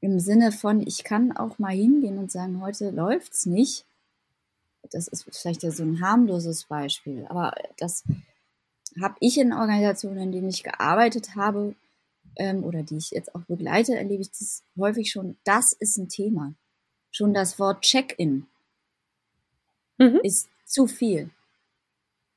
im 0.00 0.20
Sinne 0.20 0.52
von, 0.52 0.86
ich 0.86 1.04
kann 1.04 1.36
auch 1.36 1.58
mal 1.58 1.74
hingehen 1.74 2.18
und 2.18 2.30
sagen, 2.30 2.60
heute 2.60 2.90
läuft's 2.90 3.46
nicht. 3.46 3.84
Das 4.90 5.08
ist 5.08 5.26
vielleicht 5.32 5.62
ja 5.64 5.70
so 5.70 5.82
ein 5.82 6.00
harmloses 6.00 6.64
Beispiel, 6.64 7.26
aber 7.28 7.54
das 7.76 8.04
habe 9.00 9.16
ich 9.20 9.38
in 9.38 9.52
Organisationen, 9.52 10.18
in 10.18 10.32
denen 10.32 10.48
ich 10.48 10.62
gearbeitet 10.62 11.34
habe 11.34 11.74
ähm, 12.36 12.62
oder 12.62 12.82
die 12.82 12.96
ich 12.96 13.10
jetzt 13.10 13.34
auch 13.34 13.42
begleite, 13.42 13.96
erlebe 13.96 14.22
ich 14.22 14.30
das 14.30 14.62
häufig 14.78 15.10
schon. 15.10 15.36
Das 15.44 15.72
ist 15.72 15.96
ein 15.98 16.08
Thema. 16.08 16.54
Schon 17.10 17.34
das 17.34 17.58
Wort 17.58 17.82
Check-in 17.82 18.46
mhm. 19.98 20.20
ist 20.22 20.48
zu 20.64 20.86
viel. 20.86 21.30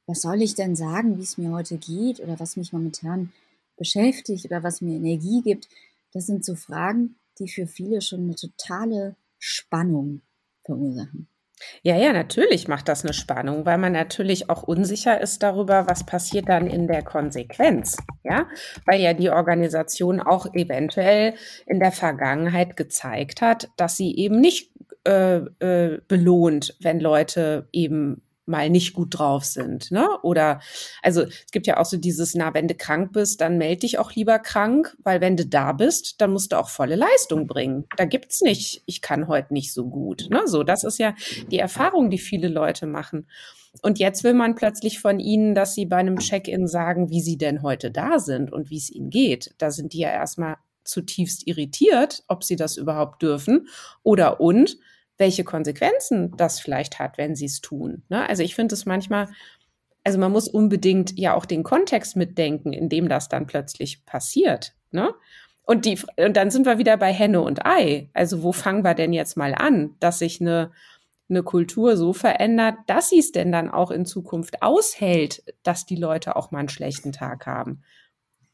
Was 0.07 0.21
soll 0.21 0.41
ich 0.41 0.55
denn 0.55 0.75
sagen, 0.75 1.17
wie 1.17 1.23
es 1.23 1.37
mir 1.37 1.51
heute 1.51 1.77
geht 1.77 2.19
oder 2.19 2.39
was 2.39 2.57
mich 2.57 2.73
momentan 2.73 3.31
beschäftigt 3.77 4.45
oder 4.45 4.63
was 4.63 4.81
mir 4.81 4.95
Energie 4.95 5.41
gibt? 5.41 5.67
Das 6.13 6.25
sind 6.25 6.43
so 6.43 6.55
Fragen, 6.55 7.15
die 7.37 7.47
für 7.47 7.67
viele 7.67 8.01
schon 8.01 8.21
eine 8.21 8.35
totale 8.35 9.15
Spannung 9.37 10.21
verursachen. 10.65 11.27
Ja, 11.83 11.97
ja, 11.97 12.13
natürlich 12.13 12.67
macht 12.67 12.87
das 12.87 13.03
eine 13.03 13.13
Spannung, 13.13 13.65
weil 13.65 13.77
man 13.77 13.91
natürlich 13.91 14.49
auch 14.49 14.63
unsicher 14.63 15.19
ist 15.19 15.43
darüber, 15.43 15.87
was 15.87 16.05
passiert 16.05 16.47
dann 16.47 16.67
in 16.67 16.87
der 16.87 17.03
Konsequenz. 17.03 17.97
Ja, 18.23 18.47
weil 18.85 19.01
ja 19.01 19.13
die 19.13 19.29
Organisation 19.29 20.21
auch 20.21 20.53
eventuell 20.53 21.35
in 21.65 21.79
der 21.79 21.91
Vergangenheit 21.91 22.77
gezeigt 22.77 23.41
hat, 23.41 23.69
dass 23.77 23.97
sie 23.97 24.15
eben 24.15 24.39
nicht 24.39 24.71
äh, 25.05 25.37
äh, 25.59 26.01
belohnt, 26.07 26.75
wenn 26.81 26.99
Leute 26.99 27.67
eben 27.71 28.21
mal 28.49 28.69
nicht 28.69 28.93
gut 28.93 29.17
drauf 29.17 29.45
sind, 29.45 29.91
ne? 29.91 30.07
Oder 30.23 30.59
also 31.03 31.21
es 31.21 31.51
gibt 31.51 31.67
ja 31.67 31.77
auch 31.77 31.85
so 31.85 31.97
dieses, 31.97 32.33
na, 32.33 32.53
wenn 32.53 32.67
du 32.67 32.73
krank 32.73 33.13
bist, 33.13 33.39
dann 33.41 33.57
melde 33.57 33.81
dich 33.81 33.99
auch 33.99 34.11
lieber 34.13 34.39
krank, 34.39 34.97
weil 35.03 35.21
wenn 35.21 35.37
du 35.37 35.45
da 35.45 35.71
bist, 35.71 36.19
dann 36.19 36.31
musst 36.31 36.51
du 36.51 36.57
auch 36.57 36.69
volle 36.69 36.95
Leistung 36.95 37.47
bringen. 37.47 37.85
Da 37.95 38.05
gibt's 38.05 38.41
nicht, 38.41 38.81
ich 38.87 39.01
kann 39.01 39.27
heute 39.27 39.53
nicht 39.53 39.71
so 39.71 39.87
gut, 39.87 40.27
ne? 40.29 40.41
So, 40.47 40.63
das 40.63 40.83
ist 40.83 40.97
ja 40.97 41.13
die 41.51 41.59
Erfahrung, 41.59 42.09
die 42.09 42.17
viele 42.17 42.47
Leute 42.47 42.87
machen. 42.87 43.27
Und 43.83 43.99
jetzt 43.99 44.23
will 44.23 44.33
man 44.33 44.55
plötzlich 44.55 44.99
von 44.99 45.19
ihnen, 45.19 45.53
dass 45.53 45.75
sie 45.75 45.85
bei 45.85 45.97
einem 45.97 46.17
Check-in 46.17 46.67
sagen, 46.67 47.11
wie 47.11 47.21
sie 47.21 47.37
denn 47.37 47.61
heute 47.61 47.91
da 47.91 48.17
sind 48.17 48.51
und 48.51 48.71
wie 48.71 48.77
es 48.77 48.89
ihnen 48.89 49.11
geht. 49.11 49.53
Da 49.59 49.69
sind 49.69 49.93
die 49.93 49.99
ja 49.99 50.09
erstmal 50.09 50.57
zutiefst 50.89 51.47
irritiert, 51.47 52.23
ob 52.27 52.43
sie 52.43 52.55
das 52.55 52.77
überhaupt 52.77 53.21
dürfen 53.21 53.67
oder 54.03 54.41
und 54.41 54.77
welche 55.17 55.43
Konsequenzen 55.43 56.35
das 56.37 56.59
vielleicht 56.59 56.97
hat, 56.97 57.17
wenn 57.17 57.35
sie 57.35 57.45
es 57.45 57.61
tun. 57.61 58.03
Ne? 58.09 58.27
Also 58.27 58.41
ich 58.41 58.55
finde 58.55 58.73
es 58.73 58.85
manchmal, 58.85 59.27
also 60.03 60.17
man 60.17 60.31
muss 60.31 60.47
unbedingt 60.47 61.19
ja 61.19 61.35
auch 61.35 61.45
den 61.45 61.63
Kontext 61.63 62.15
mitdenken, 62.15 62.73
in 62.73 62.89
dem 62.89 63.09
das 63.09 63.27
dann 63.27 63.45
plötzlich 63.45 64.05
passiert. 64.05 64.73
Ne? 64.91 65.13
Und, 65.63 65.85
die, 65.85 65.99
und 66.17 66.35
dann 66.35 66.49
sind 66.49 66.65
wir 66.65 66.79
wieder 66.79 66.97
bei 66.97 67.13
Henne 67.13 67.41
und 67.41 67.65
Ei. 67.65 68.09
Also 68.13 68.41
wo 68.41 68.53
fangen 68.53 68.83
wir 68.83 68.95
denn 68.95 69.13
jetzt 69.13 69.37
mal 69.37 69.53
an, 69.53 69.95
dass 69.99 70.19
sich 70.19 70.41
eine, 70.41 70.71
eine 71.29 71.43
Kultur 71.43 71.95
so 71.95 72.13
verändert, 72.13 72.75
dass 72.87 73.09
sie 73.09 73.19
es 73.19 73.31
denn 73.31 73.51
dann 73.51 73.69
auch 73.69 73.91
in 73.91 74.05
Zukunft 74.05 74.63
aushält, 74.63 75.43
dass 75.63 75.85
die 75.85 75.97
Leute 75.97 76.37
auch 76.37 76.49
mal 76.49 76.59
einen 76.59 76.69
schlechten 76.69 77.11
Tag 77.11 77.45
haben. 77.45 77.83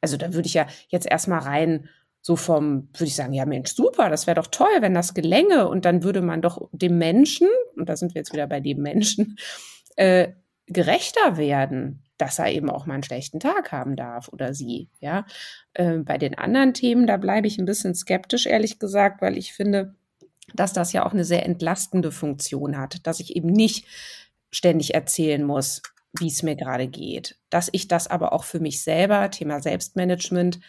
Also 0.01 0.17
da 0.17 0.33
würde 0.33 0.47
ich 0.47 0.55
ja 0.55 0.67
jetzt 0.89 1.07
erstmal 1.09 1.39
rein 1.39 1.89
so 2.25 2.35
vom, 2.35 2.89
würde 2.93 3.05
ich 3.05 3.15
sagen, 3.15 3.33
ja 3.33 3.45
Mensch, 3.45 3.75
super, 3.75 4.09
das 4.09 4.25
wäre 4.25 4.33
doch 4.33 4.47
toll, 4.47 4.77
wenn 4.79 4.95
das 4.95 5.13
gelänge. 5.13 5.69
Und 5.69 5.85
dann 5.85 6.01
würde 6.01 6.23
man 6.23 6.41
doch 6.41 6.69
dem 6.71 6.97
Menschen, 6.97 7.47
und 7.75 7.87
da 7.87 7.95
sind 7.95 8.15
wir 8.15 8.21
jetzt 8.21 8.33
wieder 8.33 8.47
bei 8.47 8.59
dem 8.59 8.81
Menschen, 8.81 9.37
äh, 9.95 10.29
gerechter 10.65 11.37
werden, 11.37 12.01
dass 12.17 12.39
er 12.39 12.51
eben 12.51 12.71
auch 12.71 12.87
mal 12.87 12.95
einen 12.95 13.03
schlechten 13.03 13.39
Tag 13.39 13.71
haben 13.71 13.95
darf 13.95 14.27
oder 14.29 14.55
sie. 14.55 14.89
Ja, 14.99 15.27
äh, 15.75 15.97
bei 15.99 16.17
den 16.17 16.35
anderen 16.35 16.73
Themen, 16.73 17.05
da 17.05 17.17
bleibe 17.17 17.45
ich 17.45 17.59
ein 17.59 17.65
bisschen 17.65 17.93
skeptisch, 17.93 18.47
ehrlich 18.47 18.79
gesagt, 18.79 19.21
weil 19.21 19.37
ich 19.37 19.53
finde, 19.53 19.93
dass 20.55 20.73
das 20.73 20.93
ja 20.93 21.05
auch 21.05 21.13
eine 21.13 21.25
sehr 21.25 21.45
entlastende 21.45 22.11
Funktion 22.11 22.75
hat, 22.75 23.05
dass 23.05 23.19
ich 23.19 23.35
eben 23.35 23.49
nicht 23.49 23.85
ständig 24.49 24.95
erzählen 24.95 25.43
muss, 25.43 25.83
wie 26.17 26.29
es 26.29 26.41
mir 26.41 26.55
gerade 26.55 26.87
geht, 26.87 27.37
dass 27.51 27.69
ich 27.71 27.87
das 27.87 28.07
aber 28.07 28.33
auch 28.33 28.45
für 28.45 28.59
mich 28.59 28.81
selber, 28.81 29.29
Thema 29.29 29.61
Selbstmanagement, 29.61 30.59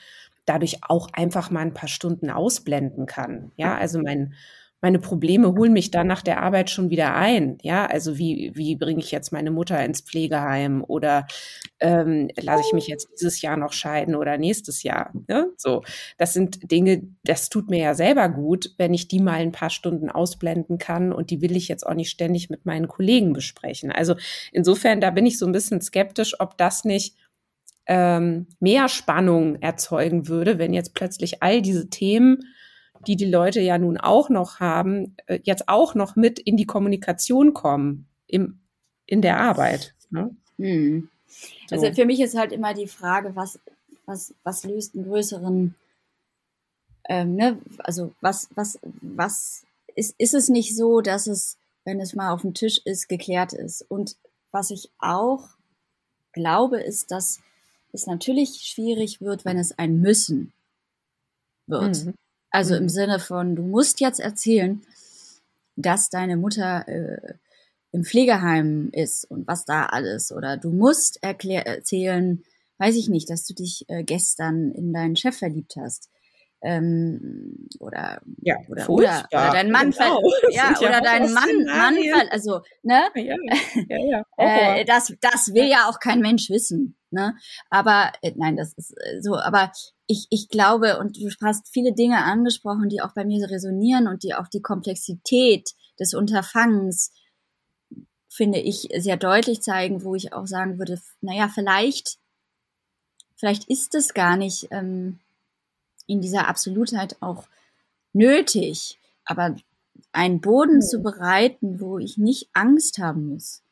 dadurch 0.47 0.78
auch 0.82 1.09
einfach 1.12 1.51
mal 1.51 1.61
ein 1.61 1.74
paar 1.74 1.88
Stunden 1.88 2.30
ausblenden 2.30 3.07
kann. 3.07 3.53
Ja, 3.57 3.76
also 3.76 4.01
mein 4.01 4.34
meine 4.82 4.99
Probleme 4.99 5.53
holen 5.55 5.72
mich 5.72 5.90
dann 5.90 6.07
nach 6.07 6.22
der 6.22 6.42
Arbeit 6.42 6.68
schon 6.70 6.90
wieder 6.90 7.14
ein. 7.14 7.59
Ja, 7.62 7.86
also 7.86 8.18
wie, 8.18 8.53
wie 8.55 8.76
bringe 8.76 9.01
ich 9.01 9.11
jetzt 9.11 9.32
meine 9.32 9.51
Mutter 9.51 9.82
ins 9.82 10.03
Pflegeheim 10.03 10.84
oder 10.86 11.26
ähm, 11.80 12.28
lasse 12.36 12.62
ich 12.66 12.72
mich 12.74 12.86
jetzt 12.86 13.09
dieses 13.12 13.40
Jahr 13.40 13.57
noch 13.57 13.72
scheiden 13.72 14.14
oder 14.14 14.36
nächstes 14.36 14.82
Jahr? 14.82 15.12
Ne? 15.28 15.47
So, 15.57 15.82
das 16.18 16.34
sind 16.34 16.70
Dinge, 16.70 17.03
das 17.24 17.49
tut 17.49 17.70
mir 17.70 17.80
ja 17.80 17.94
selber 17.94 18.28
gut, 18.28 18.74
wenn 18.76 18.92
ich 18.92 19.09
die 19.09 19.20
mal 19.20 19.40
ein 19.40 19.51
paar 19.51 19.70
Stunden 19.70 20.11
ausblenden 20.11 20.76
kann 20.78 21.12
und 21.12 21.30
die 21.30 21.40
will 21.40 21.57
ich 21.57 21.68
jetzt 21.68 21.86
auch 21.86 21.94
nicht 21.94 22.11
ständig 22.11 22.51
mit 22.51 22.66
meinen 22.66 22.86
Kollegen 22.86 23.32
besprechen. 23.32 23.90
Also 23.90 24.14
insofern, 24.53 25.01
da 25.01 25.11
bin 25.11 25.24
ich 25.24 25.38
so 25.38 25.47
ein 25.47 25.53
bisschen 25.53 25.80
skeptisch, 25.80 26.38
ob 26.38 26.59
das 26.59 26.84
nicht 26.84 27.16
ähm, 27.87 28.47
mehr 28.61 28.89
Spannung 28.89 29.57
erzeugen 29.62 30.28
würde, 30.28 30.59
wenn 30.59 30.72
jetzt 30.72 30.95
plötzlich 30.95 31.43
all 31.43 31.62
diese 31.62 31.89
Themen 31.89 32.43
die 33.07 33.16
die 33.16 33.30
Leute 33.30 33.61
ja 33.61 33.78
nun 33.78 33.99
auch 33.99 34.28
noch 34.28 34.61
haben, 34.61 35.16
äh, 35.26 35.41
jetzt 35.45 35.68
auch 35.68 35.95
noch 35.95 36.16
mit 36.16 36.39
in 36.39 36.57
die 36.57 36.66
Kommunikation 36.66 37.55
kommen 37.55 38.09
im, 38.26 38.61
in 39.07 39.22
der 39.22 39.39
Arbeit. 39.39 39.95
Ne? 40.11 40.34
Hm. 40.59 41.09
So. 41.68 41.76
Also 41.76 41.93
für 41.93 42.05
mich 42.05 42.20
ist 42.20 42.37
halt 42.37 42.53
immer 42.53 42.74
die 42.74 42.87
Frage, 42.87 43.34
was, 43.37 43.59
was, 44.07 44.34
was 44.43 44.64
löst 44.64 44.95
einen 44.95 45.05
größeren, 45.05 45.74
ähm, 47.09 47.34
ne? 47.37 47.59
also 47.78 48.14
was, 48.20 48.49
was, 48.55 48.78
was 48.82 49.64
ist, 49.95 50.14
ist 50.18 50.34
es 50.34 50.49
nicht 50.49 50.76
so, 50.76 51.01
dass 51.01 51.26
es, 51.26 51.59
wenn 51.84 52.01
es 52.01 52.14
mal 52.14 52.32
auf 52.32 52.43
dem 52.43 52.55
Tisch 52.55 52.80
ist, 52.84 53.09
geklärt 53.09 53.53
ist? 53.53 53.82
Und 53.89 54.16
was 54.51 54.70
ich 54.70 54.91
auch 54.99 55.49
glaube, 56.32 56.80
ist, 56.80 57.11
dass 57.11 57.41
es 57.93 58.07
natürlich 58.07 58.62
schwierig 58.62 59.20
wird, 59.20 59.45
wenn 59.45 59.59
es 59.59 59.78
ein 59.78 60.01
Müssen 60.01 60.53
wird. 61.66 62.05
Mhm. 62.05 62.14
Also 62.51 62.74
im 62.74 62.84
mhm. 62.84 62.89
Sinne 62.89 63.18
von, 63.18 63.57
du 63.57 63.62
musst 63.62 64.01
jetzt 64.01 64.20
erzählen, 64.20 64.82
dass 65.76 66.09
deine 66.09 66.37
Mutter 66.37 66.87
äh, 66.89 67.34
im 67.93 68.05
Pflegeheim 68.05 68.91
ist 68.93 69.24
und 69.24 69.47
was 69.47 69.64
da 69.64 69.87
alles. 69.87 70.32
Oder 70.32 70.57
du 70.57 70.70
musst 70.70 71.22
erklär 71.22 71.66
erzählen, 71.66 72.43
weiß 72.78 72.97
ich 72.97 73.09
nicht, 73.09 73.30
dass 73.30 73.47
du 73.47 73.55
dich 73.55 73.84
äh, 73.89 74.05
gestern 74.05 74.72
in 74.72 74.93
deinen 74.93 75.16
Chef 75.16 75.37
verliebt 75.37 75.76
hast. 75.76 76.11
Ähm, 76.62 77.68
oder, 77.80 78.22
ja, 78.38 78.57
oder, 78.68 78.88
oder, 78.88 79.28
oder, 79.30 79.50
dein 79.52 79.70
Mann 79.70 79.90
genau. 79.90 80.22
ja, 80.50 80.70
oder 80.78 80.90
ja 80.90 81.00
dein 81.00 81.32
Mann, 81.32 81.64
Mann 81.66 81.96
also 82.30 82.61
ne? 82.82 83.02
Ja, 83.14 83.36
ja, 83.88 84.24
ja. 84.38 84.76
äh, 84.78 84.84
das 84.84 85.14
das 85.20 85.52
will 85.52 85.68
ja. 85.68 85.88
auch 85.88 86.00
kein 86.00 86.20
Mensch 86.20 86.48
wissen 86.48 86.96
ne? 87.11 87.36
Aber 87.68 88.11
äh, 88.22 88.32
nein 88.36 88.57
das 88.57 88.72
ist 88.72 88.92
äh, 88.92 89.20
so 89.20 89.36
aber 89.36 89.70
ich, 90.07 90.26
ich 90.30 90.48
glaube, 90.48 90.98
und 90.98 91.16
du 91.16 91.28
hast 91.42 91.68
viele 91.72 91.92
Dinge 91.92 92.22
angesprochen, 92.24 92.88
die 92.88 93.00
auch 93.00 93.12
bei 93.14 93.24
mir 93.24 93.50
resonieren 93.50 94.07
und 94.07 94.22
die 94.22 94.34
auch 94.34 94.48
die 94.48 94.62
Komplexität 94.62 95.70
des 95.98 96.14
Unterfangens, 96.14 97.12
finde 98.28 98.61
ich, 98.61 98.88
sehr 98.96 99.16
deutlich 99.16 99.62
zeigen, 99.62 100.04
wo 100.04 100.14
ich 100.14 100.32
auch 100.32 100.46
sagen 100.46 100.78
würde, 100.78 101.00
naja, 101.20 101.48
vielleicht, 101.52 102.18
vielleicht 103.34 103.68
ist 103.68 103.94
es 103.94 104.14
gar 104.14 104.36
nicht 104.36 104.68
ähm, 104.70 105.18
in 106.07 106.20
dieser 106.20 106.48
Absolutheit 106.48 107.16
auch 107.20 107.48
nötig, 108.12 108.98
aber 109.24 109.57
einen 110.12 110.40
Boden 110.40 110.76
mhm. 110.76 110.82
zu 110.82 111.02
bereiten, 111.02 111.80
wo 111.80 111.98
ich 111.98 112.16
nicht 112.16 112.48
Angst 112.52 112.98
haben 112.98 113.28
muss, 113.28 113.62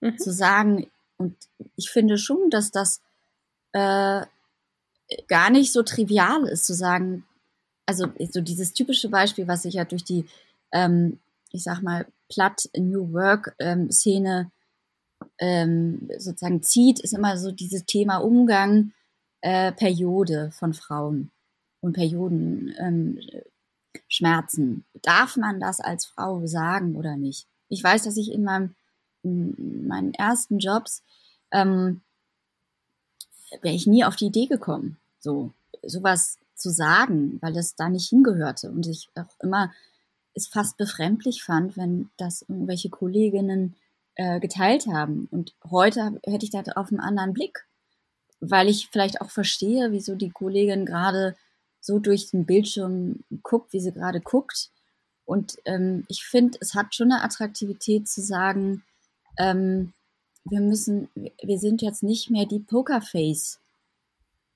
mhm. 0.00 0.18
zu 0.18 0.32
sagen, 0.32 0.86
und 1.16 1.36
ich 1.76 1.90
finde 1.90 2.16
schon, 2.16 2.48
dass 2.50 2.70
das 2.70 3.00
äh, 3.72 4.24
gar 5.28 5.50
nicht 5.50 5.72
so 5.72 5.82
trivial 5.82 6.46
ist 6.46 6.64
zu 6.64 6.74
sagen, 6.74 7.24
also 7.86 8.06
so 8.30 8.40
dieses 8.40 8.72
typische 8.72 9.08
Beispiel, 9.08 9.48
was 9.48 9.62
sich 9.62 9.74
ja 9.74 9.84
durch 9.84 10.04
die, 10.04 10.24
ähm, 10.72 11.18
ich 11.50 11.62
sag 11.64 11.82
mal, 11.82 12.06
platt 12.28 12.70
New 12.76 13.12
Work 13.12 13.54
ähm, 13.58 13.90
Szene 13.90 14.50
ähm, 15.38 16.08
sozusagen 16.16 16.62
zieht, 16.62 17.00
ist 17.00 17.12
immer 17.12 17.36
so 17.36 17.50
dieses 17.50 17.84
Thema 17.84 18.18
Umgang, 18.18 18.92
äh, 19.40 19.72
Periode 19.72 20.50
von 20.52 20.72
Frauen 20.72 21.30
und 21.80 21.92
Perioden, 21.94 22.74
ähm, 22.78 23.20
Schmerzen. 24.08 24.84
Darf 25.02 25.36
man 25.36 25.60
das 25.60 25.80
als 25.80 26.04
Frau 26.04 26.46
sagen 26.46 26.96
oder 26.96 27.16
nicht? 27.16 27.46
Ich 27.68 27.82
weiß, 27.82 28.02
dass 28.04 28.16
ich 28.16 28.32
in 28.32 28.44
meinem 28.44 28.74
in 29.22 29.86
meinen 29.86 30.14
ersten 30.14 30.58
Jobs 30.58 31.02
ähm, 31.52 32.00
wäre 33.60 33.74
ich 33.74 33.86
nie 33.86 34.04
auf 34.04 34.16
die 34.16 34.26
Idee 34.26 34.46
gekommen, 34.46 34.98
so 35.18 35.52
sowas 35.82 36.38
zu 36.54 36.70
sagen, 36.70 37.38
weil 37.40 37.52
das 37.52 37.74
da 37.74 37.88
nicht 37.88 38.08
hingehörte 38.08 38.70
und 38.70 38.86
ich 38.86 39.08
auch 39.14 39.38
immer 39.42 39.72
es 40.34 40.46
fast 40.46 40.76
befremdlich 40.76 41.42
fand, 41.42 41.76
wenn 41.76 42.10
das 42.16 42.42
irgendwelche 42.42 42.88
Kolleginnen 42.88 43.74
äh, 44.14 44.40
geteilt 44.40 44.86
haben. 44.86 45.26
Und 45.30 45.54
heute 45.70 46.20
hätte 46.24 46.44
ich 46.44 46.50
da 46.50 46.62
auf 46.76 46.88
einen 46.88 47.00
anderen 47.00 47.32
Blick, 47.32 47.66
weil 48.40 48.68
ich 48.68 48.88
vielleicht 48.90 49.20
auch 49.20 49.30
verstehe, 49.30 49.92
wieso 49.92 50.14
die 50.14 50.30
Kollegin 50.30 50.86
gerade 50.86 51.36
so 51.80 51.98
durch 51.98 52.30
den 52.30 52.44
Bildschirm 52.44 53.20
guckt, 53.42 53.72
wie 53.72 53.80
sie 53.80 53.92
gerade 53.92 54.20
guckt. 54.20 54.70
Und 55.24 55.58
ähm, 55.64 56.04
ich 56.08 56.24
finde, 56.24 56.58
es 56.60 56.74
hat 56.74 56.94
schon 56.94 57.12
eine 57.12 57.22
Attraktivität 57.22 58.08
zu 58.08 58.20
sagen, 58.20 58.82
ähm, 59.38 59.92
wir 60.44 60.60
müssen, 60.60 61.08
wir 61.14 61.58
sind 61.58 61.82
jetzt 61.82 62.02
nicht 62.02 62.30
mehr 62.30 62.46
die 62.46 62.58
Pokerface 62.58 63.60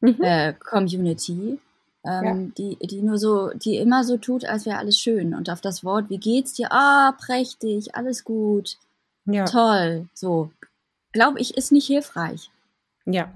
mhm. 0.00 0.16
äh, 0.20 0.54
Community, 0.54 1.58
ähm, 2.04 2.24
ja. 2.24 2.34
die, 2.58 2.76
die 2.86 3.02
nur 3.02 3.18
so, 3.18 3.50
die 3.50 3.76
immer 3.76 4.04
so 4.04 4.16
tut, 4.16 4.44
als 4.44 4.66
wäre 4.66 4.78
alles 4.78 4.98
schön. 4.98 5.34
Und 5.34 5.50
auf 5.50 5.60
das 5.60 5.84
Wort, 5.84 6.10
wie 6.10 6.18
geht's 6.18 6.54
dir? 6.54 6.72
Ah, 6.72 7.12
prächtig, 7.18 7.94
alles 7.94 8.24
gut, 8.24 8.76
ja. 9.26 9.44
toll, 9.44 10.08
so. 10.14 10.50
Glaube 11.12 11.38
ich, 11.38 11.56
ist 11.56 11.70
nicht 11.70 11.86
hilfreich. 11.86 12.50
Ja. 13.06 13.32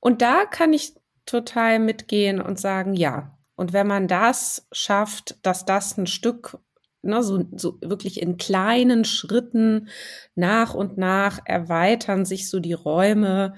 Und 0.00 0.22
da 0.22 0.46
kann 0.46 0.72
ich 0.72 0.94
total 1.26 1.78
mitgehen 1.78 2.40
und 2.40 2.58
sagen, 2.58 2.94
ja. 2.94 3.36
Und 3.56 3.72
wenn 3.72 3.86
man 3.86 4.06
das 4.06 4.66
schafft, 4.70 5.36
dass 5.42 5.64
das 5.64 5.96
ein 5.96 6.06
Stück 6.06 6.58
ne, 7.06 7.22
so, 7.22 7.44
so 7.56 7.78
wirklich 7.80 8.20
in 8.20 8.36
kleinen 8.36 9.04
Schritten 9.04 9.88
nach 10.34 10.74
und 10.74 10.98
nach 10.98 11.40
erweitern 11.44 12.24
sich 12.24 12.50
so 12.50 12.60
die 12.60 12.74
Räume 12.74 13.54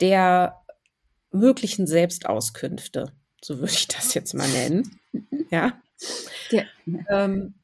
der 0.00 0.60
möglichen 1.30 1.86
Selbstauskünfte. 1.86 3.12
So 3.42 3.58
würde 3.58 3.72
ich 3.72 3.88
das 3.88 4.14
jetzt 4.14 4.34
mal 4.34 4.48
nennen. 4.48 4.98
Ja. 5.48 5.80
ja. 6.50 6.64
Ähm, 7.08 7.54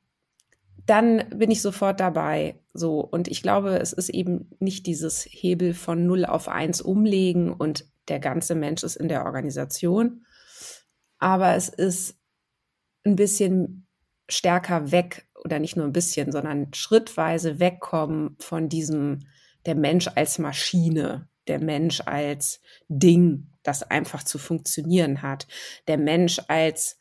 dann 0.87 1.25
bin 1.31 1.51
ich 1.51 1.61
sofort 1.61 1.99
dabei. 1.99 2.55
So. 2.73 3.01
Und 3.01 3.27
ich 3.27 3.43
glaube, 3.43 3.77
es 3.81 3.93
ist 3.93 4.09
eben 4.09 4.51
nicht 4.61 4.87
dieses 4.87 5.27
Hebel 5.29 5.75
von 5.75 6.07
0 6.07 6.25
auf 6.25 6.49
1 6.49 6.81
umlegen 6.81 7.53
und 7.53 7.85
der 8.09 8.19
ganze 8.19 8.55
Mensch 8.55 8.83
ist 8.83 8.97
in 8.97 9.09
der 9.09 9.25
Organisation. 9.25 10.27
Aber 11.19 11.55
es 11.55 11.69
ist 11.69 12.19
ein 13.05 13.17
bisschen 13.17 13.87
stärker 14.29 14.91
weg 14.91 15.29
oder 15.45 15.59
nicht 15.59 15.77
nur 15.77 15.87
ein 15.87 15.93
bisschen, 15.93 16.33
sondern 16.33 16.73
schrittweise 16.75 17.61
wegkommen 17.61 18.37
von 18.39 18.69
diesem, 18.69 19.21
der 19.67 19.75
Mensch 19.75 20.09
als 20.15 20.39
Maschine, 20.39 21.29
der 21.49 21.59
Mensch 21.59 22.01
als 22.07 22.61
Ding, 22.89 23.49
das 23.63 23.83
einfach 23.83 24.23
zu 24.23 24.39
funktionieren 24.39 25.23
hat, 25.23 25.47
der 25.89 25.99
Mensch 25.99 26.41
als 26.49 26.99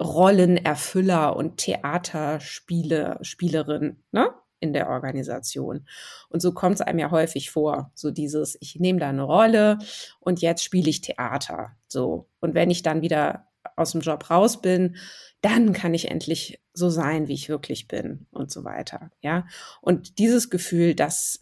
Rollenerfüller 0.00 1.36
und 1.36 1.58
Theaterspiele, 1.58 3.18
Spielerin, 3.22 4.02
ne? 4.10 4.30
In 4.62 4.72
der 4.72 4.88
Organisation. 4.88 5.86
Und 6.28 6.40
so 6.40 6.52
kommt 6.52 6.76
es 6.76 6.80
einem 6.80 7.00
ja 7.00 7.10
häufig 7.10 7.50
vor. 7.50 7.90
So 7.94 8.10
dieses, 8.10 8.56
ich 8.60 8.76
nehme 8.78 9.00
da 9.00 9.08
eine 9.08 9.24
Rolle 9.24 9.78
und 10.20 10.40
jetzt 10.40 10.62
spiele 10.62 10.88
ich 10.88 11.00
Theater. 11.00 11.72
So. 11.88 12.28
Und 12.40 12.54
wenn 12.54 12.70
ich 12.70 12.82
dann 12.82 13.02
wieder 13.02 13.48
aus 13.76 13.92
dem 13.92 14.00
Job 14.00 14.30
raus 14.30 14.62
bin, 14.62 14.96
dann 15.40 15.72
kann 15.72 15.94
ich 15.94 16.10
endlich 16.10 16.62
so 16.72 16.88
sein, 16.88 17.26
wie 17.26 17.34
ich 17.34 17.48
wirklich 17.48 17.88
bin 17.88 18.26
und 18.30 18.50
so 18.50 18.64
weiter. 18.64 19.10
Ja. 19.20 19.46
Und 19.80 20.18
dieses 20.18 20.48
Gefühl, 20.48 20.94
das 20.94 21.40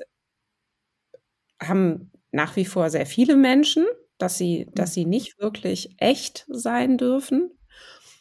haben 1.63 2.11
nach 2.33 2.57
wie 2.57 2.65
vor 2.65 2.89
sehr 2.89 3.07
viele 3.07 3.37
Menschen, 3.37 3.85
dass 4.17 4.39
sie, 4.39 4.69
dass 4.75 4.95
sie 4.95 5.05
nicht 5.05 5.39
wirklich 5.39 5.95
echt 5.99 6.47
sein 6.49 6.97
dürfen. 6.97 7.51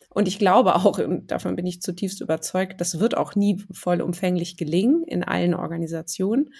Und 0.10 0.28
ich 0.28 0.40
glaube 0.40 0.76
auch, 0.76 0.98
und 0.98 1.32
davon 1.32 1.56
bin 1.56 1.68
ich 1.68 1.82
zutiefst 1.82 2.22
überzeugt, 2.22 2.82
das 2.82 3.00
wird 3.00 3.16
auch 3.16 3.36
nie 3.36 3.64
vollumfänglich 3.72 4.58
gelingen 4.58 5.04
in 5.04 5.24
allen 5.24 5.54
Organisationen. 5.54 6.52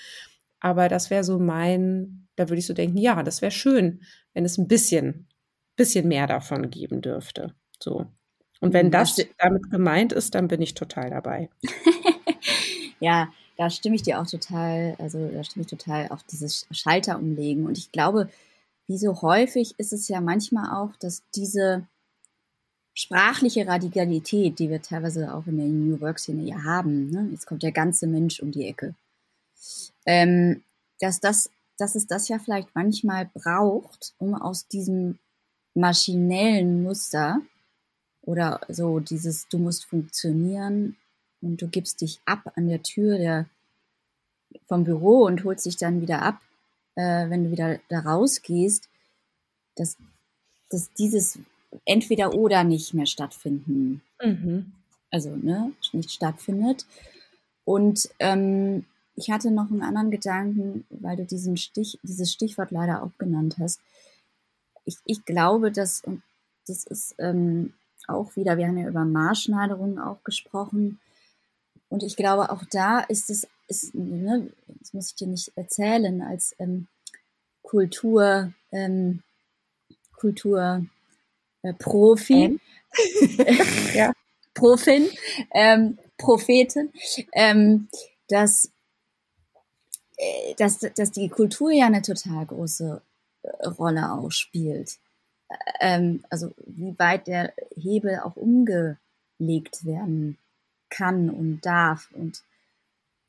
Aber 0.60 0.88
das 0.88 1.10
wäre 1.10 1.24
so 1.24 1.40
mein, 1.40 2.28
da 2.36 2.50
würde 2.50 2.60
ich 2.60 2.68
so 2.68 2.74
denken, 2.74 2.98
ja, 2.98 3.24
das 3.24 3.42
wäre 3.42 3.52
schön, 3.52 4.02
wenn 4.34 4.46
es 4.46 4.58
ein 4.58 4.68
bisschen, 4.68 5.28
bisschen 5.76 6.08
mehr 6.08 6.28
davon 6.28 6.70
geben 6.70 7.02
dürfte. 7.02 7.56
So. 7.82 8.06
Und 8.60 8.74
wenn 8.74 8.92
das 8.92 9.16
damit 9.38 9.72
gemeint 9.72 10.14
ist, 10.14 10.36
dann 10.36 10.48
bin 10.48 10.62
ich 10.62 10.74
total 10.74 11.10
dabei. 11.10 11.50
ja, 13.00 13.30
da 13.58 13.70
stimme 13.70 13.96
ich 13.96 14.04
dir 14.04 14.22
auch 14.22 14.28
total, 14.28 14.96
also 15.00 15.28
da 15.28 15.44
stimme 15.44 15.64
ich 15.64 15.70
total 15.70 16.10
auf 16.10 16.24
dieses 16.24 16.68
Schalter 16.72 17.18
umlegen. 17.18 17.66
Und 17.66 17.78
ich 17.78 17.92
glaube, 17.92 18.30
wie 18.88 18.98
so 18.98 19.22
häufig 19.22 19.76
ist 19.78 19.94
es 19.94 20.08
ja 20.08 20.20
manchmal 20.22 20.72
auch, 20.72 20.96
dass 20.98 21.24
diese 21.36 21.88
sprachliche 23.00 23.66
Radikalität, 23.66 24.60
die 24.60 24.70
wir 24.70 24.82
teilweise 24.82 25.34
auch 25.34 25.48
in 25.48 25.56
der 25.56 25.68
New 25.68 26.02
Work-Szene 26.02 26.44
ja 26.44 26.66
haben, 26.66 27.10
ne? 27.10 27.30
jetzt 27.32 27.48
kommt 27.48 27.64
der 27.64 27.72
ganze 27.72 28.08
Mensch 28.08 28.42
um 28.42 28.52
die 28.52 28.66
Ecke, 28.66 28.94
ähm, 30.06 30.64
dass, 31.00 31.22
das, 31.22 31.50
dass 31.78 31.96
es 31.96 32.08
das 32.08 32.28
ja 32.28 32.40
vielleicht 32.40 32.76
manchmal 32.76 33.30
braucht, 33.34 34.14
um 34.18 34.36
aus 34.36 34.68
diesem 34.68 35.18
maschinellen 35.76 36.84
Muster 36.84 37.40
oder 38.24 38.60
so 38.68 39.00
dieses, 39.00 39.48
du 39.48 39.60
musst 39.60 39.86
funktionieren 39.86 40.98
und 41.42 41.62
du 41.62 41.70
gibst 41.70 42.02
dich 42.02 42.20
ab 42.26 42.52
an 42.58 42.68
der 42.68 42.84
Tür 42.84 43.18
der, 43.18 43.46
vom 44.68 44.84
Büro 44.84 45.24
und 45.24 45.46
holst 45.46 45.66
dich 45.66 45.78
dann 45.78 46.02
wieder 46.02 46.22
ab, 46.22 46.42
äh, 46.96 47.30
wenn 47.30 47.46
du 47.46 47.52
wieder 47.52 47.80
da 47.88 48.00
rausgehst, 48.00 48.90
dass, 49.78 49.96
dass 50.70 50.92
dieses 50.96 51.40
entweder 51.86 52.34
oder 52.34 52.64
nicht 52.64 52.94
mehr 52.94 53.06
stattfinden. 53.06 54.02
Mhm. 54.22 54.74
Also, 55.12 55.36
ne, 55.36 55.72
nicht 55.94 56.12
stattfindet. 56.12 56.86
Und 57.66 58.10
ähm, 58.20 58.86
ich 59.16 59.32
hatte 59.32 59.52
noch 59.52 59.70
einen 59.70 59.82
anderen 59.82 60.12
Gedanken, 60.12 60.86
weil 60.90 61.18
du 61.18 61.26
diesen 61.26 61.58
Stich, 61.58 62.00
dieses 62.04 62.32
Stichwort 62.32 62.72
leider 62.72 63.04
auch 63.04 63.12
genannt 63.18 63.58
hast. 63.60 63.82
Ich, 64.86 64.98
ich 65.06 65.26
glaube, 65.26 65.72
dass, 65.72 66.02
und 66.04 66.24
das 66.68 66.86
ist 66.86 67.16
ähm, 67.20 67.74
auch 68.08 68.36
wieder, 68.36 68.58
wir 68.58 68.68
haben 68.68 68.78
ja 68.78 68.88
über 68.88 69.06
Maßschneiderungen 69.06 70.00
auch 70.00 70.24
gesprochen. 70.24 71.00
Und 71.90 72.04
ich 72.04 72.16
glaube, 72.16 72.52
auch 72.52 72.64
da 72.72 73.00
ist 73.00 73.30
es, 73.30 73.48
ist, 73.68 73.94
ne, 73.94 74.52
das 74.80 74.94
muss 74.94 75.10
ich 75.10 75.16
dir 75.16 75.28
nicht 75.28 75.52
erzählen, 75.56 76.22
als 76.22 76.56
ähm, 76.60 76.88
Kultur, 77.62 78.54
ähm, 78.72 79.22
Kultur, 80.16 80.86
äh, 81.64 81.74
Profi, 81.74 82.60
ja. 83.94 84.12
Profin, 84.54 85.10
ähm, 85.52 85.98
Prophetin, 86.18 86.92
ähm, 87.34 87.88
dass, 88.28 88.72
äh, 90.18 90.54
dass, 90.58 90.80
dass 90.80 91.12
die 91.12 91.30
Kultur 91.30 91.72
ja 91.72 91.86
eine 91.86 92.02
total 92.02 92.46
große 92.46 93.02
äh, 93.44 93.68
Rolle 93.68 94.12
auch 94.12 94.32
spielt. 94.32 94.98
Ähm, 95.80 96.24
also 96.30 96.52
wie 96.66 96.98
weit 97.00 97.28
der 97.28 97.54
Hebel 97.76 98.20
auch 98.20 98.36
umgelegt 98.36 99.86
werden 99.86 100.38
kann 100.90 101.30
und 101.30 101.62
darf 101.62 102.10
und 102.12 102.44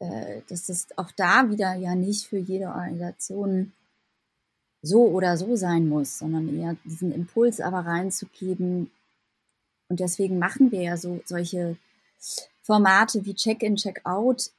äh, 0.01 0.41
dass 0.49 0.67
das 0.67 0.89
auch 0.97 1.11
da 1.13 1.49
wieder 1.51 1.75
ja 1.75 1.95
nicht 1.95 2.27
für 2.27 2.39
jede 2.39 2.67
Organisation 2.67 3.73
so 4.83 5.07
oder 5.07 5.37
so 5.37 5.57
sein 5.57 5.89
muss, 5.89 6.19
sondern 6.19 6.59
eher 6.59 6.77
diesen 6.85 7.13
Impuls 7.13 7.61
aber 7.61 7.81
reinzugeben. 7.81 8.91
Und 9.89 10.01
deswegen 10.01 10.39
machen 10.39 10.71
wir 10.73 10.83
ja 10.83 10.97
so 10.97 11.21
solche 11.25 11.77
Formate 12.63 13.25
wie 13.25 13.35
Check-in, 13.35 13.77
Check-out, 13.77 14.51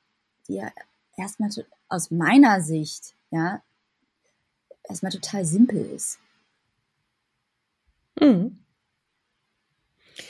die 0.47 0.55
ja 0.55 0.71
erstmal 1.17 1.49
aus 1.87 2.11
meiner 2.11 2.61
Sicht, 2.61 3.13
ja, 3.31 3.61
erstmal 4.83 5.11
total 5.11 5.45
simpel 5.45 5.85
ist. 5.91 6.19
Mhm. 8.19 8.59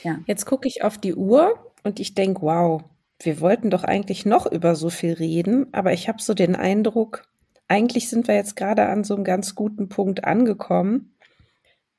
Ja. 0.02 0.20
Jetzt 0.26 0.46
gucke 0.46 0.68
ich 0.68 0.82
auf 0.82 0.98
die 0.98 1.14
Uhr 1.14 1.72
und 1.82 2.00
ich 2.00 2.14
denke, 2.14 2.42
wow, 2.42 2.82
wir 3.18 3.40
wollten 3.40 3.70
doch 3.70 3.84
eigentlich 3.84 4.24
noch 4.24 4.50
über 4.50 4.74
so 4.74 4.90
viel 4.90 5.12
reden, 5.12 5.72
aber 5.72 5.92
ich 5.92 6.08
habe 6.08 6.22
so 6.22 6.34
den 6.34 6.56
Eindruck, 6.56 7.24
eigentlich 7.72 8.10
sind 8.10 8.28
wir 8.28 8.34
jetzt 8.34 8.54
gerade 8.54 8.86
an 8.86 9.02
so 9.02 9.14
einem 9.14 9.24
ganz 9.24 9.54
guten 9.54 9.88
Punkt 9.88 10.24
angekommen, 10.24 11.16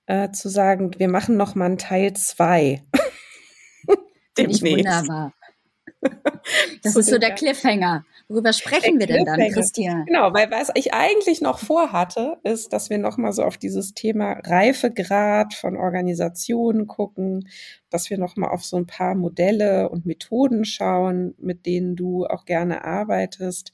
äh, 0.05 0.29
zu 0.29 0.47
sagen, 0.47 0.91
wir 0.99 1.09
machen 1.09 1.35
noch 1.35 1.55
mal 1.55 1.65
einen 1.65 1.79
Teil 1.79 2.13
zwei. 2.13 2.83
Finde 4.35 4.51
ich 4.51 4.61
wunderbar. 4.61 5.33
Das 6.83 6.97
ist 6.97 7.09
so 7.09 7.17
der 7.17 7.31
Cliffhanger. 7.31 8.03
Worüber 8.27 8.51
sprechen 8.51 8.99
wir 8.99 9.07
denn 9.07 9.23
dann, 9.23 9.39
Christian? 9.51 10.03
Genau, 10.05 10.33
weil 10.33 10.51
was 10.51 10.69
ich 10.75 10.93
eigentlich 10.93 11.39
noch 11.39 11.59
vorhatte, 11.59 12.37
ist, 12.43 12.73
dass 12.73 12.89
wir 12.89 12.97
noch 12.97 13.15
mal 13.15 13.31
so 13.31 13.43
auf 13.43 13.57
dieses 13.57 13.93
Thema 13.93 14.33
Reifegrad 14.43 15.53
von 15.53 15.77
Organisationen 15.77 16.85
gucken, 16.87 17.47
dass 17.89 18.09
wir 18.09 18.17
noch 18.17 18.35
mal 18.35 18.49
auf 18.49 18.65
so 18.65 18.75
ein 18.75 18.85
paar 18.85 19.15
Modelle 19.15 19.87
und 19.87 20.05
Methoden 20.05 20.65
schauen, 20.65 21.35
mit 21.37 21.65
denen 21.65 21.95
du 21.95 22.25
auch 22.25 22.43
gerne 22.43 22.83
arbeitest 22.83 23.71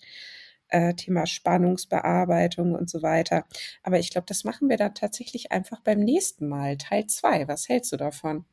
äh, 0.69 0.93
Thema 0.93 1.25
Spannungsbearbeitung 1.25 2.75
und 2.75 2.89
so 2.89 3.01
weiter. 3.01 3.45
Aber 3.83 3.99
ich 3.99 4.11
glaube, 4.11 4.25
das 4.27 4.43
machen 4.43 4.69
wir 4.69 4.77
dann 4.77 4.95
tatsächlich 4.95 5.51
einfach 5.51 5.81
beim 5.81 5.99
nächsten 5.99 6.47
Mal, 6.47 6.77
Teil 6.77 7.07
zwei. 7.07 7.47
Was 7.47 7.69
hältst 7.69 7.91
du 7.91 7.97
davon? 7.97 8.45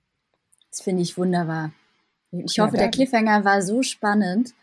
Das 0.70 0.82
finde 0.82 1.02
ich 1.02 1.16
wunderbar. 1.16 1.72
Ich 2.30 2.58
hoffe, 2.58 2.76
ja, 2.76 2.82
der 2.82 2.90
Cliffhanger 2.90 3.44
war 3.44 3.62
so 3.62 3.82
spannend, 3.82 4.54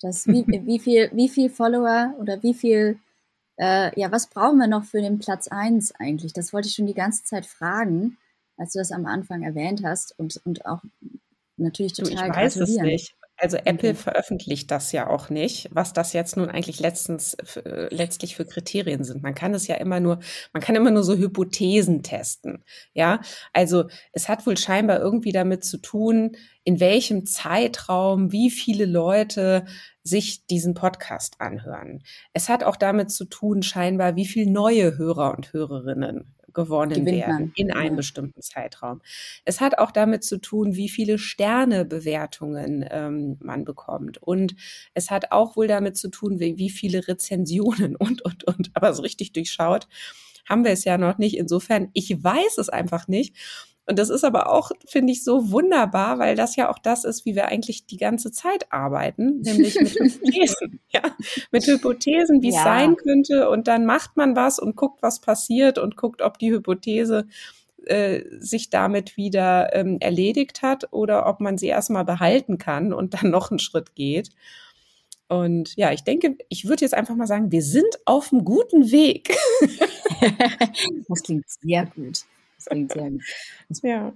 dass 0.00 0.26
wie, 0.26 0.46
wie 0.66 0.78
viel, 0.78 1.10
wie 1.12 1.28
viel 1.28 1.50
Follower 1.50 2.14
oder 2.18 2.42
wie 2.42 2.54
viel, 2.54 2.98
äh, 3.58 3.98
ja, 3.98 4.10
was 4.10 4.28
brauchen 4.28 4.58
wir 4.58 4.68
noch 4.68 4.84
für 4.84 5.00
den 5.00 5.18
Platz 5.18 5.48
eins 5.48 5.94
eigentlich? 5.94 6.32
Das 6.32 6.52
wollte 6.52 6.68
ich 6.68 6.74
schon 6.74 6.86
die 6.86 6.94
ganze 6.94 7.24
Zeit 7.24 7.46
fragen, 7.46 8.16
als 8.56 8.72
du 8.72 8.78
das 8.78 8.92
am 8.92 9.06
Anfang 9.06 9.42
erwähnt 9.42 9.82
hast 9.84 10.18
und, 10.18 10.40
und 10.44 10.66
auch 10.66 10.82
natürlich 11.56 11.94
total 11.94 12.28
du, 12.28 12.30
ich 12.32 12.36
weiß 12.36 12.56
es 12.56 12.76
nicht. 12.76 13.14
Also 13.40 13.56
Apple 13.56 13.94
veröffentlicht 13.94 14.70
das 14.70 14.92
ja 14.92 15.08
auch 15.08 15.30
nicht, 15.30 15.70
was 15.72 15.94
das 15.94 16.12
jetzt 16.12 16.36
nun 16.36 16.50
eigentlich 16.50 16.78
letztens 16.78 17.32
äh, 17.56 17.88
letztlich 17.90 18.36
für 18.36 18.44
Kriterien 18.44 19.02
sind. 19.02 19.22
Man 19.22 19.34
kann 19.34 19.54
es 19.54 19.66
ja 19.66 19.76
immer 19.76 19.98
nur, 19.98 20.20
man 20.52 20.62
kann 20.62 20.76
immer 20.76 20.90
nur 20.90 21.02
so 21.02 21.16
Hypothesen 21.16 22.02
testen. 22.02 22.62
Ja, 22.92 23.20
also 23.54 23.84
es 24.12 24.28
hat 24.28 24.46
wohl 24.46 24.58
scheinbar 24.58 25.00
irgendwie 25.00 25.32
damit 25.32 25.64
zu 25.64 25.78
tun, 25.78 26.36
in 26.64 26.80
welchem 26.80 27.24
Zeitraum 27.24 28.30
wie 28.30 28.50
viele 28.50 28.84
Leute 28.84 29.64
sich 30.02 30.46
diesen 30.46 30.74
Podcast 30.74 31.40
anhören. 31.40 32.02
Es 32.34 32.50
hat 32.50 32.62
auch 32.62 32.76
damit 32.76 33.10
zu 33.10 33.24
tun, 33.24 33.62
scheinbar, 33.62 34.16
wie 34.16 34.26
viele 34.26 34.50
neue 34.50 34.98
Hörer 34.98 35.34
und 35.34 35.54
Hörerinnen 35.54 36.34
gewonnen 36.52 37.06
werden 37.06 37.52
in 37.56 37.72
einem 37.72 37.92
ja. 37.92 37.96
bestimmten 37.96 38.42
Zeitraum. 38.42 39.00
Es 39.44 39.60
hat 39.60 39.78
auch 39.78 39.90
damit 39.90 40.24
zu 40.24 40.38
tun, 40.38 40.76
wie 40.76 40.88
viele 40.88 41.18
Sternebewertungen 41.18 42.84
ähm, 42.90 43.36
man 43.40 43.64
bekommt. 43.64 44.22
Und 44.22 44.54
es 44.94 45.10
hat 45.10 45.32
auch 45.32 45.56
wohl 45.56 45.66
damit 45.66 45.96
zu 45.96 46.08
tun, 46.08 46.40
wie, 46.40 46.58
wie 46.58 46.70
viele 46.70 47.06
Rezensionen 47.06 47.96
und, 47.96 48.22
und, 48.22 48.44
und. 48.44 48.70
Aber 48.74 48.92
so 48.94 49.02
richtig 49.02 49.32
durchschaut 49.32 49.88
haben 50.48 50.64
wir 50.64 50.72
es 50.72 50.84
ja 50.84 50.98
noch 50.98 51.18
nicht. 51.18 51.36
Insofern, 51.36 51.90
ich 51.92 52.22
weiß 52.22 52.58
es 52.58 52.68
einfach 52.68 53.08
nicht. 53.08 53.36
Und 53.90 53.98
das 53.98 54.08
ist 54.08 54.22
aber 54.22 54.52
auch, 54.52 54.70
finde 54.86 55.12
ich, 55.12 55.24
so 55.24 55.50
wunderbar, 55.50 56.20
weil 56.20 56.36
das 56.36 56.54
ja 56.54 56.70
auch 56.70 56.78
das 56.78 57.02
ist, 57.02 57.26
wie 57.26 57.34
wir 57.34 57.46
eigentlich 57.46 57.86
die 57.86 57.96
ganze 57.96 58.30
Zeit 58.30 58.72
arbeiten, 58.72 59.40
nämlich 59.40 59.80
mit 59.80 59.90
Hypothesen. 59.98 60.78
ja, 60.90 61.02
mit 61.50 61.66
Hypothesen, 61.66 62.40
wie 62.40 62.50
es 62.50 62.54
ja. 62.54 62.62
sein 62.62 62.94
könnte. 62.94 63.50
Und 63.50 63.66
dann 63.66 63.86
macht 63.86 64.16
man 64.16 64.36
was 64.36 64.60
und 64.60 64.76
guckt, 64.76 65.02
was 65.02 65.20
passiert 65.20 65.76
und 65.76 65.96
guckt, 65.96 66.22
ob 66.22 66.38
die 66.38 66.52
Hypothese 66.52 67.26
äh, 67.86 68.20
sich 68.38 68.70
damit 68.70 69.16
wieder 69.16 69.74
ähm, 69.74 69.96
erledigt 69.98 70.62
hat 70.62 70.86
oder 70.92 71.26
ob 71.26 71.40
man 71.40 71.58
sie 71.58 71.66
erstmal 71.66 72.04
behalten 72.04 72.58
kann 72.58 72.92
und 72.92 73.14
dann 73.14 73.32
noch 73.32 73.50
einen 73.50 73.58
Schritt 73.58 73.96
geht. 73.96 74.30
Und 75.26 75.74
ja, 75.74 75.90
ich 75.90 76.04
denke, 76.04 76.36
ich 76.48 76.68
würde 76.68 76.84
jetzt 76.84 76.94
einfach 76.94 77.16
mal 77.16 77.26
sagen, 77.26 77.50
wir 77.50 77.62
sind 77.62 77.98
auf 78.04 78.32
einem 78.32 78.44
guten 78.44 78.92
Weg. 78.92 79.36
das 81.08 81.24
klingt 81.24 81.46
sehr 81.48 81.86
gut. 81.86 82.20
Klingt 82.66 82.92
sehr 82.92 83.10
gut. 83.10 83.22
Ja. 83.82 84.12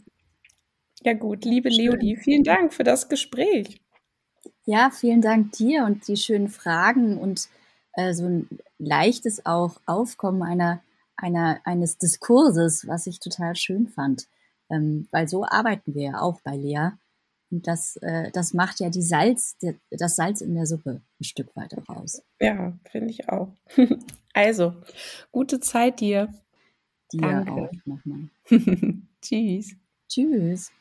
Ja, 1.03 1.13
gut, 1.13 1.45
liebe. 1.45 1.69
Leonie, 1.69 2.17
vielen 2.17 2.45
Dank 2.45 2.73
für 2.73 2.85
das 2.85 3.09
Gespräch. 3.09 3.81
Ja, 4.65 4.91
vielen 4.91 5.21
Dank 5.21 5.53
dir 5.53 5.85
und 5.85 6.09
die 6.09 6.17
schönen 6.17 6.49
Fragen 6.49 7.19
und 7.19 7.49
äh, 7.93 8.15
so 8.15 8.25
ein 8.25 8.49
leichtes 8.79 9.45
auch 9.45 9.81
Aufkommen 9.85 10.43
einer, 10.43 10.83
einer, 11.17 11.61
eines 11.65 11.99
Diskurses, 11.99 12.87
was 12.89 13.07
ich 13.07 13.21
total 13.21 13.55
schön 13.57 13.89
fand. 13.89 14.29
Ähm, 14.71 15.09
weil 15.11 15.29
so 15.29 15.45
arbeiten 15.45 15.95
wir 15.95 16.03
ja 16.03 16.21
auch 16.21 16.41
bei 16.43 16.57
Lea. 16.57 16.93
Und 17.51 17.67
das, 17.67 17.97
äh, 17.97 18.31
das 18.33 18.55
macht 18.55 18.81
ja 18.81 18.89
die 18.89 19.03
Salz, 19.03 19.59
der, 19.59 19.75
das 19.91 20.17
Salz 20.17 20.41
in 20.41 20.55
der 20.55 20.67
Suppe 20.67 21.03
ein 21.21 21.25
Stück 21.25 21.55
weit 21.55 21.77
raus. 21.89 22.23
Ja, 22.41 22.73
finde 22.91 23.11
ich 23.11 23.29
auch. 23.29 23.55
also, 24.33 24.75
gute 25.31 25.61
Zeit 25.61 26.01
dir. 26.01 26.33
Dir 27.13 27.21
Danke. 27.21 27.53
auch 27.53 27.87
nochmal. 27.87 28.29
Tschüss. 29.23 29.77
Tschüss. 30.09 30.73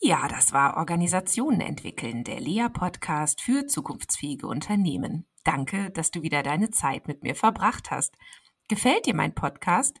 Ja, 0.00 0.28
das 0.28 0.52
war 0.52 0.76
Organisationen 0.76 1.60
entwickeln, 1.60 2.22
der 2.22 2.40
Lea-Podcast 2.40 3.40
für 3.40 3.66
zukunftsfähige 3.66 4.46
Unternehmen. 4.46 5.26
Danke, 5.42 5.90
dass 5.90 6.10
du 6.10 6.22
wieder 6.22 6.42
deine 6.42 6.70
Zeit 6.70 7.08
mit 7.08 7.22
mir 7.22 7.34
verbracht 7.34 7.90
hast. 7.90 8.16
Gefällt 8.68 9.06
dir 9.06 9.14
mein 9.14 9.34
Podcast? 9.34 10.00